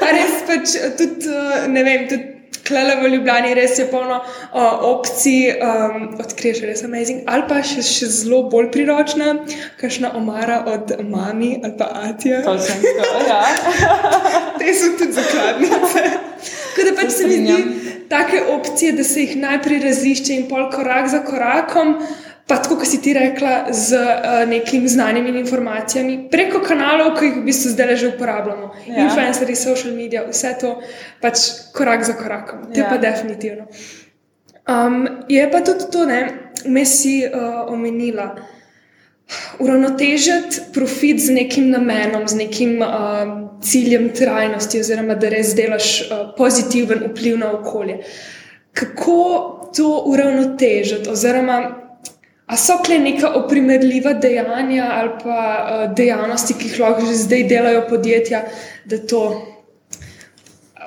pa 0.00 0.06
res 0.06 0.42
pač 0.46 0.76
tudi, 0.98 1.26
eh, 1.28 1.68
ne 1.68 1.84
vem, 1.84 2.08
tudi. 2.08 2.36
Klele 2.70 3.00
v 3.00 3.08
Ljubljani 3.10 3.54
res 3.54 3.78
je 3.78 3.86
polno 3.90 4.20
uh, 4.20 4.84
opcij, 4.86 5.56
um, 5.58 6.04
odkriješ 6.22 6.60
res 6.68 6.84
amazing, 6.86 7.24
ali 7.26 7.42
pa 7.48 7.64
še, 7.66 7.82
še 7.82 8.06
zelo 8.14 8.44
bolj 8.52 8.68
priročna, 8.70 9.32
kakšna 9.80 10.12
omara 10.14 10.60
od 10.70 10.92
mami 11.02 11.56
ali 11.64 11.74
pa 11.78 11.88
atija. 12.04 12.44
To 12.46 12.54
sem 12.62 12.84
to, 12.84 13.10
ja. 13.26 13.42
Te 14.60 14.74
so 14.76 14.92
tudi 15.00 15.18
zakladnice. 15.18 16.04
Tako 16.70 16.88
da 16.88 16.96
pač 17.02 17.12
se 17.12 17.26
mi 17.26 17.36
zdi, 17.36 17.60
take 18.08 18.42
opcije, 18.54 18.92
da 18.92 19.04
se 19.04 19.20
jih 19.20 19.36
najprej 19.36 19.80
razišče 19.84 20.34
in 20.34 20.48
pol 20.48 20.70
korak 20.70 21.08
za 21.08 21.22
korakom. 21.26 21.96
Pa 22.46 22.56
tako, 22.58 22.80
kot 22.80 22.88
si 22.90 22.98
ti 23.02 23.12
rekla, 23.14 23.70
z 23.70 23.94
uh, 23.94 24.48
nekim 24.50 24.88
znanjem 24.88 25.26
in 25.30 25.36
informacijami 25.38 26.16
preko 26.32 26.58
kanalov, 26.66 27.12
ki 27.18 27.28
jih 27.28 27.36
v 27.36 27.44
bistvu 27.46 27.70
zdaj 27.76 27.96
že 27.96 28.08
uporabljamo. 28.08 28.72
Ja. 28.88 29.04
Influencerji, 29.04 29.56
social 29.56 29.94
media, 29.94 30.24
vse 30.26 30.56
to 30.58 30.72
pač 31.22 31.46
korak 31.74 32.02
za 32.04 32.16
korakom. 32.18 32.64
To 32.72 32.80
ja. 32.80 32.84
je 32.84 32.88
pa 32.90 32.98
definitivno. 32.98 33.68
Um, 34.66 35.06
je 35.28 35.46
pa 35.50 35.60
tudi 35.62 35.86
to, 35.92 36.06
da 36.06 36.24
me 36.66 36.84
si 36.86 37.20
uh, 37.22 37.70
omenila. 37.70 38.34
Uravnotežiti 39.58 40.72
profit 40.74 41.20
z 41.20 41.30
nekim 41.30 41.70
namenom, 41.70 42.28
z 42.28 42.34
nekim 42.34 42.80
uh, 42.82 42.88
ciljem 43.62 44.10
trajnosti, 44.16 44.80
oziroma 44.80 45.14
da 45.14 45.30
res 45.30 45.54
delaš 45.54 45.90
uh, 46.02 46.24
pozitiven 46.36 47.04
vpliv 47.10 47.38
na 47.38 47.52
okolje. 47.52 48.00
Kako 48.72 49.18
to 49.76 49.92
uravnotežiti, 50.10 51.10
oziroma 51.10 51.60
A 52.50 52.56
so 52.58 52.80
kle 52.82 52.98
neka 52.98 53.28
oprimerljiva 53.38 54.12
dejanja 54.18 54.88
ali 54.92 55.10
pa 55.22 55.36
uh, 55.38 55.94
dejavnosti, 55.94 56.56
ki 56.58 56.66
jih 56.68 56.80
lahko 56.82 57.06
že 57.06 57.14
zdaj 57.20 57.44
delajo 57.46 57.84
podjetja, 57.88 58.40
da 58.90 58.98
to, 58.98 59.20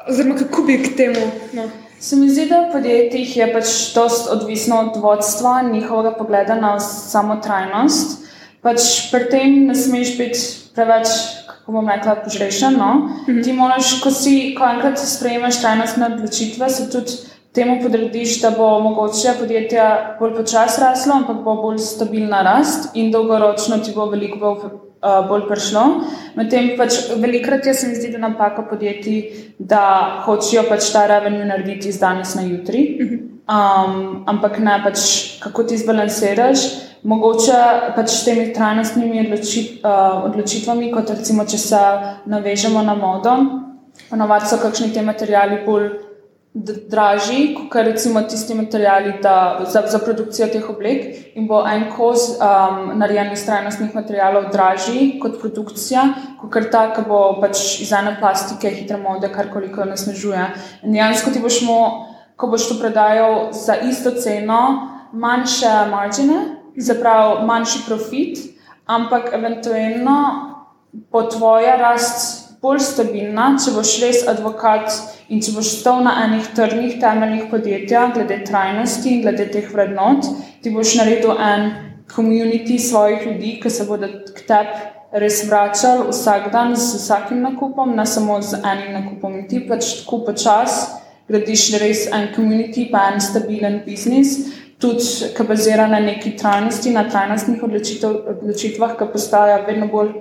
oziroma 0.09 0.35
kako 0.41 0.65
bi 0.67 0.75
k 0.83 0.91
temu? 0.97 1.23
No. 1.55 1.69
Se 2.03 2.19
mi 2.19 2.27
zdi, 2.27 2.49
da 2.49 2.65
v 2.65 2.73
podjetjih 2.73 3.37
je 3.37 3.47
pač 3.53 3.69
dost 3.95 4.27
odvisno 4.31 4.81
od 4.81 4.99
vodstva 4.99 5.61
njihovega 5.69 6.11
pogleda 6.17 6.55
na 6.59 6.73
samo 6.79 7.39
trajnost. 7.39 8.22
Pač 8.63 9.11
pri 9.11 9.27
tem 9.27 9.55
ne 9.67 9.75
smeš 9.75 10.15
biti 10.17 10.39
preveč, 10.75 11.11
kako 11.47 11.75
bom 11.75 11.89
rekla, 11.89 12.15
požrešen. 12.23 12.77
No? 12.79 12.93
Mm 12.93 13.09
-hmm. 13.27 13.43
Ti 13.43 13.53
moraš, 13.53 13.99
ko 14.01 14.11
si, 14.11 14.55
ko 14.55 14.63
enkrat 14.65 14.99
sprejemaš 14.99 15.61
trajnostne 15.61 16.05
odločitve, 16.05 16.69
se 16.69 16.91
tudi 16.91 17.11
temu 17.53 17.81
podrediš, 17.81 18.41
da 18.41 18.49
bo 18.51 18.79
mogoče 18.79 19.33
podjetje 19.39 19.81
bolj 20.19 20.35
počasi 20.35 20.81
raslo, 20.81 21.13
ampak 21.13 21.43
bo 21.43 21.55
bolj 21.55 21.77
stabilna 21.77 22.41
rast 22.41 22.95
in 22.95 23.11
dolgoročno 23.11 23.77
ti 23.77 23.91
bo 23.95 24.05
veliko 24.05 24.39
bolj, 24.39 24.57
uh, 24.57 25.27
bolj 25.27 25.47
prišlo. 25.47 25.83
Medtem 26.35 26.71
pač 26.77 26.93
velikrat 27.15 27.65
je 27.65 27.73
se 27.73 27.87
mi 27.87 27.95
zdi, 27.95 28.11
da 28.11 28.17
napaka 28.17 28.61
podjetij, 28.61 29.21
da 29.59 29.83
hočejo 30.25 30.63
pač 30.69 30.91
ta 30.91 31.05
revenue 31.07 31.45
narediti 31.45 31.89
iz 31.89 31.99
danes 31.99 32.35
na 32.35 32.41
jutri. 32.41 32.97
Um, 33.43 34.23
ampak 34.25 34.59
ne, 34.63 34.77
pač, 34.79 34.99
kako 35.43 35.65
ti 35.67 35.75
zbalansiraš, 35.75 36.61
mogoče 37.03 37.57
pač 37.95 38.13
s 38.13 38.23
temi 38.23 38.45
trajnostnimi 38.55 39.25
odločit, 39.25 39.81
uh, 39.83 40.23
odločitvami, 40.29 40.87
kot 40.93 41.11
recimo, 41.11 41.43
če 41.43 41.59
se 41.59 41.81
navežemo 42.31 42.79
na 42.87 42.95
modo, 42.95 43.35
ponovadi 44.07 44.47
so 44.47 44.61
kakšni 44.63 44.93
ti 44.95 45.03
materijali 45.03 45.59
bolj 45.67 45.91
dražji, 46.53 47.67
kot 47.67 47.83
recimo 47.83 48.21
tisti 48.21 48.55
materiali 48.55 49.17
da, 49.21 49.65
za, 49.67 49.83
za 49.91 49.99
produkcijo 49.99 50.47
teh 50.53 50.69
oblek, 50.69 51.35
in 51.35 51.47
bo 51.49 51.63
en 51.67 51.87
kos 51.97 52.37
um, 52.37 52.93
narejen 53.01 53.33
iz 53.33 53.43
trajnostnih 53.43 53.91
materialov 53.91 54.51
dražji 54.53 55.17
kot 55.19 55.39
produkcija, 55.41 56.05
kot 56.39 56.71
ta, 56.71 56.85
ki 56.93 57.03
bo 57.09 57.41
pač 57.41 57.81
iz 57.83 57.91
ene 57.91 58.15
plastike, 58.21 58.71
hitre 58.71 59.01
mode, 59.01 59.27
kar 59.33 59.51
koliko 59.51 59.83
nasnežuje. 59.89 60.45
In 60.85 60.95
dejansko 60.95 61.33
ti 61.33 61.41
boš 61.43 61.63
mo, 61.67 61.79
ko 62.43 62.49
boš 62.51 62.67
to 62.67 62.75
prodajal 62.75 63.53
za 63.55 63.75
isto 63.87 64.11
ceno, 64.11 64.89
manjše 65.13 65.71
margine, 65.91 66.39
zapravo 66.75 67.45
manjši 67.47 67.79
profit, 67.87 68.39
ampak 68.85 69.29
eventualno 69.33 70.15
bo 70.91 71.21
tvoja 71.23 71.77
rast 71.79 72.41
bolj 72.61 72.81
stabilna, 72.83 73.53
če 73.63 73.71
boš 73.71 73.93
res 74.03 74.19
advokat 74.27 74.91
in 75.31 75.39
če 75.39 75.53
boš 75.55 75.69
stal 75.77 76.03
na 76.03 76.17
enih 76.25 76.49
trdnih 76.57 76.97
temeljih 76.99 77.45
podjetja, 77.51 78.09
glede 78.17 78.41
trajnosti 78.43 79.13
in 79.13 79.21
glede 79.23 79.45
teh 79.53 79.69
vrednot, 79.71 80.27
ti 80.59 80.73
boš 80.73 80.97
naredil 80.99 81.39
en 81.39 81.69
komunity 82.11 82.75
svojih 82.79 83.23
ljudi, 83.29 83.53
ki 83.63 83.71
se 83.71 83.87
bodo 83.87 84.09
k 84.35 84.43
tebi 84.49 84.91
res 85.23 85.45
vračali 85.47 86.09
vsak 86.09 86.51
dan 86.51 86.75
z 86.75 86.99
vsakim 86.99 87.39
nakupom, 87.45 87.95
ne 87.95 88.03
samo 88.05 88.41
z 88.41 88.59
enim 88.59 88.91
nakupom. 88.97 89.39
In 89.39 89.47
ti 89.47 89.63
pač 89.63 89.93
tako 90.01 90.25
počasi 90.27 91.02
gradiš 91.33 91.69
res 91.81 92.05
en 92.13 92.29
komunity, 92.35 92.89
pa 92.91 93.09
en 93.13 93.21
stabilen 93.21 93.81
biznis. 93.87 94.37
Tudi, 94.83 95.31
ki 95.33 95.45
bazira 95.47 95.87
na 95.87 95.99
neki 96.03 96.35
trajnosti, 96.37 96.91
na 96.93 97.07
trajnostnih 97.09 97.63
odločitvah, 97.63 98.97
ki 98.99 99.09
postajajo 99.13 99.63
vedno 99.67 99.87
bolj 99.91 100.13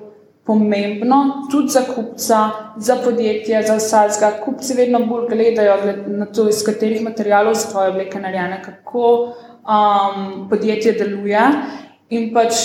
pomembno, 0.46 1.48
tudi 1.50 1.74
za 1.74 1.82
kupca, 1.86 2.38
za 2.76 2.96
podjetje, 3.04 3.62
za 3.66 3.76
vsakega. 3.78 4.30
Kupci 4.44 4.74
vedno 4.78 5.02
bolj 5.06 5.28
gledajo 5.30 5.76
na 6.06 6.26
to, 6.26 6.48
iz 6.48 6.62
katerih 6.66 7.02
materijalov 7.02 7.58
so 7.58 7.70
tvoje 7.70 7.92
obleke 7.94 8.22
narejene, 8.22 8.62
kako 8.62 9.10
um, 9.66 10.46
podjetje 10.50 10.94
deluje. 10.98 11.42
In 12.10 12.30
pač 12.34 12.62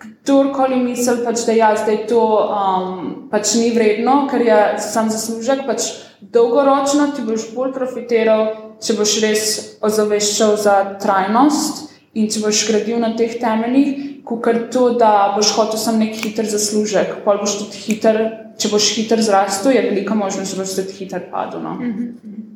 kdorkoli 0.00 0.80
misli, 0.80 1.20
pač, 1.24 1.44
da 1.46 1.56
ja, 1.56 1.72
je 1.88 2.04
to 2.08 2.20
um, 2.20 3.02
pač 3.32 3.54
ni 3.60 3.72
vredno, 3.76 4.24
ker 4.30 4.44
je 4.44 4.60
sam 4.80 5.10
zaslužek, 5.12 5.66
pač 5.68 5.90
dolgoročno 6.20 7.10
ti 7.16 7.22
boš 7.26 7.50
bolj 7.54 7.72
profitiral, 7.72 8.46
če 8.80 8.96
boš 8.98 9.16
res 9.24 9.46
ozaveščal 9.84 10.56
za 10.60 10.76
trajnost 11.02 11.86
in 12.14 12.28
če 12.30 12.44
boš 12.44 12.66
gradil 12.68 13.00
na 13.02 13.14
teh 13.16 13.38
temeljih 13.40 14.06
kot 14.24 14.70
to, 14.70 14.90
da 14.94 15.32
boš 15.36 15.54
hotel 15.56 15.80
samo 15.80 16.04
nek 16.04 16.14
hiter 16.14 16.46
zaslužek, 16.46 17.16
pa 17.24 17.34
boš 17.40 17.56
tudi 17.64 17.82
hiter, 17.86 18.20
če 18.60 18.70
boš 18.70 18.92
hiter 18.94 19.22
zrastel, 19.26 19.74
je 19.74 19.82
velika 19.88 20.14
možnost, 20.14 20.54
da 20.54 20.62
boš 20.62 20.76
tudi 20.78 20.98
hiter 21.00 21.26
padel. 21.32 21.62
No? 21.64 21.74
Mm 21.74 21.92
-hmm. 21.92 22.49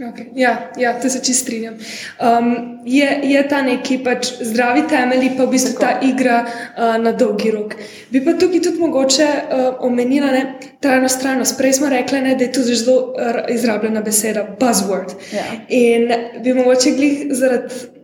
Okay. 0.00 0.32
Ja, 0.34 0.70
ja, 0.76 1.00
to 1.00 1.10
se 1.10 1.20
čist 1.24 1.42
strinjam. 1.42 1.74
Um, 1.74 2.78
je, 2.84 3.20
je 3.22 3.48
ta 3.48 3.62
neki 3.62 3.98
pač 4.04 4.30
zdravi 4.40 4.86
temelj, 4.88 5.26
pa 5.36 5.44
v 5.44 5.52
bistvu 5.52 5.74
Tako. 5.76 5.84
ta 5.84 6.06
igra 6.06 6.38
uh, 6.46 6.96
na 7.02 7.12
dolgi 7.12 7.50
rok. 7.52 7.74
Bi 8.08 8.22
pa 8.24 8.32
tukaj 8.32 8.62
tudi 8.64 8.80
mogoče 8.80 9.26
uh, 9.28 9.66
omenila 9.84 10.32
ne, 10.32 10.42
trajnost, 10.80 11.20
trajnost. 11.20 11.58
Prej 11.58 11.76
smo 11.76 11.90
rekli, 11.92 12.22
ne, 12.24 12.32
da 12.34 12.48
je 12.48 12.52
to 12.52 12.64
zelo 12.64 12.96
uh, 13.12 13.42
izrabljena 13.52 14.00
beseda, 14.00 14.46
buzzword. 14.60 15.12
Ja. 15.36 15.44
In 15.68 16.08
bi 16.44 16.54
mogoče 16.56 16.94
glih 16.96 17.26
zaradi 17.36 18.00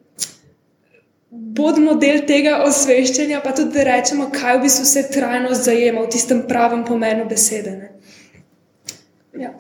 bodimo 1.56 1.94
del 2.00 2.26
tega 2.28 2.58
osveščanja, 2.66 3.40
pa 3.40 3.54
tudi 3.56 3.72
da 3.78 3.86
rečemo, 3.88 4.28
kaj 4.34 4.58
v 4.58 4.66
bistvu 4.66 4.84
vse 4.84 5.06
trajnost 5.16 5.64
zajema 5.64 6.04
v 6.04 6.12
tistem 6.12 6.44
pravem 6.48 6.84
pomenu 6.84 7.24
besede. 7.30 7.78
Ja. 9.36 9.54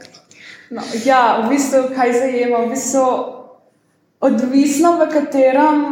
No, 0.70 0.82
ja, 1.04 1.46
v 1.46 1.54
bistvu 1.54 1.94
kaj 1.94 2.12
zajema, 2.12 2.64
v 2.66 2.74
bistvu 2.74 3.06
odvisno, 4.26 4.96
v 4.98 5.06
katerem 5.12 5.82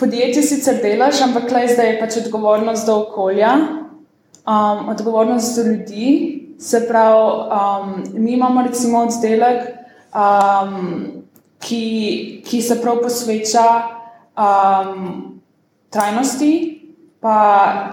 podjetju 0.00 0.42
sicer 0.42 0.80
delaš, 0.80 1.20
ampak 1.26 1.50
klej 1.50 1.74
zdaj 1.74 1.88
je 1.90 1.98
pač 2.00 2.16
odgovornost 2.22 2.88
do 2.88 2.96
okolja, 3.04 3.52
um, 4.48 4.88
odgovornost 4.88 5.56
do 5.58 5.66
ljudi. 5.68 6.06
Se 6.60 6.80
pravi, 6.88 7.20
um, 7.52 7.92
mi 8.24 8.32
imamo 8.32 8.62
recimo 8.62 9.04
oddelek, 9.04 9.68
um, 10.12 11.24
ki, 11.60 11.84
ki 12.44 12.62
se 12.62 12.80
prav 12.80 13.02
posveča 13.04 13.66
um, 14.36 15.40
trajnosti, 15.92 16.52
pa 17.20 17.36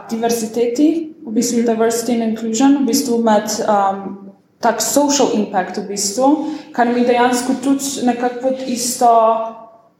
diverziteti, 0.10 0.88
v 1.28 1.36
bistvu 1.36 1.66
diversity 1.68 2.16
and 2.16 2.32
inclusion, 2.32 2.80
v 2.84 2.88
bistvu 2.88 3.20
med 3.24 3.52
um, 3.68 4.27
tak 4.60 4.82
social 4.82 5.34
impact, 5.34 5.78
v 5.78 5.94
bistvu, 5.94 6.28
kar 6.74 6.90
mi 6.90 7.06
dejansko 7.06 7.62
tudi 7.64 8.06
nekako 8.06 8.42
pod 8.42 8.66
isto. 8.68 9.14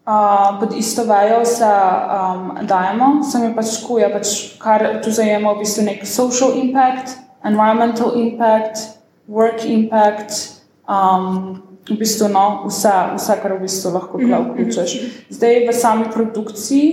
Uh, 0.08 0.60
pod 0.60 0.72
isto 0.72 1.04
vejo 1.04 1.46
se 1.46 1.68
um, 1.68 2.56
dajemo, 2.64 3.24
samo 3.28 3.50
pač 3.52 3.74
kuje, 3.84 4.08
pač, 4.08 4.28
kar 4.56 5.02
tu 5.04 5.12
zajema 5.12 5.52
v 5.52 5.66
bistvu 5.66 5.84
nek 5.84 6.06
social 6.08 6.56
impact, 6.56 7.18
environmental 7.44 8.16
impact, 8.16 8.96
work 9.28 9.68
impact, 9.68 10.64
um, 10.88 11.60
v 11.90 11.98
bistvu 12.00 12.32
no, 12.32 12.64
vse, 12.72 12.94
vse, 13.20 13.36
kar 13.42 13.58
v 13.58 13.68
bistvu 13.68 13.92
lahko 13.92 14.18
mhm, 14.18 14.32
mhm. 14.32 14.48
vključiš. 14.52 14.92
Zdaj 15.30 15.68
v 15.68 15.76
sami 15.76 16.06
produkciji, 16.14 16.88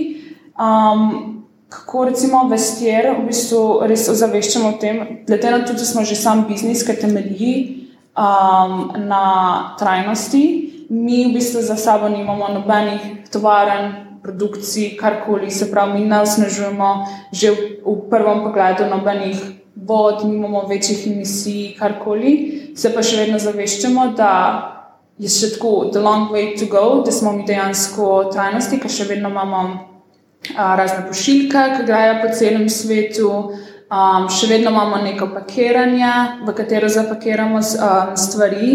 um, 0.59 1.44
kako 1.75 2.05
recimo 2.05 2.47
vestier, 2.47 3.09
v 3.19 3.27
bistvu 3.27 3.87
res 3.89 4.07
ozaveščamo 4.11 4.69
o 4.69 4.77
tem, 4.79 5.01
glede 5.27 5.51
na 5.51 5.59
to, 5.65 5.75
da 5.75 5.85
smo 5.85 6.05
že 6.07 6.15
sam 6.15 6.45
biznis, 6.47 6.85
ki 6.87 6.95
temelji 7.01 7.51
um, 8.15 8.93
na 9.09 9.25
trajnosti. 9.79 10.43
Mi 10.89 11.25
v 11.25 11.33
bistvu 11.35 11.61
za 11.65 11.75
sabo 11.75 12.09
nimamo 12.09 12.47
nobenih 12.53 13.27
tovaren, 13.33 14.05
produkcij, 14.25 14.95
karkoli, 14.97 15.51
se 15.51 15.69
pravi, 15.71 15.99
mi 15.99 16.05
ne 16.09 16.21
osnažujemo 16.21 17.05
že 17.31 17.51
v, 17.51 17.57
v 17.85 18.09
prvem 18.09 18.41
pogledu 18.41 18.87
nobenih 18.89 19.37
vod, 19.75 20.23
nimamo 20.25 20.65
večjih 20.69 21.07
emisij, 21.11 21.75
karkoli. 21.77 22.31
Se 22.77 22.89
pa 22.93 23.03
še 23.03 23.19
vedno 23.21 23.39
zaveščamo, 23.39 24.13
da 24.17 24.31
je 25.21 25.29
še 25.29 25.55
tako, 25.55 25.91
the 25.93 26.01
long 26.01 26.31
way 26.33 26.55
to 26.57 26.65
go, 26.71 27.03
da 27.05 27.11
smo 27.11 27.35
mi 27.35 27.45
dejansko 27.45 28.31
trajnosti, 28.33 28.79
ker 28.81 28.91
še 28.91 29.05
vedno 29.11 29.29
imamo 29.29 29.61
razne 30.57 31.05
pošiljke, 31.07 31.63
ki 31.77 31.87
grejo 31.87 32.19
po 32.21 32.33
celem 32.33 32.69
svetu. 32.69 33.31
Um, 33.85 34.25
še 34.33 34.47
vedno 34.49 34.71
imamo 34.73 34.97
neko 34.97 35.27
pakiranje, 35.29 36.13
v 36.47 36.53
katero 36.57 36.87
zapakiramo 36.89 37.59
um, 37.61 38.15
stvari 38.17 38.69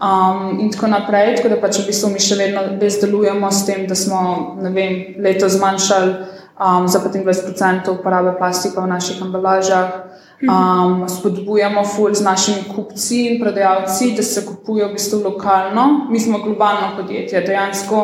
um, 0.00 0.60
in 0.60 0.70
tako 0.72 0.88
naprej. 0.88 1.36
Tako 1.36 1.50
da 1.52 1.58
pač 1.60 1.82
v 1.82 1.90
bistvu 1.90 2.14
mi 2.14 2.22
še 2.22 2.38
vedno 2.40 2.64
res 2.80 2.96
delujemo 3.02 3.50
s 3.52 3.66
tem, 3.68 3.84
da 3.86 3.94
smo 3.94 4.56
vem, 4.64 5.20
leto 5.20 5.50
zmanjšali 5.52 6.14
um, 6.56 6.88
za 6.88 7.02
25% 7.04 7.92
uporabe 7.98 8.32
plastika 8.38 8.80
v 8.80 8.94
naših 8.94 9.20
embalažah. 9.28 10.02
Um, 10.36 11.04
spodbujamo 11.08 11.84
ful 11.84 12.12
z 12.12 12.20
našimi 12.24 12.66
kupci 12.68 13.22
in 13.26 13.38
prodajalci, 13.40 14.10
da 14.16 14.24
se 14.24 14.44
kupujejo 14.44 14.88
v 14.88 14.96
bistvu 14.96 15.20
lokalno. 15.24 16.08
Mi 16.10 16.20
smo 16.20 16.40
globalno 16.44 16.96
podjetje, 16.96 17.40
dejansko 17.40 18.02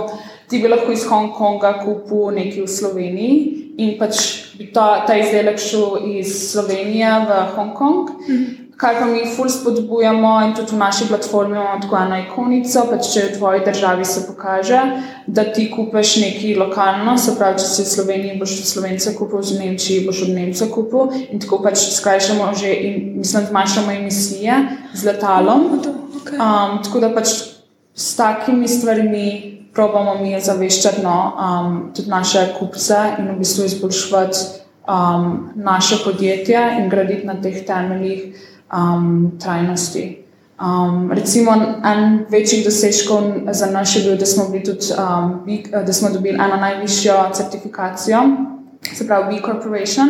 ti 0.53 0.61
bi 0.61 0.69
lahko 0.69 0.93
iz 0.93 1.07
Hongkonga 1.09 1.79
kupil 1.81 2.35
nekaj 2.37 2.67
v 2.67 2.69
Sloveniji 2.69 3.37
in 3.81 3.95
pač 3.97 4.19
bi 4.59 4.69
ta, 4.75 5.05
ta 5.09 5.17
izdelek 5.17 5.57
šel 5.61 6.03
iz 6.19 6.35
Slovenije 6.53 7.13
v 7.29 7.39
Hongkong. 7.55 8.19
Mhm. 8.29 8.51
Kar 8.83 8.97
pa 8.99 9.07
mi 9.07 9.21
ful 9.31 9.47
spodbujamo 9.53 10.31
in 10.43 10.55
tudi 10.59 10.75
v 10.75 10.79
naši 10.79 11.07
platformi 11.07 11.55
imamo 11.55 11.81
tako 11.85 11.97
eno 12.01 12.17
ikonico, 12.19 12.83
pač 12.91 13.11
če 13.13 13.21
v 13.29 13.37
tvoji 13.37 13.61
državi 13.69 14.05
se 14.05 14.25
pokaže, 14.27 14.81
da 15.27 15.45
ti 15.55 15.69
kupiš 15.71 16.17
nekaj 16.25 16.57
lokalno, 16.59 17.15
se 17.15 17.37
pravi, 17.39 17.61
če 17.63 17.69
si 17.69 17.85
v 17.85 17.93
Sloveniji, 17.93 18.41
boš 18.41 18.57
od 18.59 18.71
Slovence 18.73 19.15
kupil, 19.15 19.45
v 19.45 19.61
Nemčiji 19.61 20.03
boš 20.09 20.25
od 20.27 20.35
Nemca 20.35 20.67
kupil 20.73 21.15
in 21.29 21.39
tako 21.39 21.61
pač 21.63 21.79
skrajšamo 21.95 22.51
že 22.59 22.75
in 22.75 22.99
mislim, 23.23 23.47
zmanjšamo 23.53 23.95
emisije 24.01 24.59
z 24.95 25.07
letalom. 25.13 25.69
Um, 26.33 26.83
tako 26.83 27.07
da 27.07 27.15
pač 27.15 27.52
s 27.95 28.17
takimi 28.17 28.69
stvarmi 28.69 29.53
probamo 29.75 30.15
mi 30.23 30.41
zaveščati 30.41 31.03
no, 31.03 31.33
um, 31.37 31.77
tudi 31.97 32.11
naše 32.11 32.47
kupce 32.59 32.97
in 33.19 33.31
v 33.35 33.39
bistvu 33.39 33.65
izboljšati 33.65 34.39
um, 34.89 35.51
naše 35.55 35.97
podjetje 36.05 36.61
in 36.79 36.89
graditi 36.89 37.27
na 37.27 37.41
teh 37.41 37.65
temeljih 37.67 38.23
um, 38.73 39.33
trajnosti. 39.41 40.19
Um, 40.63 41.13
recimo, 41.13 41.53
en 41.85 42.27
večjih 42.31 42.65
dosežkov 42.65 43.23
za 43.51 43.67
nas 43.67 43.97
je 43.97 44.03
bil, 44.03 44.19
da 44.19 44.27
smo, 44.27 44.45
tudi, 44.45 44.93
um, 44.99 45.85
da 45.87 45.93
smo 45.93 46.11
dobili 46.11 46.35
eno 46.35 46.57
najvišjo 46.57 47.15
certifikacijo, 47.35 48.21
se 48.95 49.07
pravi, 49.07 49.35
B 49.35 49.43
Corporation. 49.47 50.09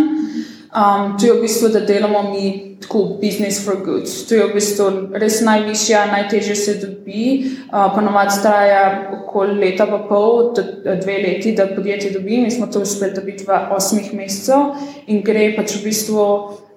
Um, 0.72 1.18
to 1.18 1.26
je 1.26 1.32
v 1.32 1.40
bistvu, 1.40 1.68
da 1.68 1.80
delamo 1.80 2.22
mi 2.30 2.76
tako 2.80 3.18
business 3.20 3.64
for 3.64 3.76
good. 3.84 4.08
To 4.28 4.34
je 4.34 4.46
v 4.46 4.54
bistvu 4.54 4.86
res 5.20 5.42
najvišja, 5.44 6.06
najtežje 6.08 6.54
se 6.56 6.74
dobi. 6.80 7.44
Uh, 7.68 7.92
Ponovadi 7.94 8.40
traja 8.42 9.10
okoli 9.12 9.58
leta 9.60 9.84
pa 9.86 9.98
pol, 10.08 10.54
dve 10.56 11.18
leti, 11.26 11.52
da 11.52 11.66
podjetje 11.68 12.10
dobi. 12.16 12.40
Mi 12.40 12.50
smo 12.50 12.66
to 12.66 12.80
uspeli 12.80 13.12
dobiti 13.12 13.44
v 13.44 13.58
osmih 13.76 14.14
mesecev 14.16 14.72
in 15.12 15.20
gre 15.20 15.50
pač 15.56 15.76
v 15.76 15.84
bistvu. 15.90 16.24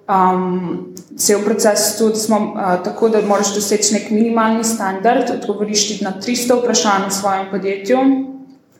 Um, 0.06 0.92
cel 1.16 1.40
proces 1.42 1.96
tudi 1.98 2.20
smo 2.20 2.36
uh, 2.52 2.76
tako, 2.84 3.08
da 3.08 3.24
moraš 3.24 3.54
doseči 3.56 3.94
nek 3.94 4.10
minimalni 4.10 4.64
standard, 4.64 5.32
odgovoriš 5.40 5.86
ti 5.88 6.04
na 6.04 6.12
300 6.20 6.60
vprašanj 6.60 7.08
v 7.08 7.16
svojem 7.16 7.48
podjetju, 7.50 8.04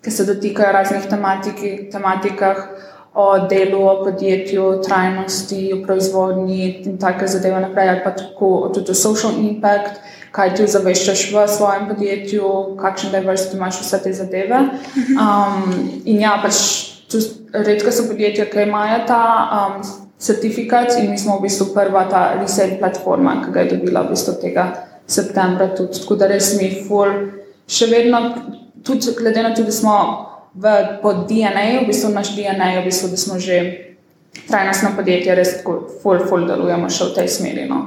ki 0.04 0.10
se 0.12 0.28
dotikajo 0.28 0.76
raznih 0.76 1.08
tematikah, 1.90 2.60
o 3.16 3.48
delu, 3.48 3.80
o 3.88 4.04
podjetju, 4.04 4.82
trajnosti, 4.84 5.72
o 5.72 5.78
proizvodnji 5.86 6.82
in 6.84 6.98
take 7.00 7.26
zadeve 7.26 7.60
naprej, 7.60 7.88
ali 7.88 8.00
pa 8.04 8.10
tako 8.10 8.70
tudi 8.74 8.92
o 8.92 8.94
social 8.94 9.38
impact, 9.40 10.00
kaj 10.36 10.54
ti 10.54 10.66
zaveščaš 10.68 11.22
v 11.32 11.44
svojem 11.48 11.86
podjetju, 11.88 12.50
kakšne 12.80 13.14
diversity 13.14 13.56
imaš 13.56 13.80
vse 13.80 14.02
te 14.04 14.12
zadeve. 14.12 14.58
Um, 15.16 15.72
in 16.04 16.20
ja, 16.20 16.34
pač 16.42 16.60
redko 17.56 17.92
so 17.92 18.04
podjetja, 18.10 18.50
ki 18.52 18.66
imajo 18.68 19.06
ta. 19.08 19.22
Um, 19.60 19.94
Certifikat 20.16 20.94
in 20.96 21.10
mi 21.10 21.18
smo 21.20 21.34
v 21.36 21.42
bistvu 21.44 21.74
prva 21.74 22.06
ta 22.08 22.20
resell 22.38 22.78
platforma, 22.80 23.34
ki 23.42 23.50
ga 23.52 23.66
je 23.66 23.74
dobila 23.74 24.00
v 24.06 24.14
bistvu 24.14 24.32
tega 24.40 24.62
septembra. 25.06 25.66
Tudi. 25.76 26.00
Tako 26.00 26.16
da 26.16 26.28
res 26.30 26.54
mi, 26.56 26.70
ful, 26.86 27.12
še 27.68 27.90
vedno, 27.90 28.22
tudi 28.80 29.12
glede 29.18 29.44
na 29.44 29.50
to, 29.52 29.66
da 29.68 29.74
smo 29.76 29.96
v, 30.56 30.64
po 31.02 31.12
DNA, 31.28 31.82
v 31.82 31.86
bistvu 31.86 32.10
naš 32.14 32.32
DNA, 32.36 32.80
v 32.80 32.88
bistvu, 32.88 33.12
da 33.12 33.16
smo 33.20 33.38
že 33.38 33.58
trajnostno 34.48 34.96
podjetje, 34.96 35.34
res 35.34 35.52
tako, 35.60 35.78
full, 36.02 36.24
full 36.28 36.48
delujemo 36.48 36.88
še 36.88 37.10
v 37.10 37.14
tej 37.20 37.28
smeri. 37.28 37.68
No. 37.68 37.80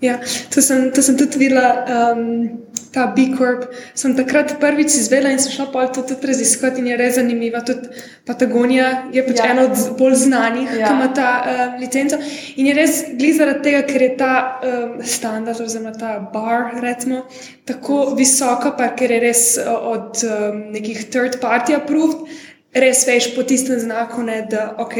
Ja, 0.00 0.18
to 0.54 0.62
sem, 0.62 0.90
to 0.92 1.02
sem 1.02 1.16
tudi 1.16 1.38
videla, 1.38 1.84
um, 2.12 2.64
ta 2.94 3.06
B 3.06 3.34
Corp. 3.36 3.66
Sem 3.94 4.14
takrat 4.14 4.54
prvič 4.62 4.94
izvedela 4.94 5.32
in 5.34 5.40
sem 5.42 5.52
šla 5.52 5.66
pa 5.72 5.86
to 5.90 6.04
tudi 6.06 6.30
raziskati 6.30 6.80
in 6.80 6.92
je 6.92 6.98
res 7.00 7.16
zanimiva. 7.18 7.60
Tudi 7.66 7.90
Patagonija 8.26 9.10
je 9.12 9.24
pač 9.26 9.42
ja. 9.42 9.50
ena 9.50 9.66
od 9.66 9.82
bolj 9.98 10.14
znanih, 10.22 10.70
ja. 10.78 10.86
ki 10.86 10.94
ima 10.94 11.10
ta 11.16 11.30
um, 11.42 11.74
licenco. 11.82 12.20
In 12.56 12.70
je 12.70 12.76
res 12.78 13.02
glede 13.10 13.38
zaradi 13.40 13.64
tega, 13.66 13.82
ker 13.90 14.06
je 14.06 14.12
ta 14.20 14.32
um, 14.62 14.96
standard, 15.02 15.60
oziroma 15.60 15.92
ta 15.98 16.16
bar, 16.32 16.70
recimo, 16.84 17.24
tako 17.66 18.14
visoka, 18.18 18.72
pa 18.78 18.92
ker 18.96 19.12
je 19.16 19.20
res 19.26 19.44
od 19.66 20.24
um, 20.28 20.64
nekih 20.74 21.06
third 21.10 21.40
party 21.42 21.76
approved, 21.76 22.30
res 22.74 23.04
veš 23.08 23.32
po 23.34 23.46
tistem 23.46 23.82
znaku, 23.82 24.22
ne, 24.22 24.42
da 24.50 24.72
ok. 24.78 24.98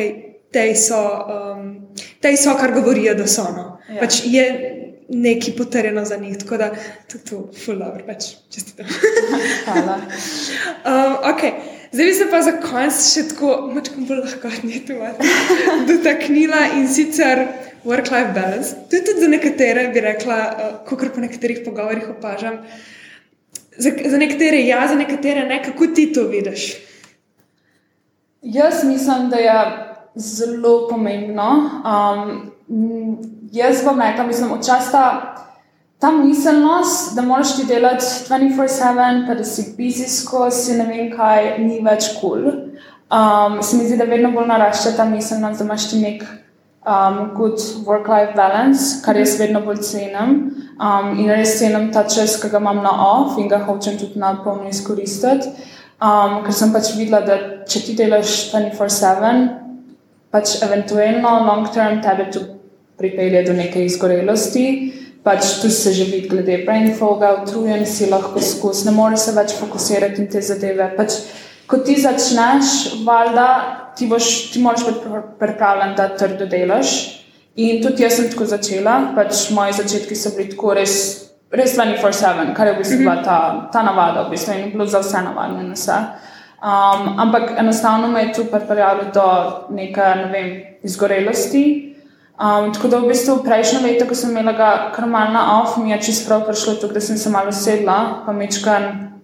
Te 0.54 0.68
so, 0.78 0.98
um, 1.34 1.62
so, 2.38 2.52
kar 2.54 2.70
govorijo, 2.76 3.16
da 3.18 3.24
so. 3.26 3.42
No. 3.50 3.64
Ja. 3.90 3.96
Pač 4.04 4.20
je, 4.22 4.44
neki 5.14 5.52
potrjeno 5.52 6.04
za 6.04 6.16
njih. 6.16 6.38
Tako 6.38 6.56
da 6.56 6.70
to 7.10 7.18
je 7.18 7.24
to, 7.24 7.50
fulano, 7.64 8.00
več 8.06 8.34
čestite. 8.50 8.84
Hvala. 9.64 9.98
um, 10.90 11.16
okay. 11.32 11.52
Zdaj 11.92 12.06
bi 12.06 12.14
se 12.14 12.24
pa 12.30 12.40
za 12.42 12.52
konec 12.58 12.96
še 13.06 13.22
tako, 13.30 13.48
malo 13.70 14.06
bolj 14.08 14.24
lahko 14.24 14.50
dotaknila 15.88 16.64
in 16.78 16.88
sicer 16.90 17.44
work-life 17.84 18.32
balance. 18.34 18.74
To 18.90 18.96
je 18.96 19.04
tudi 19.06 19.22
za 19.22 19.28
nekatere, 19.30 19.86
bi 19.94 20.02
rekla, 20.02 20.38
uh, 20.50 20.74
kot 20.88 21.06
po 21.14 21.22
nekaterih 21.22 21.62
pogovorih 21.64 22.08
opažam. 22.16 22.58
Za, 23.78 23.90
za 24.10 24.18
nekatere 24.18 24.64
ja, 24.66 24.82
za 24.88 24.98
nekatere 24.98 25.46
ne, 25.46 25.60
kako 25.62 25.86
ti 25.94 26.08
to 26.12 26.26
vidiš? 26.30 26.66
Jaz 28.42 28.84
mislim, 28.84 29.30
da 29.30 29.36
je 29.36 29.54
zelo 30.14 30.88
pomembno. 30.88 31.48
Um, 31.86 33.33
jaz 33.52 33.84
vam 33.84 34.00
rekla, 34.00 34.26
mislim, 34.26 34.52
včasih 34.58 34.92
ta, 35.98 36.10
miselnost, 36.10 37.14
da 37.16 37.22
moraš 37.22 37.56
ti 37.56 37.64
delati 37.64 38.04
24-7, 38.04 39.26
pa 39.26 39.34
da 39.34 39.44
si 39.44 39.74
busy 39.78 40.08
skozi, 40.08 40.76
ne 40.78 40.84
vem 40.84 41.10
kaj, 41.16 41.58
ni 41.58 41.80
več 41.84 42.12
kul. 42.20 42.42
Cool. 42.42 42.64
Um, 43.14 43.62
se 43.62 43.76
mi 43.76 43.86
zdi, 43.86 43.96
da 43.96 44.04
vedno 44.04 44.30
bolj 44.32 44.48
narašča 44.48 44.96
ta 44.96 45.04
miselnost, 45.04 45.58
da 45.58 45.64
imaš 45.64 45.90
ti 45.90 46.00
nek 46.00 46.24
um, 46.86 47.34
good 47.36 47.60
work-life 47.86 48.34
balance, 48.36 49.02
kar 49.04 49.16
jaz 49.16 49.38
vedno 49.40 49.60
bolj 49.60 49.82
cenim. 49.86 50.34
Um, 50.74 51.12
in 51.18 51.30
res 51.30 51.58
cenim 51.60 51.90
ta 51.92 52.04
čas, 52.08 52.36
ki 52.40 52.50
ga 52.50 52.58
imam 52.58 52.82
na 52.82 52.92
off 53.06 53.38
in 53.38 53.48
ga 53.48 53.60
hočem 53.66 53.98
tudi 54.00 54.18
na 54.18 54.34
polno 54.44 54.68
izkoristiti. 54.68 55.52
Um, 56.02 56.40
ker 56.44 56.52
sem 56.52 56.72
pač 56.74 56.90
videla, 56.98 57.22
da 57.24 57.38
če 57.70 57.84
ti 57.86 57.94
delaš 57.96 58.50
24-7, 58.52 59.44
pač 60.34 60.58
eventualno 60.66 61.38
long 61.46 61.70
term 61.72 62.02
tebe 62.02 62.26
tudi 62.32 62.53
pripelje 62.98 63.42
do 63.42 63.52
neke 63.52 63.84
izgorelosti. 63.84 64.66
Pač 65.24 65.60
tu 65.62 65.70
se 65.70 65.92
že 65.92 66.04
vidi, 66.04 66.28
glede 66.28 66.58
brain 66.66 66.90
foga, 66.94 67.30
utrujen 67.42 67.86
si 67.86 68.10
lahko 68.10 68.40
skozi, 68.40 68.84
ne 68.90 68.92
moreš 68.92 69.22
se 69.24 69.32
več 69.32 69.54
fokusirati 69.56 70.20
na 70.20 70.28
te 70.28 70.42
zadeve. 70.44 70.90
Pač, 70.98 71.16
ko 71.66 71.78
ti 71.80 71.96
začneš, 71.96 73.00
valjda, 73.06 73.46
ti, 73.96 74.06
boš, 74.06 74.30
ti 74.52 74.60
moraš 74.60 74.84
biti 74.84 75.22
pripravljen, 75.40 75.94
da 75.96 76.10
trdo 76.18 76.44
delaš. 76.46 76.92
In 77.56 77.80
tudi 77.80 78.02
jaz 78.02 78.18
sem 78.18 78.28
tako 78.28 78.50
začela, 78.50 78.98
pač 79.16 79.48
moji 79.54 79.78
začetki 79.78 80.18
so 80.18 80.34
bili 80.36 80.50
tako 80.52 80.74
res, 80.76 80.98
res 81.54 81.72
24-7, 81.78 82.52
kar 82.52 82.68
je 82.68 82.74
v 82.74 82.78
bistvu 82.82 83.00
mm 83.00 83.08
-hmm. 83.08 83.24
ta, 83.24 83.68
ta 83.72 83.82
navada, 83.82 84.26
v 84.26 84.30
bistvu 84.30 84.58
in 84.58 84.70
bilo 84.72 84.86
za 84.86 85.00
vse 85.00 85.22
navadno 85.22 85.60
in 85.62 85.72
vse. 85.72 85.96
Um, 86.64 87.20
ampak 87.20 87.54
enostavno 87.58 88.08
me 88.08 88.22
je 88.22 88.32
tu 88.32 88.44
pripeljalo 88.44 89.02
do 89.14 89.26
neke, 89.70 90.00
ne 90.00 90.28
vem, 90.32 90.62
izgorelosti. 90.82 91.93
Um, 92.34 92.72
tako 92.74 92.88
da 92.88 92.98
v 92.98 93.12
bistvu 93.12 93.36
prejšnjo 93.46 93.80
leto, 93.86 94.08
ko 94.10 94.14
sem 94.18 94.32
imela 94.34 94.52
ga 94.58 94.68
kar 94.94 95.06
malo 95.06 95.30
na 95.30 95.42
off, 95.60 95.76
mi 95.78 95.92
je 95.92 96.00
čisto 96.02 96.26
prav 96.26 96.42
prišlo 96.48 96.74
to, 96.82 96.88
da 96.90 97.00
sem 97.00 97.18
se 97.18 97.30
malo 97.30 97.52
sedla, 97.54 98.26
pa 98.26 98.32
mečkam 98.34 99.22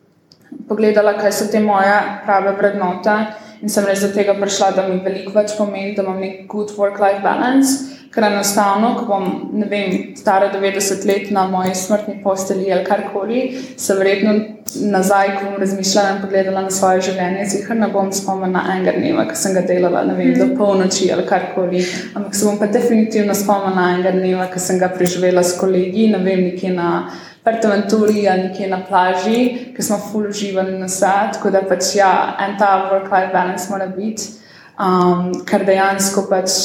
pogledala, 0.69 1.17
kaj 1.19 1.33
so 1.33 1.47
te 1.51 1.59
moje 1.61 1.97
prave 2.25 2.55
vrednote 2.55 3.17
in 3.61 3.69
sem 3.69 3.85
res 3.85 4.05
do 4.05 4.13
tega 4.15 4.37
prišla, 4.39 4.71
da 4.77 4.87
mi 4.87 5.01
veliko 5.03 5.35
več 5.35 5.57
pomeni, 5.59 5.97
da 5.97 6.05
imam 6.07 6.21
nek 6.23 6.47
good 6.47 6.71
work-life 6.79 7.19
balance. 7.25 7.99
Ker 8.15 8.25
enostavno, 8.27 8.95
ko 8.99 9.05
bom, 9.07 9.27
ne 9.55 9.67
vem, 9.71 9.93
stara 10.19 10.49
90 10.51 11.05
let 11.07 11.29
na 11.35 11.45
moji 11.51 11.75
smrtni 11.79 12.17
posteli 12.23 12.71
ali 12.73 12.87
karkoli, 12.87 13.43
se 13.79 13.95
verjetno 13.95 14.33
nazaj, 14.75 15.37
ko 15.39 15.45
bom 15.45 15.57
razmišljala 15.59 16.11
in 16.11 16.21
pogledala 16.23 16.61
na 16.62 16.71
svoje 16.71 17.01
življenje, 17.09 17.47
zihar 17.51 17.77
ne 17.77 17.89
bom 17.91 18.12
spomnila 18.14 18.62
enega 18.75 18.93
dneva, 18.99 19.25
ki 19.29 19.39
sem 19.39 19.55
ga 19.57 19.62
delala, 19.66 20.05
ne 20.07 20.14
vem, 20.14 20.31
do 20.37 20.47
mhm. 20.47 20.57
polnoči 20.59 21.11
ali 21.12 21.27
karkoli. 21.27 21.83
Ampak 22.14 22.35
se 22.35 22.47
bom 22.47 22.59
pa 22.59 22.68
definitivno 22.71 23.35
spomnila 23.35 23.89
enega 23.95 24.12
dneva, 24.14 24.47
ki 24.53 24.62
sem 24.62 24.79
ga 24.79 24.91
preživela 24.95 25.43
s 25.43 25.57
kolegi, 25.59 26.07
ne 26.12 26.23
vem, 26.25 26.47
nekje 26.51 26.73
na 26.77 26.93
Pertaventuri 27.41 28.27
ali 28.29 28.51
nekje 28.51 28.66
na 28.68 28.83
plaži, 28.85 29.39
ki 29.77 29.83
smo 29.83 29.97
full 30.11 30.29
uživali 30.29 30.77
na 30.79 30.87
vse. 30.91 31.12
Tako 31.35 31.51
da 31.55 31.62
pač 31.64 31.95
ja, 31.97 32.12
en 32.45 32.59
ta 32.61 32.91
work-life 32.91 33.33
balance 33.33 33.71
mora 33.73 33.89
biti, 33.89 34.29
um, 34.77 35.33
kar 35.49 35.64
dejansko 35.64 36.29
pač 36.29 36.59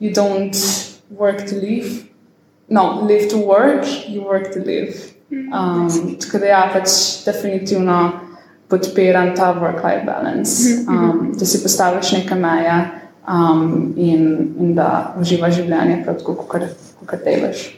you 0.00 0.10
don't 0.16 0.56
work 1.12 1.44
to 1.50 1.60
live, 1.60 2.08
no, 2.68 3.04
live 3.04 3.28
to 3.28 3.36
work, 3.36 3.84
you 4.08 4.24
work 4.24 4.52
to 4.54 4.64
live. 4.64 5.09
Um, 5.30 6.16
tako 6.20 6.38
da 6.42 6.46
ja, 6.46 6.60
pač 6.72 6.90
definitivno 7.26 7.98
podpiram 8.70 9.34
ta 9.36 9.52
work-life 9.54 10.04
balance, 10.06 10.74
um, 10.88 11.32
da 11.38 11.46
si 11.46 11.62
postaviš 11.62 12.12
neke 12.12 12.34
meje 12.34 12.76
um, 13.28 13.92
in, 13.96 14.24
in 14.58 14.74
da 14.74 15.14
uživaš 15.20 15.60
življenje, 15.60 16.02
tako, 16.06 16.34
kot 16.44 17.24
delaš. 17.24 17.68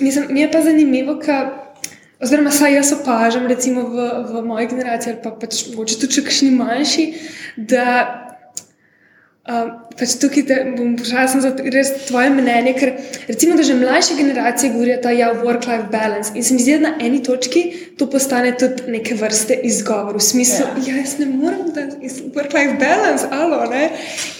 Mislim, 0.00 0.26
mi 0.30 0.40
je 0.40 0.50
pa 0.52 0.60
zanimivo, 0.64 1.16
ker, 1.22 1.52
oziroma, 2.20 2.52
saj 2.52 2.76
jaz 2.78 2.92
opažam, 2.96 3.46
recimo 3.48 3.86
v, 3.88 4.08
v 4.28 4.44
moji 4.46 4.68
generaciji, 4.72 5.14
ali 5.14 5.22
pa 5.24 5.32
pač 5.40 5.66
mogoče 5.72 6.00
tudi 6.02 6.18
če 6.18 6.26
kakšni 6.28 6.52
manjši, 6.58 7.06
da 7.56 7.86
uh, 9.44 9.70
pač 9.98 10.14
tukaj 10.20 10.46
te 10.48 10.56
bom 10.76 10.94
vprašala 10.96 11.42
za 11.44 11.50
res 11.74 11.90
tvoje 12.08 12.30
mnenje, 12.32 12.74
ker 12.78 12.92
recimo, 13.28 13.56
da 13.58 13.66
že 13.66 13.76
mlajše 13.78 14.16
generacije 14.18 14.72
govorijo 14.72 15.00
ta 15.02 15.12
ja, 15.12 15.32
work-life 15.36 15.90
balance 15.92 16.32
in 16.34 16.44
se 16.44 16.54
mi 16.54 16.64
zdi, 16.64 16.78
da 16.78 16.88
na 16.88 16.94
eni 17.00 17.22
točki 17.22 17.64
to 17.98 18.08
postane 18.10 18.54
tudi 18.58 18.88
neke 18.96 19.16
vrste 19.20 19.58
izgovor, 19.68 20.16
v 20.16 20.24
smislu, 20.24 20.66
yeah. 20.66 20.88
ja, 20.88 20.96
jaz 21.02 21.18
ne 21.18 21.26
morem, 21.26 21.68
da 21.74 21.80
je 21.80 22.10
work-life 22.34 22.78
balance, 22.80 23.28
alo, 23.30 23.64
ne? 23.70 23.90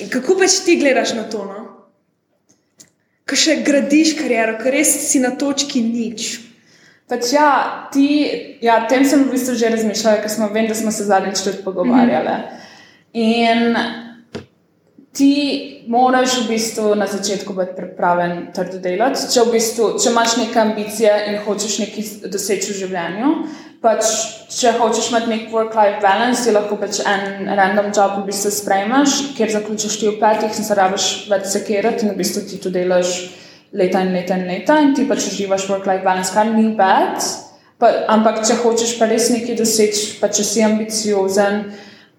In 0.01 0.11
kako 0.13 0.39
pač 0.41 0.63
ti 0.65 0.79
gledaš 0.81 1.15
na 1.19 1.29
to, 1.29 1.45
no? 1.45 1.61
Ko 3.25 3.37
še 3.41 3.63
gradiš 3.65 4.19
kariero, 4.19 4.59
ker 4.61 4.75
res 4.75 4.91
si 5.09 5.21
na 5.21 5.33
točki 5.41 5.81
nič. 5.85 6.35
Pač 7.09 7.31
ja, 7.33 7.49
ti, 7.93 8.09
ja, 8.65 8.83
tem 8.89 9.05
sem 9.05 9.27
v 9.27 9.37
bistvu 9.37 9.57
že 9.61 9.71
razmišljala, 9.73 10.23
ker 10.25 10.33
smo, 10.33 10.49
vem, 10.53 10.69
da 10.69 10.77
smo 10.77 10.93
se 10.93 11.05
zadnjič 11.05 11.45
tudi 11.45 11.61
pogovarjali. 11.65 12.29
Mm 12.29 12.45
-hmm. 12.45 12.63
In 13.15 13.77
ti 15.15 15.85
moraš 15.87 16.41
v 16.43 16.49
bistvu 16.49 16.95
na 16.99 17.07
začetku 17.07 17.55
biti 17.55 17.77
pripravljen 17.77 18.49
trdo 18.55 18.81
delati. 18.83 19.29
Če, 19.31 19.45
v 19.47 19.55
bistvu, 19.55 19.91
če 20.03 20.11
imaš 20.11 20.37
neke 20.41 20.59
ambicije 20.59 21.12
in 21.31 21.39
hočeš 21.45 21.79
nekaj 21.85 22.09
doseči 22.35 22.73
v 22.73 22.79
življenju, 22.81 23.31
pač, 23.85 24.11
če 24.51 24.75
hočeš 24.81 25.12
imeti 25.12 25.31
nek 25.31 25.47
work-life 25.55 26.03
balance, 26.03 26.43
ti 26.43 26.55
lahko 26.57 26.81
pač 26.81 26.99
en 27.07 27.47
random 27.47 27.93
job 27.95 28.19
v 28.19 28.27
bistvu 28.33 28.51
sprejmeš, 28.59 29.21
ker 29.39 29.55
zaključiš 29.55 30.01
ti 30.01 30.11
v 30.11 30.19
petih 30.19 30.51
in 30.51 30.67
se 30.67 30.79
rabiš 30.79 31.09
več 31.31 31.49
sekirati 31.53 32.07
in 32.07 32.15
v 32.15 32.19
bistvu 32.19 32.47
ti 32.49 32.59
to 32.59 32.75
delaš 32.75 33.15
leta 33.75 34.03
in 34.03 34.15
leta 34.17 34.39
in 34.41 34.47
leta 34.51 34.81
in 34.83 34.95
ti 34.99 35.07
pač 35.07 35.29
uživaš 35.31 35.69
work-life 35.71 36.03
balance, 36.03 36.35
kar 36.35 36.51
ni 36.51 36.73
bad. 36.75 37.23
Pa, 37.79 37.91
ampak, 38.11 38.43
če 38.47 38.59
hočeš 38.62 38.97
pa 38.99 39.07
res 39.11 39.31
nekaj 39.35 39.59
doseči, 39.59 40.15
pa 40.19 40.31
če 40.33 40.47
si 40.47 40.62
ambiciozen, 40.62 41.65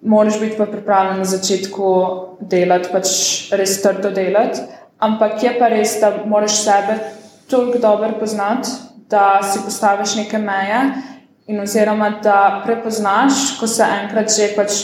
moraš 0.05 0.39
biti 0.39 0.57
pa 0.57 0.65
pripravljen 0.65 1.17
na 1.17 1.25
začetku 1.25 1.91
delati, 2.39 2.89
pač 2.91 3.09
res 3.51 3.81
trdo 3.81 4.11
delati. 4.13 4.61
Ampak 4.99 5.43
je 5.43 5.53
pa 5.59 5.67
res, 5.67 5.97
da 6.01 6.13
moraš 6.25 6.61
sebe 6.63 6.99
toliko 7.49 7.79
dobro 7.79 8.13
poznati, 8.19 8.69
da 9.09 9.41
si 9.43 9.59
postaviš 9.65 10.15
neke 10.15 10.37
meje 10.37 10.81
in 11.47 11.59
oziroma 11.61 12.09
da 12.23 12.61
prepoznaš, 12.65 13.57
ko 13.59 13.67
se 13.67 13.85
enkrat 14.01 14.31
že 14.33 14.53
pač. 14.55 14.83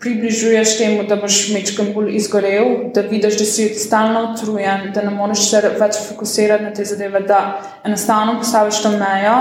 Približuješ 0.00 0.78
temu, 0.78 1.02
da 1.04 1.18
boš 1.20 1.50
mečkam 1.52 1.90
bolj 1.92 2.14
izgorel, 2.16 2.70
da 2.94 3.02
vidiš, 3.04 3.34
da 3.36 3.44
si 3.44 3.66
stalno 3.76 4.22
utrujen, 4.30 4.86
da 4.94 5.02
ne 5.04 5.10
moreš 5.12 5.42
se 5.50 5.60
več 5.76 5.98
fokusirati 6.06 6.64
na 6.64 6.70
te 6.72 6.86
zadeve, 6.88 7.20
da 7.28 7.40
enostavno 7.84 8.38
postaviš 8.40 8.78
to 8.80 8.94
mejo 8.96 9.34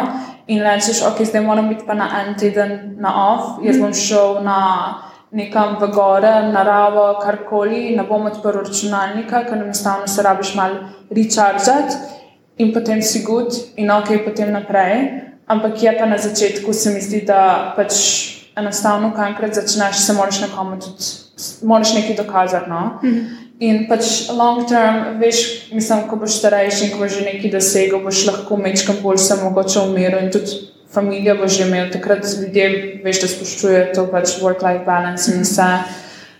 in 0.49 0.63
rečeš, 0.65 1.03
ok, 1.05 1.21
zdaj 1.25 1.45
moram 1.45 1.69
biti 1.69 1.85
pa 1.87 1.93
na 1.93 2.09
en 2.21 2.33
teden 2.37 2.95
na 2.97 3.13
off, 3.33 3.61
jaz 3.63 3.77
bom 3.77 3.93
šel 3.93 4.41
na 4.43 4.59
nekam 5.31 5.77
v 5.77 5.91
gore, 5.93 6.49
naravo, 6.49 7.19
karkoli, 7.21 7.93
ne 7.95 8.03
bom 8.03 8.25
odprl 8.25 8.63
računalnika, 8.65 9.43
ker 9.45 9.61
enostavno 9.61 10.07
se 10.07 10.25
rabiš 10.25 10.55
malo 10.57 10.89
rechargati 11.13 12.17
in 12.57 12.73
potem 12.73 13.01
si 13.01 13.21
good 13.23 13.53
in 13.77 13.91
ok, 13.91 14.09
potem 14.25 14.51
naprej. 14.51 15.21
Ampak 15.49 15.83
je 15.83 15.93
pa 15.97 16.05
na 16.05 16.17
začetku, 16.17 16.73
se 16.73 16.93
mi 16.93 17.01
zdi, 17.01 17.21
da 17.25 17.73
pač 17.77 17.93
enostavno, 18.57 19.13
ko 19.15 19.21
enkrat 19.25 19.53
začneš, 19.53 20.01
se 20.05 20.13
moraš 20.13 20.41
nekomu 20.41 20.77
tudi, 20.81 21.05
moraš 21.63 21.93
nekaj 21.93 22.15
dokazati. 22.15 22.69
No? 22.69 22.99
Mm 23.03 23.09
-hmm. 23.09 23.48
In 23.59 23.87
pač 23.89 24.29
long 24.31 24.63
term, 24.69 25.19
veš, 25.19 25.67
mislim, 25.75 26.05
ko 26.07 26.15
boš 26.15 26.37
starejši 26.39 26.85
in 26.85 26.91
ko 26.93 27.01
boš 27.03 27.17
že 27.17 27.25
nekaj 27.25 27.51
dosegel, 27.51 27.99
boš 27.99 28.21
lahko 28.29 28.55
mečkam 28.55 29.01
bolj 29.03 29.19
se 29.19 29.35
mogoče 29.35 29.79
umiril 29.83 30.21
in 30.23 30.31
tudi 30.31 30.69
družina 30.95 31.35
bo 31.35 31.47
že 31.47 31.67
imel. 31.67 31.91
Takrat 31.91 32.23
ljudje, 32.23 33.01
veš, 33.03 33.21
da 33.21 33.27
spoščujejo 33.27 33.93
to 33.95 34.07
pač 34.07 34.39
work-life 34.39 34.85
balance 34.85 35.27
in 35.31 35.43
vse. 35.43 35.83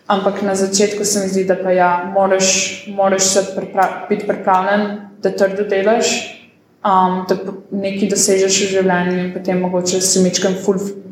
Ampak 0.07 0.41
na 0.41 0.55
začetku 0.55 1.05
se 1.05 1.19
mi 1.19 1.27
zdi, 1.27 1.43
da 1.45 1.55
pa 1.55 1.71
ja, 1.71 2.09
moraš, 2.13 2.87
moraš 2.87 3.21
se 3.21 3.43
pripra 3.55 4.07
biti 4.09 4.25
pripravljen, 4.25 5.11
da 5.21 5.29
trdo 5.29 5.67
delaš, 5.69 6.07
um, 6.81 7.25
da 7.29 7.37
nekaj 7.69 8.09
dosežeš 8.09 8.63
v 8.63 8.69
življenju 8.73 9.19
in 9.19 9.31
potem 9.35 9.59
mogoče 9.61 10.01
si 10.01 10.23
mečkam 10.23 10.55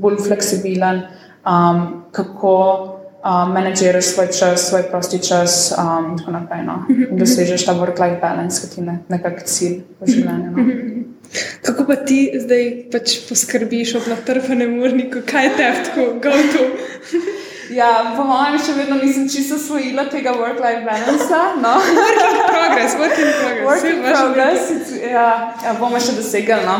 bolj 0.01 0.23
fleksibilen, 0.25 1.03
um, 1.45 2.07
kako 2.11 2.96
um, 3.27 3.53
menedžiraš 3.53 4.13
svoj 4.13 4.29
čas, 4.31 4.69
svoj 4.69 4.87
prosti 4.91 5.19
čas 5.19 5.73
um, 5.75 6.11
in 6.11 6.17
tako 6.17 6.31
naprej. 6.31 6.63
No? 6.63 6.85
In 6.89 7.19
dosežeš 7.19 7.67
ta 7.67 7.75
work-life 7.75 8.21
balance, 8.21 8.61
ki 8.63 8.75
ti 8.75 8.81
je 8.81 8.97
nekako 9.09 9.43
cilj 9.45 9.75
v 9.99 10.11
življenju. 10.13 10.51
No? 10.55 10.67
Kako 11.61 11.83
pa 11.89 11.97
ti 12.07 12.21
zdaj 12.39 12.69
pač 12.91 13.17
poskrbiš 13.27 13.97
ob 13.99 14.07
natrpanem 14.07 14.79
urniku, 14.79 15.25
kaj 15.27 15.49
je 15.49 15.51
teftko, 15.59 16.07
gotovo? 16.23 16.71
Ja, 17.73 18.13
po 18.15 18.23
mojem, 18.23 18.57
še 18.63 18.73
vedno 18.77 18.97
nisem 19.01 19.27
čisto 19.29 19.57
osvojila 19.57 20.07
tega 20.11 20.33
work-life 20.37 20.85
balance. 20.85 21.39
No. 21.61 21.73
work 21.99 22.21
in 22.23 22.37
progress, 22.47 22.95
work 22.99 23.17
in 23.19 23.31
progress. 23.33 23.65
Work 23.67 23.87
in 23.91 24.03
progress. 24.05 24.91
Ja, 25.01 25.27
ja, 25.63 25.73
bomo 25.79 25.99
še 25.99 26.15
dosegli. 26.17 26.59
No. 26.63 26.77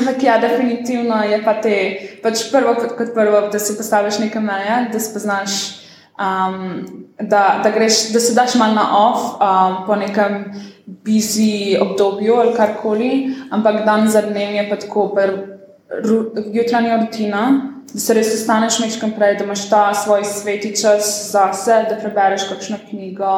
Ampak 0.00 0.22
ja, 0.24 0.38
definitivno 0.42 1.20
je 1.26 1.42
pa 1.44 1.58
te, 1.62 1.76
pač 2.24 2.48
prvo 2.52 2.74
kot, 2.78 2.96
kot 2.98 3.12
prvo, 3.14 3.44
da 3.52 3.60
si 3.62 3.76
postaviš 3.78 4.20
nekaj 4.24 4.42
meje, 4.42 4.80
da 4.94 5.02
spoznaš, 5.02 5.58
um, 6.18 6.58
da, 7.20 7.44
da, 7.62 7.70
greš, 7.74 8.08
da 8.14 8.22
se 8.22 8.34
daš 8.38 8.58
malo 8.58 8.78
na 8.78 8.88
off 8.98 9.38
um, 9.38 9.84
po 9.86 9.98
nekem 9.98 10.50
busy 11.04 11.78
obdobju 11.80 12.40
ali 12.42 12.56
karkoli, 12.56 13.12
ampak 13.54 13.84
dan 13.86 14.08
za 14.10 14.24
dnem 14.26 14.58
je 14.58 14.68
pa 14.70 14.76
tako, 14.80 15.12
jutranja 16.52 17.00
rutina 17.00 17.44
da 17.92 18.00
se 18.00 18.14
res 18.14 18.34
ostaneš 18.34 18.78
nekaj 18.82 19.12
prej, 19.16 19.36
da 19.38 19.44
imaš 19.44 19.68
ta 19.70 19.82
svoj 19.94 20.24
sveti 20.24 20.74
čas 20.76 21.30
za 21.32 21.48
sebe, 21.56 21.88
da 21.88 21.96
prebereš 22.00 22.44
kakšno 22.50 22.76
knjigo, 22.90 23.32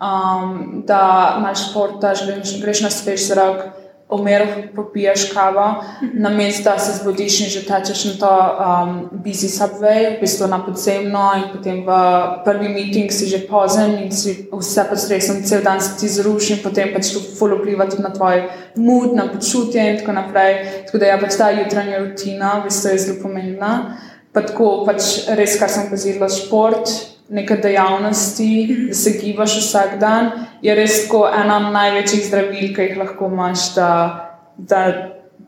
um, 0.00 0.82
da 0.86 1.36
imaš 1.38 1.66
športaš, 1.70 2.24
greš, 2.26 2.54
greš 2.62 2.80
na 2.86 2.90
svež 2.90 3.26
zrak 3.28 3.66
umiru, 4.10 4.46
popiješ 4.76 5.32
kavo, 5.32 5.84
na 6.12 6.30
mestu, 6.30 6.64
da 6.64 6.78
se 6.78 6.92
zbudiš 6.98 7.40
in 7.40 7.50
že 7.50 7.62
tečeš 7.66 8.04
na 8.04 8.14
to 8.20 8.30
um, 8.30 9.22
busy 9.24 9.48
subway, 9.48 10.16
v 10.16 10.20
bistvu 10.20 10.48
na 10.48 10.58
podzemno, 10.64 11.24
in 11.36 11.46
potem 11.52 11.82
v 11.86 11.90
prvi 12.44 12.68
meeting 12.68 13.12
si 13.12 13.26
že 13.26 13.46
pozen 13.48 13.98
in 14.02 14.12
si 14.12 14.48
vse 14.52 14.84
pod 14.88 14.98
stresom, 14.98 15.42
cel 15.42 15.62
dan 15.62 15.80
se 15.80 15.98
ti 16.00 16.08
zruši, 16.08 16.52
in 16.52 16.62
potem 16.62 16.92
pač 16.94 17.12
to 17.12 17.20
full 17.38 17.54
vpliva 17.58 17.86
tudi 17.86 18.02
na 18.02 18.10
tvoj 18.10 18.42
mood, 18.76 19.14
na 19.14 19.28
počutje 19.28 19.90
in 19.90 19.98
tako 19.98 20.12
naprej. 20.12 20.84
Tako 20.86 20.98
da 20.98 21.06
je 21.06 21.20
pač 21.20 21.36
ta 21.36 21.50
jutranja 21.50 21.98
rutina, 21.98 22.58
v 22.60 22.68
bistvu 22.68 22.90
je 22.90 22.98
zelo 22.98 23.22
pomembna. 23.22 23.96
Pa 24.32 24.42
tako 24.46 24.84
pač 24.86 25.26
res, 25.34 25.58
kar 25.58 25.68
sem 25.70 25.90
pozirala, 25.90 26.28
šport 26.30 27.10
neke 27.30 27.56
dejavnosti, 27.56 28.50
da 28.88 28.94
se 28.94 29.10
gibaš 29.22 29.56
vsak 29.60 29.98
dan, 30.00 30.30
je 30.62 30.74
res 30.74 31.04
tako 31.04 31.24
ena 31.28 31.58
največjih 31.70 32.24
zdravil, 32.26 32.72
ki 32.74 32.88
jih 32.88 32.98
lahko 32.98 33.30
imaš, 33.30 33.68
da, 33.74 33.90
da, 34.56 34.80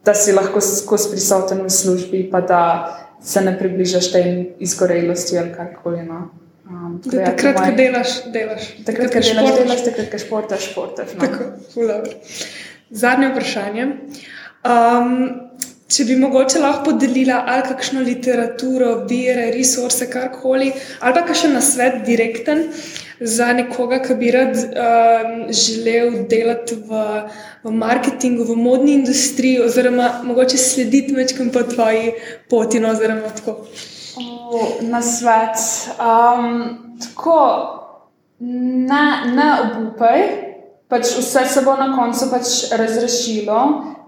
da 0.04 0.14
si 0.14 0.34
lahko 0.34 0.62
skozi 0.62 1.10
prisoten 1.10 1.64
v 1.66 1.70
službi, 1.70 2.22
pa 2.30 2.40
da 2.40 2.62
se 3.22 3.40
ne 3.40 3.56
približaš 3.58 4.12
tej 4.12 4.30
izgorelosti 4.58 5.38
ali 5.38 5.52
karkoli. 5.56 6.02
No. 6.06 6.30
Um, 6.66 7.00
ja, 7.12 7.26
takrat, 7.30 7.58
ko 7.58 7.70
delaš, 7.76 8.16
delaš. 8.32 8.68
Takrat, 8.86 9.12
ko 9.12 9.20
delaš, 9.20 9.54
delaš, 9.58 9.84
takrat, 9.86 10.10
ko 10.10 10.18
športaš, 10.18 10.68
športaš. 10.70 11.14
No. 11.14 11.26
Tako, 11.26 11.44
Zadnje 12.90 13.28
vprašanje. 13.32 13.86
Um, 14.62 15.50
Če 15.92 16.06
bi 16.08 16.14
mogoče 16.16 16.60
lahko 16.62 16.90
podelila 16.90 17.42
ali 17.52 17.66
kakšno 17.68 18.00
literaturo, 18.06 18.92
vire, 19.08 19.50
resurse, 19.52 20.08
karkoli, 20.08 20.70
ali 21.00 21.24
pa 21.28 21.36
še 21.36 21.50
na 21.52 21.60
svet 21.64 22.00
direkten 22.06 22.68
za 23.20 23.50
nekoga, 23.52 23.98
ki 24.02 24.16
bi 24.18 24.30
rad 24.34 24.56
um, 24.56 25.34
želel 25.52 26.22
delati 26.30 26.78
v, 26.88 27.02
v 27.64 27.74
marketingu, 27.76 28.46
v 28.48 28.56
modni 28.58 28.96
industriji, 28.98 29.60
oziroma 29.62 30.08
mogoče 30.24 30.58
slediti 30.58 31.14
večkrat 31.14 31.52
po 31.54 31.62
tvoji 31.74 32.14
poti. 32.50 32.80
No, 32.80 32.94
o, 34.16 34.62
na 34.88 35.02
svet. 35.02 35.60
Um, 35.98 36.96
tako, 37.04 37.38
ne, 38.40 39.04
ne 39.36 39.50
obupaj, 39.66 40.24
pač 40.92 41.16
vse 41.16 41.48
se 41.48 41.64
bo 41.64 41.74
na 41.80 41.90
koncu 41.96 42.28
pač 42.30 42.54
razrešilo 42.76 43.58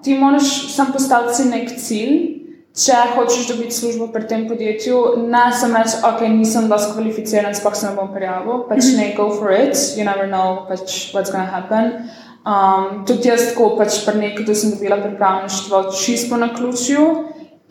ti 0.04 0.18
moraš 0.20 0.54
sam 0.76 0.92
postaviti 0.92 1.48
nek 1.48 1.76
cilj 1.80 2.44
če 2.74 2.96
hočeš 3.14 3.46
dobiti 3.52 3.74
službo 3.74 4.08
pri 4.10 4.26
tem 4.26 4.48
podjetju, 4.50 5.00
ne 5.30 5.44
samo 5.54 5.78
reči, 5.78 6.00
ok, 6.02 6.24
nisem 6.32 6.66
dovolj 6.66 6.96
kvalificiran, 6.96 7.54
sploh 7.54 7.76
se 7.78 7.86
ne 7.86 7.94
bom 7.94 8.10
prijavil, 8.10 8.64
pač 8.66 8.90
ne 8.98 9.12
go 9.14 9.28
for 9.30 9.54
it, 9.54 9.78
you 9.94 10.06
never 10.06 10.26
know 10.26 10.64
pač 10.66 11.14
what's 11.14 11.30
gonna 11.30 11.46
happen. 11.46 12.10
Um, 12.44 13.04
tudi 13.06 13.30
jaz, 13.30 13.52
ko 13.54 13.70
pač 13.78 14.02
pri 14.04 14.18
nekaj, 14.18 14.48
da 14.48 14.58
sem 14.58 14.74
dobila 14.74 14.98
pripravništvo, 15.04 15.84
čisto 15.94 16.36
na 16.36 16.50
ključju. 16.56 17.06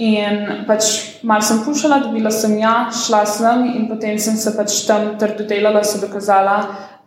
In 0.01 0.64
pač 0.66 0.88
malo 1.22 1.43
sem 1.45 1.59
pušala, 1.68 1.99
dobila 2.07 2.32
sem 2.34 2.55
ja, 2.57 2.88
šla 2.89 3.26
sem 3.30 3.68
in 3.76 3.86
potem 3.91 4.16
sem 4.20 4.39
se 4.39 4.55
pač 4.55 4.80
tam 4.88 5.11
trdo 5.22 5.45
delala, 5.45 5.84
se 5.86 5.99
dokazala, 6.01 6.55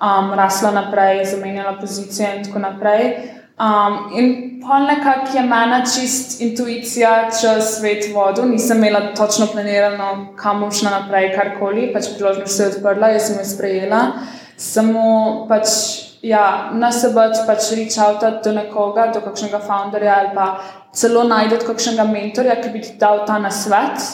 um, 0.01 0.33
rasla 0.35 0.71
naprej, 0.71 1.25
zamenjala 1.25 1.77
pozicije 1.81 2.37
in 2.37 2.45
tako 2.45 2.59
naprej. 2.59 3.17
Um, 3.57 4.19
in 4.19 4.61
pa 4.61 4.79
nekako 4.79 5.37
je 5.37 5.43
meni 5.43 5.85
čist 5.95 6.41
intuicija, 6.41 7.31
če 7.41 7.55
svet 7.65 8.11
vodu, 8.15 8.45
nisem 8.45 8.77
imela 8.77 9.15
točno 9.17 9.47
planirano, 9.47 10.35
kam 10.37 10.61
bom 10.61 10.73
šla 10.73 10.91
naprej, 10.91 11.31
karkoli, 11.33 11.87
pač 11.95 12.11
priložnost 12.17 12.57
se 12.57 12.63
je 12.63 12.75
odprla, 12.75 13.15
jaz 13.15 13.31
sem 13.31 13.39
jo 13.41 13.47
sprejela. 13.49 14.03
Samo 14.61 15.47
pač, 15.49 15.73
ja, 16.21 16.71
na 16.77 16.93
sebe 16.93 17.31
pač 17.47 17.71
reach 17.79 17.97
out 17.97 18.45
do 18.45 18.53
nekoga, 18.53 19.09
do 19.15 19.25
kakšnega 19.25 19.63
founderja 19.65 20.19
ali 20.21 20.35
pa 20.35 20.47
celo 20.93 21.25
najdete 21.25 21.65
kakšnega 21.65 22.05
mentorja, 22.11 22.61
ki 22.61 22.75
bi 22.75 22.85
ti 22.85 22.97
dal 23.01 23.25
ta 23.25 23.39
nasvet, 23.39 24.05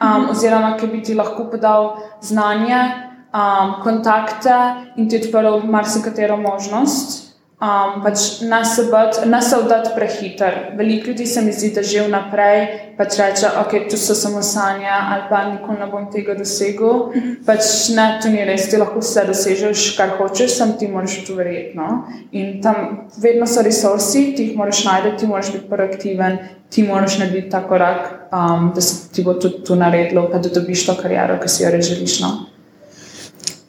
um, 0.00 0.08
-hmm. 0.08 0.30
oziroma 0.30 0.76
ki 0.80 0.86
bi 0.86 1.02
ti 1.02 1.14
lahko 1.14 1.50
podal 1.50 1.96
znanje, 2.20 3.05
um, 3.36 3.76
kontakte 3.82 4.56
in 4.96 5.08
ti 5.08 5.20
odprl 5.20 5.60
marsikatero 5.68 6.36
možnost. 6.36 7.26
Um, 7.56 8.02
pač 8.04 8.42
nas 8.44 8.74
se 8.76 9.56
vdati 9.62 9.90
prehiter. 9.94 10.54
Veliko 10.76 11.08
ljudi 11.08 11.26
se 11.26 11.40
mi 11.42 11.52
zdi, 11.52 11.70
da 11.74 11.82
že 11.82 12.02
vnaprej 12.04 12.66
pač 12.98 13.16
reče, 13.16 13.46
okay, 13.62 13.86
tu 13.90 13.96
so 13.96 14.14
samo 14.14 14.42
sanje 14.42 14.90
ali 14.92 15.22
pa 15.30 15.44
nikoli 15.48 15.78
ne 15.80 15.86
bom 15.86 16.10
tega 16.12 16.34
dosegel. 16.36 17.14
Pač 17.46 17.88
ne, 17.96 18.18
to 18.22 18.28
ni 18.28 18.44
res, 18.44 18.66
ti 18.68 18.76
lahko 18.76 19.00
vse 19.00 19.24
dosežeš, 19.28 19.84
kar 19.96 20.12
hočeš, 20.18 20.52
sem 20.52 20.74
ti 20.76 20.88
moraš 20.88 21.22
to 21.24 21.36
verjetno. 21.38 21.86
In 22.32 22.60
tam 22.60 23.08
vedno 23.16 23.48
so 23.48 23.64
resursi, 23.64 24.34
ti 24.36 24.50
jih 24.50 24.58
moraš 24.58 24.82
najti, 24.84 25.14
ti 25.22 25.30
moraš 25.30 25.54
biti 25.54 25.70
proaktiven, 25.70 26.36
ti 26.68 26.84
moraš 26.84 27.16
narediti 27.22 27.48
ta 27.50 27.62
korak, 27.68 28.28
um, 28.32 28.68
da 28.74 28.84
se 28.84 29.08
ti 29.12 29.24
bo 29.24 29.32
tudi 29.40 29.64
to 29.64 29.80
naredilo, 29.80 30.28
da 30.28 30.44
dobiš 30.44 30.86
to 30.90 30.98
kariero, 31.00 31.40
ki 31.40 31.48
si 31.48 31.64
jo 31.64 31.72
res 31.72 31.88
želiš. 31.88 32.18
No? 32.20 32.34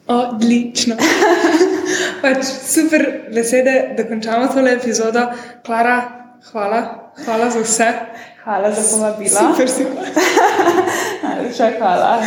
Odlično. 0.08 0.96
pač 2.22 2.44
super 2.44 3.04
vesede, 3.34 3.94
da 3.96 4.06
končamo 4.08 4.48
tole 4.54 4.72
epizodo. 4.72 5.26
Klara, 5.66 5.98
hvala, 6.50 6.82
hvala 7.24 7.50
za 7.50 7.60
vse. 7.60 7.92
Hvala 8.44 8.70
za 8.72 8.96
povabilo. 8.96 9.40
Super, 9.40 9.68
super. 9.68 10.08
Najlepša 11.22 11.70
hvala. 11.78 12.22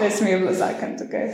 Res 0.00 0.20
mi 0.20 0.30
je 0.30 0.38
bilo 0.38 0.54
zakon 0.54 0.96
tukaj. 0.98 1.32